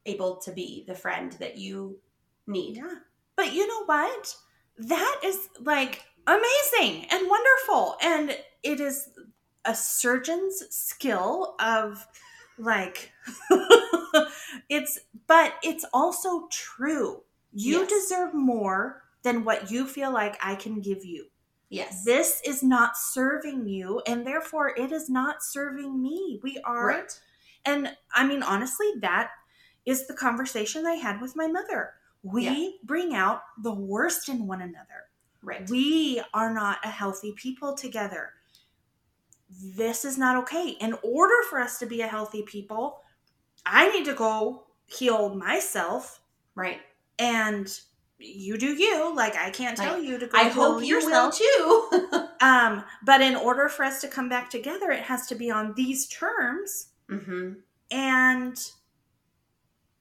able 0.08 0.38
to 0.38 0.52
be 0.52 0.84
the 0.88 0.96
friend 0.96 1.32
that 1.34 1.58
you 1.58 2.00
need. 2.48 2.78
Yeah. 2.78 2.96
But 3.36 3.54
you 3.54 3.68
know 3.68 3.86
what? 3.86 4.36
That 4.80 5.20
is 5.24 5.48
like 5.60 6.04
amazing 6.26 7.06
and 7.12 7.30
wonderful. 7.30 7.98
And 8.02 8.36
it 8.64 8.80
is 8.80 9.10
a 9.70 9.76
surgeon's 9.76 10.64
skill 10.76 11.56
of 11.60 12.08
like 12.58 13.12
it's 14.70 15.00
but 15.28 15.54
it's 15.64 15.86
also 15.94 16.48
true. 16.52 17.24
You 17.54 17.80
Yes. 17.82 17.90
deserve 17.90 18.34
more 18.34 19.04
than 19.24 19.44
what 19.44 19.70
you 19.72 19.86
feel 19.86 20.12
like 20.12 20.38
I 20.42 20.56
can 20.56 20.82
give 20.82 21.04
you. 21.06 21.28
Yes. 21.70 22.04
This 22.04 22.42
is 22.46 22.64
not 22.64 22.98
serving 22.98 23.68
you 23.68 24.02
and 24.08 24.26
therefore 24.26 24.74
it 24.76 24.92
is 24.92 25.10
not 25.10 25.44
serving 25.44 26.02
me. 26.02 26.40
We 26.44 26.58
are 26.66 26.88
right. 26.88 27.20
and 27.66 27.96
I 28.14 28.26
mean, 28.26 28.42
honestly, 28.44 28.88
that 29.02 29.30
is 29.86 30.08
the 30.08 30.14
conversation 30.16 30.86
I 30.86 30.96
had 30.96 31.22
with 31.22 31.36
my 31.36 31.48
mother. 31.48 31.94
We 32.24 32.44
Yeah. 32.46 32.70
bring 32.84 33.14
out 33.14 33.42
the 33.62 33.74
worst 33.74 34.30
in 34.30 34.48
one 34.48 34.62
another. 34.62 35.10
Right. 35.42 35.70
We 35.70 36.22
are 36.34 36.54
not 36.54 36.80
a 36.84 36.90
healthy 36.90 37.34
people 37.38 37.74
together. 37.76 38.34
This 39.50 40.06
is 40.06 40.18
not 40.18 40.36
okay. 40.44 40.70
In 40.80 40.94
order 41.04 41.34
for 41.50 41.60
us 41.60 41.80
to 41.80 41.86
be 41.86 42.02
a 42.02 42.08
healthy 42.08 42.44
people, 42.44 43.02
I 43.66 43.90
need 43.92 44.06
to 44.06 44.14
go 44.14 44.64
heal 44.86 45.34
myself 45.36 46.22
right. 46.56 46.80
and 47.18 47.68
you 48.20 48.58
do 48.58 48.68
you. 48.74 49.16
Like 49.16 49.36
I 49.36 49.50
can't 49.50 49.78
tell 49.78 49.98
Like, 49.98 50.08
you 50.08 50.18
to 50.20 50.28
go 50.28 50.38
I 50.38 50.44
heal 50.50 50.54
hope 50.74 50.84
you 50.84 50.96
yourself. 50.96 51.40
will 51.40 51.90
too. 52.02 52.26
Um, 52.42 52.86
but 53.04 53.20
in 53.22 53.36
order 53.36 53.68
for 53.68 53.84
us 53.84 54.00
to 54.02 54.08
come 54.08 54.30
back 54.30 54.50
together, 54.50 54.92
it 54.92 55.02
has 55.04 55.28
to 55.28 55.36
be 55.36 55.52
on 55.52 55.74
these 55.76 56.08
terms 56.08 56.88
hmm 57.10 57.54
and 57.92 58.56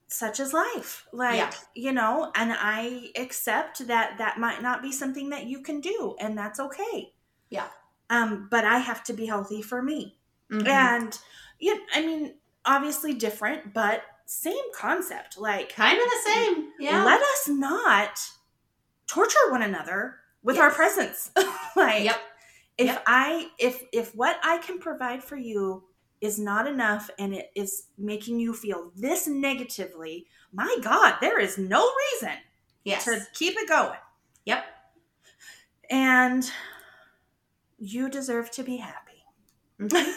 such 0.09 0.40
is 0.40 0.53
life 0.53 1.07
like 1.12 1.36
Yeah. 1.38 1.51
you 1.74 1.92
know 1.92 2.30
and 2.34 2.53
i 2.59 3.09
accept 3.16 3.86
that 3.88 4.18
that 4.18 4.38
might 4.38 4.62
not 4.62 4.82
be 4.82 4.92
something 4.92 5.30
that 5.30 5.46
you 5.46 5.62
can 5.62 5.80
do 5.80 6.16
and 6.20 6.36
that's 6.36 6.61
okay 6.61 7.12
Yeah. 7.51 7.68
Um 8.11 8.48
but 8.50 8.64
i 8.64 8.78
have 8.78 9.02
to 9.04 9.12
be 9.12 9.26
healthy 9.26 9.62
for 9.62 9.82
me 9.82 10.14
Mm-hmm. 10.50 10.66
and 10.66 11.18
yeah 11.61 11.74
i 11.94 12.00
mean 12.04 12.34
obviously 12.64 13.12
different 13.12 13.74
but 13.74 14.02
same 14.24 14.56
concept 14.74 15.36
like 15.38 15.74
kind 15.74 15.98
of 15.98 16.04
the 16.04 16.30
same. 16.30 16.70
Yeah. 16.80 17.04
let 17.04 17.20
us 17.20 17.48
not 17.48 18.18
torture 19.06 19.50
one 19.50 19.61
another 19.62 20.16
with 20.42 20.56
our 20.59 20.70
presence 20.70 21.30
like 21.76 22.04
yep. 22.04 22.18
if 22.78 22.86
Yep. 22.86 23.02
i 23.06 23.48
if 23.59 23.82
if 23.92 24.14
what 24.14 24.38
i 24.42 24.56
can 24.59 24.78
provide 24.78 25.22
for 25.22 25.36
you 25.36 25.84
is 26.22 26.38
not 26.38 26.66
enough 26.66 27.11
and 27.18 27.34
it 27.34 27.50
is 27.54 27.88
making 27.98 28.40
you 28.40 28.54
feel 28.54 28.90
this 28.96 29.26
negatively 29.26 30.26
my 30.52 30.76
god 30.82 31.16
there 31.20 31.38
is 31.38 31.59
no 31.59 31.90
reason 32.12 32.36
Yes. 32.84 33.04
to 33.04 33.20
keep 33.34 33.54
it 33.59 33.68
going 33.68 33.98
Yep. 34.46 34.64
and 35.90 36.50
you 37.79 38.09
deserve 38.09 38.51
to 38.53 38.62
be 38.62 38.76
happy. 38.79 39.24
Mhm. 39.81 40.14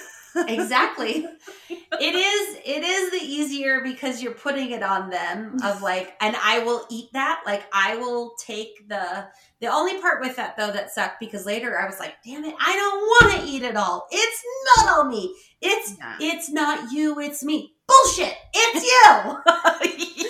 exactly. 0.48 1.26
It 1.70 2.16
is 2.16 2.58
it 2.66 2.84
is 2.84 3.12
the 3.12 3.18
easier 3.26 3.82
because 3.82 4.24
you're 4.24 4.34
putting 4.34 4.72
it 4.72 4.82
on 4.82 5.10
them 5.10 5.58
of 5.64 5.82
like 5.90 6.16
and 6.22 6.36
i 6.42 6.60
will 6.60 6.86
eat 6.90 7.10
that. 7.14 7.42
Like 7.46 7.64
i 7.74 7.98
will 7.98 8.34
take 8.40 8.88
the 8.88 9.28
the 9.60 9.68
only 9.68 10.00
part 10.02 10.22
with 10.22 10.38
that 10.38 10.56
though 10.58 10.72
that 10.72 10.92
sucked 10.92 11.20
because 11.20 11.46
later 11.46 11.78
i 11.80 11.86
was 11.86 12.00
like 12.00 12.16
damn 12.26 12.44
it 12.46 12.56
i 12.60 12.76
don't 12.76 13.02
want 13.02 13.42
to 13.42 13.48
eat 13.48 13.64
it 13.64 13.76
all. 13.76 14.08
It's 14.10 14.44
not 14.78 15.00
on 15.00 15.10
me. 15.10 15.36
It's 15.62 15.96
Yeah. 15.98 16.16
it's 16.20 16.50
not 16.50 16.92
you 16.92 17.20
it's 17.20 17.44
me. 17.44 17.76
Bullshit. 17.88 18.34
It's 18.54 18.86
you. 18.86 19.38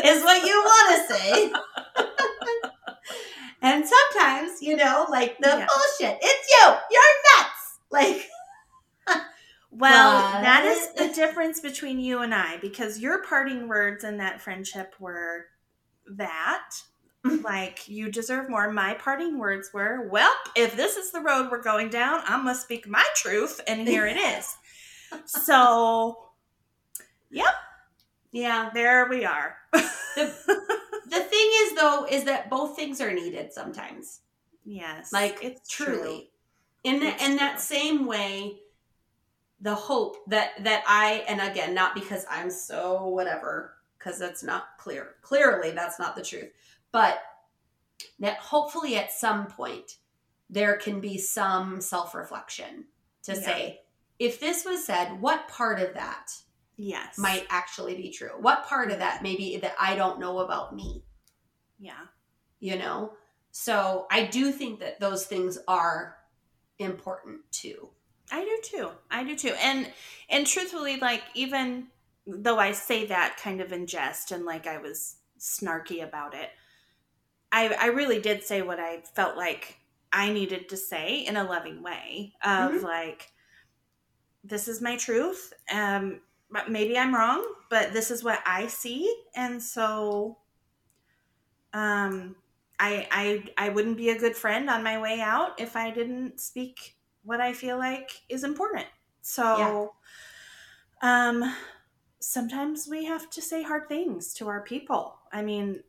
Is 0.04 0.22
what 0.24 0.46
you 0.46 0.54
want 0.64 1.08
to 1.08 1.14
say 1.14 1.52
and 3.62 3.84
sometimes 3.86 4.62
you 4.62 4.76
know 4.76 5.06
like 5.10 5.36
the 5.38 5.48
Yeah. 5.48 5.66
bullshit 5.66 6.18
it's 6.22 6.48
you 6.48 6.74
you're 6.90 7.38
nuts 7.38 7.78
like 7.90 8.28
well 9.70 10.32
But- 10.32 10.42
that 10.42 10.64
is 10.64 10.92
the 10.94 11.14
difference 11.14 11.60
between 11.60 11.98
you 11.98 12.20
and 12.20 12.34
i 12.34 12.56
because 12.58 12.98
your 12.98 13.22
parting 13.24 13.68
words 13.68 14.04
in 14.04 14.16
that 14.18 14.40
friendship 14.40 14.94
were 14.98 15.46
that 16.16 16.70
like 17.42 17.86
you 17.86 18.10
deserve 18.10 18.48
more 18.48 18.72
my 18.72 18.94
parting 18.94 19.38
words 19.38 19.70
were 19.74 20.08
well 20.10 20.32
if 20.56 20.74
this 20.76 20.96
is 20.96 21.12
the 21.12 21.20
road 21.20 21.50
we're 21.50 21.62
going 21.62 21.90
down 21.90 22.22
I 22.26 22.38
must 22.42 22.62
speak 22.62 22.88
my 22.88 23.04
truth 23.14 23.60
and 23.66 23.86
here 23.86 24.06
it 24.06 24.16
is 24.16 24.56
so 25.26 26.16
yep. 27.30 27.52
yeah 28.32 28.70
there 28.72 29.06
we 29.08 29.26
are 29.26 29.54
The 29.72 30.79
thing 31.18 31.50
is, 31.62 31.74
though, 31.74 32.06
is 32.08 32.24
that 32.24 32.48
both 32.50 32.76
things 32.76 33.00
are 33.00 33.12
needed 33.12 33.52
sometimes. 33.52 34.20
yes 34.64 35.12
Like 35.12 35.38
it's 35.42 35.68
truly, 35.68 35.98
true 35.98 36.22
in 36.84 37.00
the, 37.00 37.08
It's 37.08 37.24
in 37.24 37.36
that 37.36 37.60
same 37.60 38.06
way, 38.06 38.60
the 39.60 39.74
hope 39.74 40.16
that 40.28 40.52
that 40.64 40.84
I 40.86 41.24
and 41.28 41.40
again, 41.40 41.74
not 41.74 41.94
because 41.94 42.24
I'm 42.30 42.50
so 42.50 43.08
whatever, 43.08 43.74
because 43.98 44.18
that's 44.18 44.42
not 44.42 44.78
clear. 44.78 45.16
Clearly, 45.22 45.72
that's 45.72 45.98
not 45.98 46.16
the 46.16 46.22
truth. 46.22 46.50
But 46.92 47.18
that 48.18 48.38
hopefully, 48.38 48.96
at 48.96 49.12
some 49.12 49.46
point, 49.46 49.96
there 50.48 50.76
can 50.76 51.00
be 51.00 51.18
some 51.18 51.80
self 51.80 52.14
reflection 52.14 52.86
to 53.24 53.32
Yeah. 53.34 53.40
say, 53.40 53.80
if 54.18 54.40
this 54.40 54.64
was 54.64 54.84
said, 54.84 55.20
what 55.20 55.48
part 55.48 55.80
of 55.80 55.94
that 55.94 56.32
yes 56.82 57.18
might 57.18 57.46
actually 57.50 57.94
be 57.94 58.10
true? 58.10 58.30
What 58.40 58.64
part 58.66 58.90
of 58.90 58.98
that 59.00 59.22
maybe 59.22 59.56
that 59.58 59.74
I 59.78 59.94
don't 59.96 60.18
know 60.18 60.38
about 60.40 60.74
me? 60.74 61.04
yeah 61.78 62.06
you 62.58 62.76
know 62.76 63.12
so 63.52 64.06
i 64.10 64.24
do 64.26 64.52
think 64.52 64.80
that 64.80 65.00
those 65.00 65.24
things 65.26 65.58
are 65.66 66.16
important 66.78 67.40
too 67.50 67.88
I 68.32 68.44
do 68.44 68.58
too. 68.62 68.90
I 69.10 69.24
do 69.24 69.34
too. 69.34 69.54
And 69.60 69.90
and 70.28 70.46
truthfully, 70.46 70.98
like 70.98 71.22
even 71.34 71.88
though 72.28 72.58
I 72.60 72.70
say 72.70 73.06
that 73.06 73.40
kind 73.42 73.60
of 73.60 73.72
in 73.72 73.88
jest 73.88 74.30
and 74.30 74.44
like 74.44 74.68
I 74.68 74.78
was 74.78 75.16
snarky 75.40 76.04
about 76.04 76.34
it, 76.34 76.48
I 77.50 77.68
I 77.70 77.86
really 77.86 78.20
did 78.20 78.44
say 78.44 78.62
what 78.62 78.78
I 78.78 79.00
felt 79.16 79.36
like 79.36 79.78
I 80.12 80.32
needed 80.32 80.68
to 80.68 80.76
say 80.76 81.26
in 81.26 81.36
a 81.36 81.42
loving 81.42 81.82
way 81.82 82.34
of 82.44 82.70
Mhm. 82.74 82.82
like 82.82 83.32
this 84.44 84.68
is 84.68 84.80
my 84.80 84.96
truth. 84.96 85.52
Um 85.72 86.20
but 86.50 86.70
maybe 86.70 86.98
I'm 86.98 87.14
wrong, 87.14 87.44
but 87.70 87.92
this 87.92 88.10
is 88.10 88.24
what 88.24 88.40
I 88.46 88.66
see 88.66 89.24
and 89.34 89.62
so 89.62 90.38
um 91.72 92.36
I 92.78 93.06
I 93.10 93.66
I 93.66 93.68
wouldn't 93.70 93.96
be 93.96 94.10
a 94.10 94.18
good 94.18 94.36
friend 94.36 94.68
on 94.70 94.82
my 94.82 95.00
way 95.00 95.20
out 95.20 95.60
if 95.60 95.76
I 95.76 95.90
didn't 95.90 96.40
speak 96.40 96.96
what 97.22 97.40
I 97.40 97.52
feel 97.52 97.78
like 97.78 98.22
is 98.28 98.44
important. 98.44 98.86
So 99.22 99.92
um 101.02 101.56
sometimes 102.20 102.88
we 102.88 103.04
have 103.04 103.30
to 103.30 103.42
say 103.42 103.62
hard 103.62 103.88
things 103.88 104.34
to 104.34 104.48
our 104.48 104.62
people. 104.62 105.18
I 105.32 105.42
mean 105.42 105.82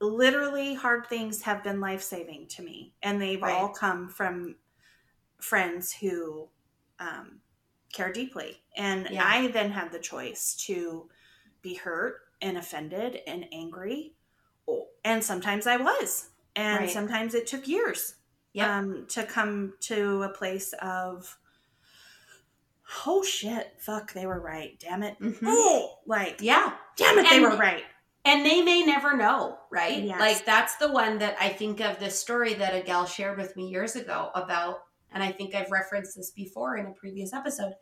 literally 0.00 0.74
hard 0.74 1.06
things 1.06 1.42
have 1.42 1.62
been 1.62 1.80
life-saving 1.80 2.48
to 2.48 2.62
me 2.62 2.94
and 3.02 3.20
they've 3.22 3.42
all 3.42 3.68
come 3.68 4.08
from 4.08 4.56
friends 5.40 5.92
who 5.94 6.50
um 7.00 7.41
care 7.92 8.12
deeply. 8.12 8.62
And 8.76 9.08
Yeah. 9.10 9.24
I 9.26 9.48
then 9.48 9.70
had 9.70 9.92
the 9.92 9.98
choice 9.98 10.54
to 10.66 11.08
be 11.60 11.74
hurt 11.74 12.20
and 12.40 12.58
offended 12.58 13.20
and 13.26 13.46
angry. 13.52 14.14
And 15.04 15.22
sometimes 15.22 15.66
I 15.66 15.76
was. 15.76 16.30
And 16.56 16.80
Right. 16.80 16.90
sometimes 16.90 17.34
it 17.34 17.46
took 17.46 17.66
years. 17.68 18.16
Yep. 18.54 18.68
um, 18.68 19.06
to 19.08 19.24
come 19.24 19.72
to 19.80 20.24
a 20.24 20.28
place 20.28 20.74
of, 20.82 21.38
oh 23.06 23.22
shit, 23.22 23.74
fuck, 23.78 24.12
they 24.12 24.26
were 24.26 24.40
right. 24.40 24.78
Damn 24.78 25.02
it. 25.02 25.18
Mhm. 25.18 25.38
Oh, 25.46 26.00
like, 26.06 26.38
Yeah. 26.40 26.76
damn 26.96 27.18
it, 27.18 27.28
they 27.30 27.36
And- 27.36 27.44
were 27.44 27.56
right. 27.56 27.84
And 28.24 28.44
they 28.46 28.60
may 28.62 28.82
never 28.84 29.16
know, 29.16 29.58
right? 29.70 30.02
Yes. 30.02 30.20
Like 30.20 30.44
that's 30.44 30.76
the 30.76 30.92
one 30.92 31.18
that 31.18 31.36
I 31.40 31.48
think 31.48 31.80
of 31.80 31.98
this 31.98 32.18
story 32.20 32.54
that 32.54 32.74
a 32.74 32.80
gal 32.82 33.06
shared 33.06 33.38
with 33.38 33.56
me 33.56 33.68
years 33.68 33.96
ago 33.96 34.30
about, 34.34 34.84
and 35.14 35.22
I 35.22 35.32
think 35.32 35.54
I've 35.54 35.70
referenced 35.70 36.16
this 36.16 36.30
before 36.30 36.76
in 36.76 36.86
a 36.86 36.92
previous 36.92 37.32
episode, 37.32 37.74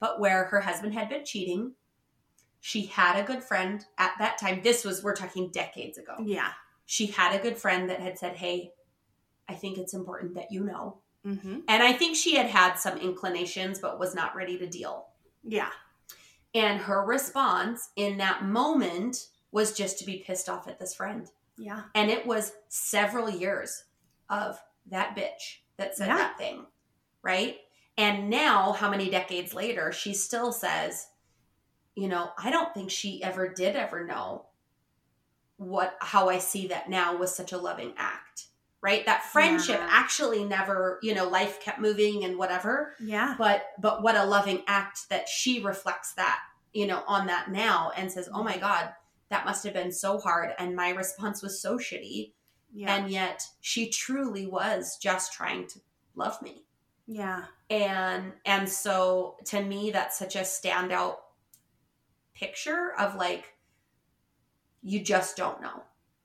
but 0.00 0.20
where 0.20 0.44
her 0.46 0.60
husband 0.60 0.94
had 0.94 1.08
been 1.08 1.24
cheating. 1.24 1.74
She 2.60 2.86
had 2.86 3.20
a 3.20 3.26
good 3.26 3.44
friend 3.44 3.84
at 3.98 4.12
that 4.18 4.38
time. 4.38 4.60
This 4.62 4.84
was, 4.84 5.02
we're 5.02 5.14
talking 5.14 5.50
decades 5.50 5.98
ago. 5.98 6.14
Yeah. 6.22 6.48
She 6.86 7.06
had 7.06 7.38
a 7.38 7.42
good 7.42 7.58
friend 7.58 7.90
that 7.90 8.00
had 8.00 8.18
said, 8.18 8.36
Hey, 8.36 8.70
I 9.48 9.54
think 9.54 9.76
it's 9.76 9.92
important 9.92 10.34
that 10.34 10.50
you 10.50 10.64
know. 10.64 10.98
Mm-hmm. 11.26 11.60
And 11.68 11.82
I 11.82 11.92
think 11.92 12.16
she 12.16 12.36
had 12.36 12.46
had 12.46 12.74
some 12.74 12.98
inclinations, 12.98 13.78
but 13.78 13.98
was 13.98 14.14
not 14.14 14.34
ready 14.34 14.58
to 14.58 14.66
deal. 14.66 15.06
Yeah. 15.42 15.70
And 16.54 16.80
her 16.80 17.04
response 17.04 17.90
in 17.96 18.18
that 18.18 18.44
moment 18.44 19.28
was 19.50 19.76
just 19.76 19.98
to 19.98 20.06
be 20.06 20.22
pissed 20.26 20.48
off 20.48 20.68
at 20.68 20.78
this 20.78 20.94
friend. 20.94 21.28
Yeah. 21.56 21.82
And 21.94 22.10
it 22.10 22.26
was 22.26 22.52
several 22.68 23.30
years 23.30 23.84
of 24.28 24.58
that 24.86 25.16
bitch 25.16 25.60
that 25.76 25.96
said 25.96 26.08
Yeah. 26.08 26.16
that 26.16 26.38
thing. 26.38 26.66
Right. 27.24 27.56
And 27.96 28.28
now, 28.28 28.72
how 28.72 28.90
many 28.90 29.08
decades 29.08 29.54
later, 29.54 29.92
she 29.92 30.14
still 30.14 30.52
says, 30.52 31.06
you 31.94 32.08
know, 32.08 32.30
I 32.36 32.50
don't 32.50 32.74
think 32.74 32.90
she 32.90 33.22
ever 33.22 33.48
did 33.48 33.76
ever 33.76 34.04
know 34.04 34.46
what, 35.56 35.96
how 36.00 36.28
I 36.28 36.38
see 36.38 36.66
that 36.68 36.90
now 36.90 37.16
was 37.16 37.34
such 37.34 37.52
a 37.52 37.58
loving 37.58 37.94
act. 37.96 38.46
Right. 38.80 39.06
That 39.06 39.22
friendship 39.24 39.78
Yeah. 39.80 39.88
actually 39.90 40.44
never, 40.44 40.98
you 41.02 41.14
know, 41.14 41.26
life 41.28 41.60
kept 41.60 41.78
moving 41.78 42.24
and 42.24 42.36
whatever 42.36 42.94
Yeah. 43.00 43.34
but 43.38 43.64
but 43.80 44.02
what 44.02 44.16
a 44.16 44.24
loving 44.26 44.62
act 44.66 45.08
that 45.08 45.26
she 45.28 45.62
reflects 45.62 46.12
that 46.14 46.40
you 46.74 46.86
know 46.86 47.02
on 47.06 47.26
that 47.28 47.50
now 47.50 47.92
and 47.96 48.10
says 48.12 48.28
oh 48.34 48.42
my 48.42 48.58
god 48.58 48.90
that 49.30 49.46
must 49.46 49.64
have 49.64 49.72
been 49.72 49.92
so 49.92 50.18
hard 50.18 50.50
and 50.58 50.74
my 50.76 50.90
response 50.90 51.40
was 51.40 51.62
so 51.62 51.78
shitty 51.78 52.32
Yeah. 52.74 52.94
and 52.96 53.08
yet 53.10 53.42
she 53.62 53.88
truly 53.88 54.46
was 54.46 54.98
just 54.98 55.32
trying 55.32 55.66
to 55.68 55.80
love 56.14 56.42
me 56.42 56.64
yeah. 57.06 57.44
and 57.70 58.32
and 58.44 58.68
so 58.68 59.36
to 59.46 59.62
me 59.62 59.90
that's 59.90 60.18
such 60.18 60.36
a 60.36 60.40
standout 60.40 61.16
picture 62.34 62.92
of 62.98 63.14
like 63.16 63.54
you 64.82 65.00
just 65.00 65.36
don't 65.36 65.60
know 65.60 65.82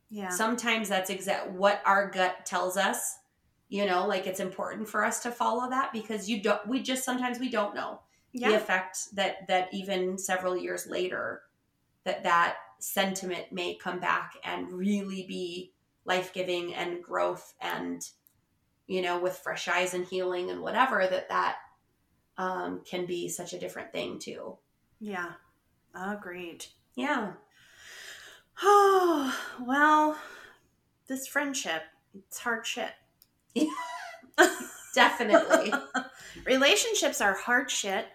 Yeah. 0.10 0.30
sometimes 0.30 0.90
that's 0.90 1.10
exact 1.10 1.52
what 1.52 1.82
our 1.86 2.10
gut 2.10 2.46
tells 2.46 2.78
us 2.78 3.18
you 3.70 3.86
know 3.86 4.08
like 4.08 4.26
it's 4.28 4.40
important 4.40 4.88
for 4.90 5.06
us 5.06 5.22
to 5.24 5.32
follow 5.32 5.70
that 5.70 5.94
because 5.94 6.30
you 6.30 6.42
don't 6.42 6.68
we 6.68 6.82
just 6.82 7.04
sometimes 7.04 7.40
we 7.40 7.50
don't 7.50 7.76
know 7.76 8.00
yeah. 8.32 8.50
the 8.50 8.56
effect 8.56 9.16
that 9.16 9.48
that 9.48 9.70
even 9.74 10.18
several 10.18 10.58
years 10.58 10.88
later 10.88 11.42
that 12.04 12.24
that 12.24 12.58
sentiment 12.80 13.52
may 13.52 13.76
come 13.76 14.00
back 14.00 14.34
and 14.44 14.72
really 14.72 15.26
be 15.28 15.74
life-giving 16.06 16.74
and 16.74 17.04
growth 17.04 17.54
and 17.62 18.10
you 18.90 19.02
know 19.02 19.20
with 19.20 19.38
fresh 19.38 19.68
eyes 19.70 19.94
and 19.94 20.06
healing 20.06 20.50
and 20.50 20.62
whatever 20.62 21.08
that 21.10 21.30
that 21.30 21.58
um, 22.38 22.82
can 22.90 23.06
be 23.06 23.30
such 23.30 23.54
a 23.54 23.60
different 23.60 23.92
thing 23.94 24.18
too 24.20 24.58
Yeah. 25.00 25.32
Agreed. 25.96 26.66
yeah 26.96 27.34
Oh, 28.62 29.34
well, 29.62 30.18
this 31.08 31.28
friendship, 31.28 31.84
it's 32.14 32.40
hard 32.40 32.66
shit. 32.68 32.92
definitely 34.96 35.74
Relationships 36.46 37.22
are 37.22 37.34
hard 37.34 37.70
shit. 37.72 38.08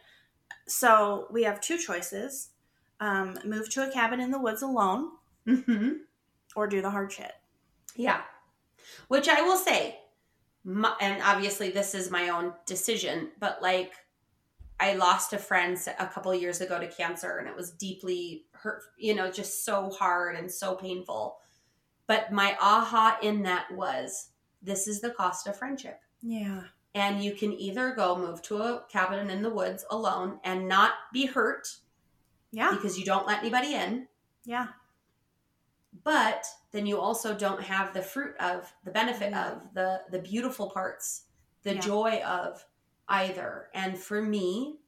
So 0.66 1.26
we 1.30 1.42
have 1.44 1.60
two 1.60 1.78
choices 1.78 2.50
um, 3.00 3.38
move 3.44 3.68
to 3.70 3.88
a 3.88 3.92
cabin 3.92 4.20
in 4.20 4.30
the 4.30 4.38
woods 4.40 4.62
alone 4.62 5.10
hmm 5.46 5.92
or 6.56 6.66
do 6.66 6.80
the 6.82 6.90
hard 6.90 7.12
shit. 7.12 7.32
Yeah. 7.96 8.20
Which 9.08 9.28
I 9.28 9.42
will 9.42 9.56
say, 9.58 9.98
my, 10.64 10.94
and 11.00 11.22
obviously 11.22 11.70
this 11.70 11.94
is 11.94 12.10
my 12.10 12.30
own 12.30 12.52
decision, 12.66 13.30
but 13.38 13.60
like 13.62 13.92
I 14.80 14.94
lost 14.94 15.32
a 15.32 15.38
friend 15.38 15.78
a 15.98 16.06
couple 16.06 16.34
years 16.34 16.60
ago 16.60 16.78
to 16.80 16.88
cancer 16.88 17.36
and 17.38 17.46
it 17.48 17.54
was 17.54 17.70
deeply 17.70 18.46
hurt, 18.52 18.82
you 18.98 19.14
know, 19.14 19.30
just 19.30 19.64
so 19.64 19.90
hard 19.90 20.36
and 20.36 20.50
so 20.50 20.74
painful. 20.74 21.36
But 22.06 22.32
my 22.32 22.56
aha 22.60 23.18
in 23.22 23.42
that 23.44 23.70
was 23.72 24.30
this 24.62 24.88
is 24.88 25.00
the 25.00 25.10
cost 25.10 25.46
of 25.46 25.56
friendship. 25.56 26.00
Yeah. 26.22 26.62
And 26.94 27.22
you 27.22 27.32
can 27.34 27.52
either 27.52 27.94
go 27.94 28.16
move 28.16 28.40
to 28.42 28.58
a 28.58 28.84
cabin 28.90 29.28
in 29.30 29.42
the 29.42 29.50
woods 29.50 29.84
alone 29.90 30.38
and 30.44 30.68
not 30.68 30.92
be 31.12 31.26
hurt 31.26 31.68
Yeah. 32.52 32.70
because 32.70 32.98
you 32.98 33.04
don't 33.04 33.26
let 33.26 33.40
anybody 33.40 33.74
in, 33.74 34.08
Yeah. 34.44 34.68
But 36.02 36.44
then 36.72 36.86
you 36.86 36.98
also 36.98 37.34
don't 37.36 37.62
have 37.62 37.94
the 37.94 38.02
fruit 38.02 38.34
of 38.40 38.72
the 38.84 38.90
benefit 38.90 39.30
Yeah. 39.30 39.52
of 39.52 39.74
the 39.74 40.02
the 40.10 40.18
beautiful 40.18 40.70
parts 40.70 41.26
the 41.62 41.74
Yeah. 41.74 41.80
joy 41.80 42.20
of 42.22 42.64
either 43.08 43.70
and 43.74 43.98
for 43.98 44.20
me 44.20 44.80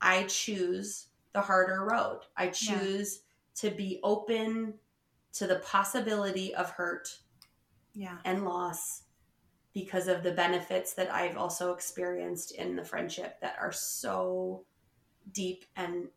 i 0.00 0.24
choose 0.24 1.08
the 1.32 1.40
harder 1.42 1.84
road 1.84 2.22
i 2.36 2.48
choose 2.48 3.22
to 3.56 3.70
be 3.70 4.00
open 4.02 4.78
to 5.32 5.46
the 5.46 5.60
possibility 5.60 6.54
of 6.54 6.70
hurt 6.70 7.20
Yeah. 7.94 8.18
and 8.24 8.44
loss 8.44 9.02
because 9.74 10.08
of 10.08 10.22
the 10.22 10.32
benefits 10.32 10.94
that 10.94 11.12
i've 11.12 11.36
also 11.36 11.72
experienced 11.72 12.52
in 12.52 12.74
the 12.74 12.84
friendship 12.84 13.40
that 13.40 13.56
are 13.60 13.72
so 13.72 14.64
deep 15.32 15.64
and 15.76 16.08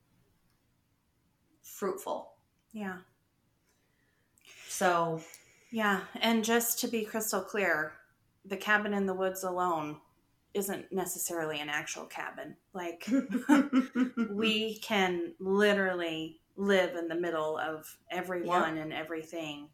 fruitful 1.62 2.34
Yeah. 2.72 3.00
So 4.70 5.22
Yeah. 5.72 6.02
And 6.22 6.44
just 6.44 6.80
to 6.80 6.88
be 6.88 7.04
crystal 7.06 7.42
clear, 7.42 7.94
the 8.46 8.58
cabin 8.58 8.94
in 8.94 9.06
the 9.06 9.14
woods 9.14 9.44
alone 9.44 9.98
isn't 10.54 10.92
necessarily 10.92 11.60
an 11.60 11.70
actual 11.70 12.06
cabin. 12.06 12.56
Like, 12.74 13.08
we 14.32 14.80
can 14.80 15.34
literally 15.40 16.40
live 16.56 16.96
in 16.96 17.08
the 17.08 17.16
middle 17.16 17.58
of 17.58 17.86
everyone 18.12 18.78
and 18.78 18.92
everything 18.92 19.70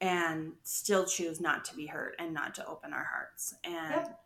and 0.00 0.52
still 0.62 1.04
choose 1.04 1.40
not 1.40 1.64
to 1.66 1.76
be 1.76 1.86
hurt 1.86 2.14
and 2.18 2.32
not 2.32 2.54
to 2.54 2.66
open 2.66 2.92
our 2.92 3.04
hearts 3.04 3.54
and 3.62 3.90
Yep. 3.94 4.20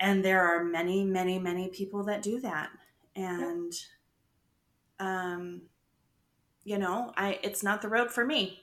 and 0.00 0.24
there 0.24 0.42
are 0.42 0.64
many 0.64 1.04
many 1.04 1.38
many 1.38 1.68
people 1.68 2.02
that 2.04 2.22
do 2.22 2.40
that 2.40 2.70
and 3.14 3.72
um 4.98 5.62
you 6.64 6.78
know 6.78 7.12
i 7.16 7.38
it's 7.44 7.62
not 7.62 7.82
the 7.82 7.88
road 7.88 8.10
for 8.10 8.24
me 8.24 8.58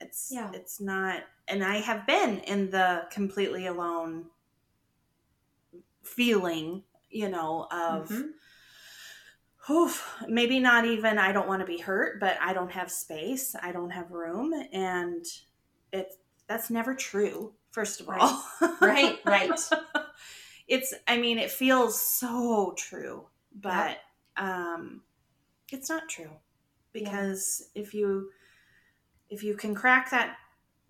it's 0.00 0.30
Yeah. 0.32 0.50
it's 0.54 0.80
not 0.80 1.22
and 1.48 1.62
i 1.64 1.76
have 1.76 2.06
been 2.06 2.38
in 2.40 2.70
the 2.70 3.06
completely 3.10 3.66
alone 3.66 4.26
feeling 6.02 6.82
you 7.10 7.28
know 7.28 7.66
of 7.70 8.08
Mhm. 8.08 8.30
oof, 9.70 10.16
maybe 10.28 10.58
not 10.58 10.84
even 10.84 11.18
I 11.18 11.32
don't 11.32 11.48
want 11.48 11.60
to 11.60 11.66
be 11.66 11.78
hurt, 11.78 12.18
but 12.18 12.36
I 12.40 12.52
don't 12.52 12.72
have 12.72 12.90
space, 12.90 13.54
I 13.60 13.72
don't 13.72 13.90
have 13.90 14.10
room, 14.10 14.52
and 14.72 15.24
it 15.92 16.14
that's 16.46 16.70
never 16.70 16.94
true. 16.94 17.54
First 17.70 18.00
of 18.00 18.08
all, 18.08 18.42
right 18.80 19.18
right 19.24 19.58
it's 20.68 20.92
I 21.06 21.18
mean 21.18 21.38
it 21.38 21.50
feels 21.50 22.00
so 22.00 22.74
true, 22.76 23.26
but 23.54 23.98
um, 24.36 25.02
it's 25.70 25.88
not 25.88 26.08
true 26.08 26.30
because 26.92 27.70
if 27.74 27.94
you 27.94 28.30
if 29.30 29.42
you 29.42 29.54
can 29.54 29.74
crack 29.74 30.10
that 30.10 30.36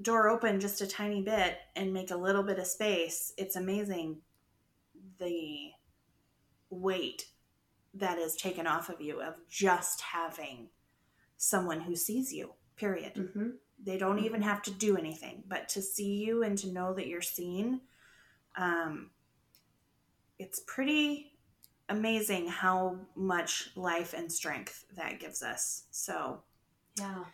door 0.03 0.29
open 0.29 0.61
just 0.61 0.81
a 0.81 0.87
tiny 0.87 1.23
bit 1.23 1.59
and 1.77 1.93
make 1.93 2.11
a 2.11 2.17
little 2.17 2.43
bit 2.43 2.59
of 2.59 2.67
space, 2.67 3.33
it's 3.37 3.55
amazing 3.57 4.19
the 5.19 5.71
weight 6.71 7.27
that 7.95 8.19
is 8.19 8.37
taken 8.37 8.67
off 8.67 8.89
of 8.89 9.01
you 9.01 9.21
of 9.21 9.35
just 9.49 10.01
having 10.01 10.69
someone 11.37 11.81
who 11.81 11.97
sees 11.97 12.33
you 12.33 12.55
period. 12.77 13.15
Mhm. 13.15 13.59
they 13.83 13.97
don't 13.99 14.19
even 14.19 14.43
have 14.43 14.61
to 14.63 14.71
do 14.71 14.97
anything 14.97 15.43
but 15.47 15.67
to 15.71 15.81
see 15.81 16.17
you 16.23 16.43
and 16.43 16.59
to 16.59 16.69
know 16.71 16.93
that 16.95 17.07
you're 17.07 17.23
seen 17.23 17.81
um, 18.57 19.11
it's 20.39 20.61
pretty 20.67 21.33
amazing 21.89 22.47
how 22.47 22.99
much 23.15 23.71
life 23.77 24.13
and 24.13 24.31
strength 24.31 24.85
that 24.97 25.19
gives 25.19 25.43
us. 25.43 25.85
So 25.91 26.43
yeah 26.99 27.25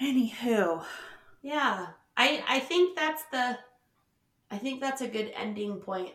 anywho 0.00 0.84
Yeah, 1.42 1.88
I 2.16 2.44
I 2.48 2.60
think 2.60 2.96
that's 2.96 3.24
the 3.32 3.58
I 4.50 4.58
think 4.58 4.80
that's 4.80 5.00
a 5.00 5.08
good 5.08 5.32
ending 5.34 5.80
point. 5.80 6.12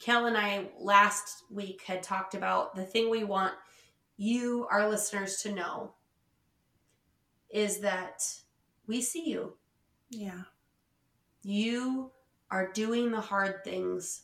Kel 0.00 0.26
and 0.26 0.36
I 0.36 0.68
last 0.78 1.44
week 1.50 1.82
had 1.82 2.02
talked 2.02 2.34
about 2.34 2.74
the 2.74 2.84
thing 2.84 3.10
we 3.10 3.24
want 3.24 3.54
you, 4.16 4.66
our 4.70 4.88
listeners, 4.88 5.36
to 5.42 5.52
know 5.52 5.94
is 7.50 7.80
that 7.80 8.22
we 8.86 9.00
see 9.02 9.28
you. 9.28 9.56
yeah 10.10 10.42
You 11.42 12.10
are 12.50 12.72
doing 12.72 13.10
the 13.10 13.20
hard 13.20 13.64
things. 13.64 14.22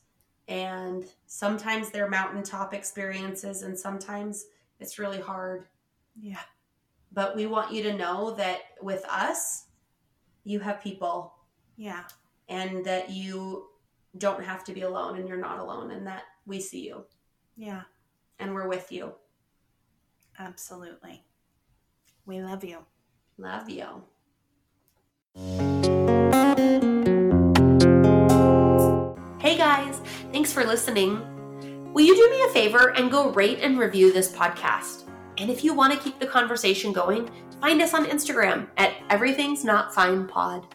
And 0.48 1.04
sometimes 1.26 1.90
they're 1.90 2.08
mountaintop 2.08 2.74
experiences, 2.74 3.62
and 3.62 3.78
sometimes 3.78 4.44
it's 4.80 4.98
really 4.98 5.20
hard. 5.20 5.66
Yeah. 6.20 6.42
But 7.12 7.36
we 7.36 7.46
want 7.46 7.72
you 7.72 7.82
to 7.84 7.92
know 7.96 8.32
that 8.32 8.60
with 8.80 9.04
us, 9.04 9.66
you 10.44 10.60
have 10.60 10.80
people 10.80 11.34
Yeah. 11.76 12.04
and 12.48 12.84
that 12.86 13.10
you 13.10 13.68
don't 14.18 14.42
have 14.44 14.64
to 14.64 14.72
be 14.72 14.82
alone 14.82 15.18
and 15.18 15.28
you're 15.28 15.36
not 15.38 15.58
alone 15.58 15.90
and 15.90 16.06
that 16.06 16.24
we 16.46 16.60
see 16.60 16.86
you 16.86 17.06
Yeah. 17.56 17.82
and 18.38 18.54
we're 18.54 18.68
with 18.68 18.90
you. 18.92 19.14
Absolutely. 20.38 21.24
We 22.26 22.42
love 22.42 22.64
you. 22.64 22.84
Love 23.38 23.68
you. 23.68 24.04
Hey 29.40 29.56
guys, 29.56 29.98
thanks 30.32 30.52
for 30.52 30.64
listening. 30.64 31.20
Will 31.92 32.04
you 32.04 32.14
do 32.14 32.30
me 32.30 32.42
a 32.44 32.48
favor 32.48 32.90
and 32.90 33.10
go 33.10 33.30
rate 33.30 33.58
and 33.60 33.78
review 33.78 34.12
this 34.12 34.30
podcast? 34.32 35.01
And 35.38 35.50
if 35.50 35.64
you 35.64 35.74
want 35.74 35.92
to 35.92 35.98
keep 35.98 36.18
the 36.18 36.26
conversation 36.26 36.92
going, 36.92 37.30
find 37.60 37.80
us 37.80 37.94
on 37.94 38.06
Instagram 38.06 38.68
at 38.76 38.94
Everything's 39.10 39.64
Not 39.64 39.94
Fine 39.94 40.26
Pod. 40.26 40.66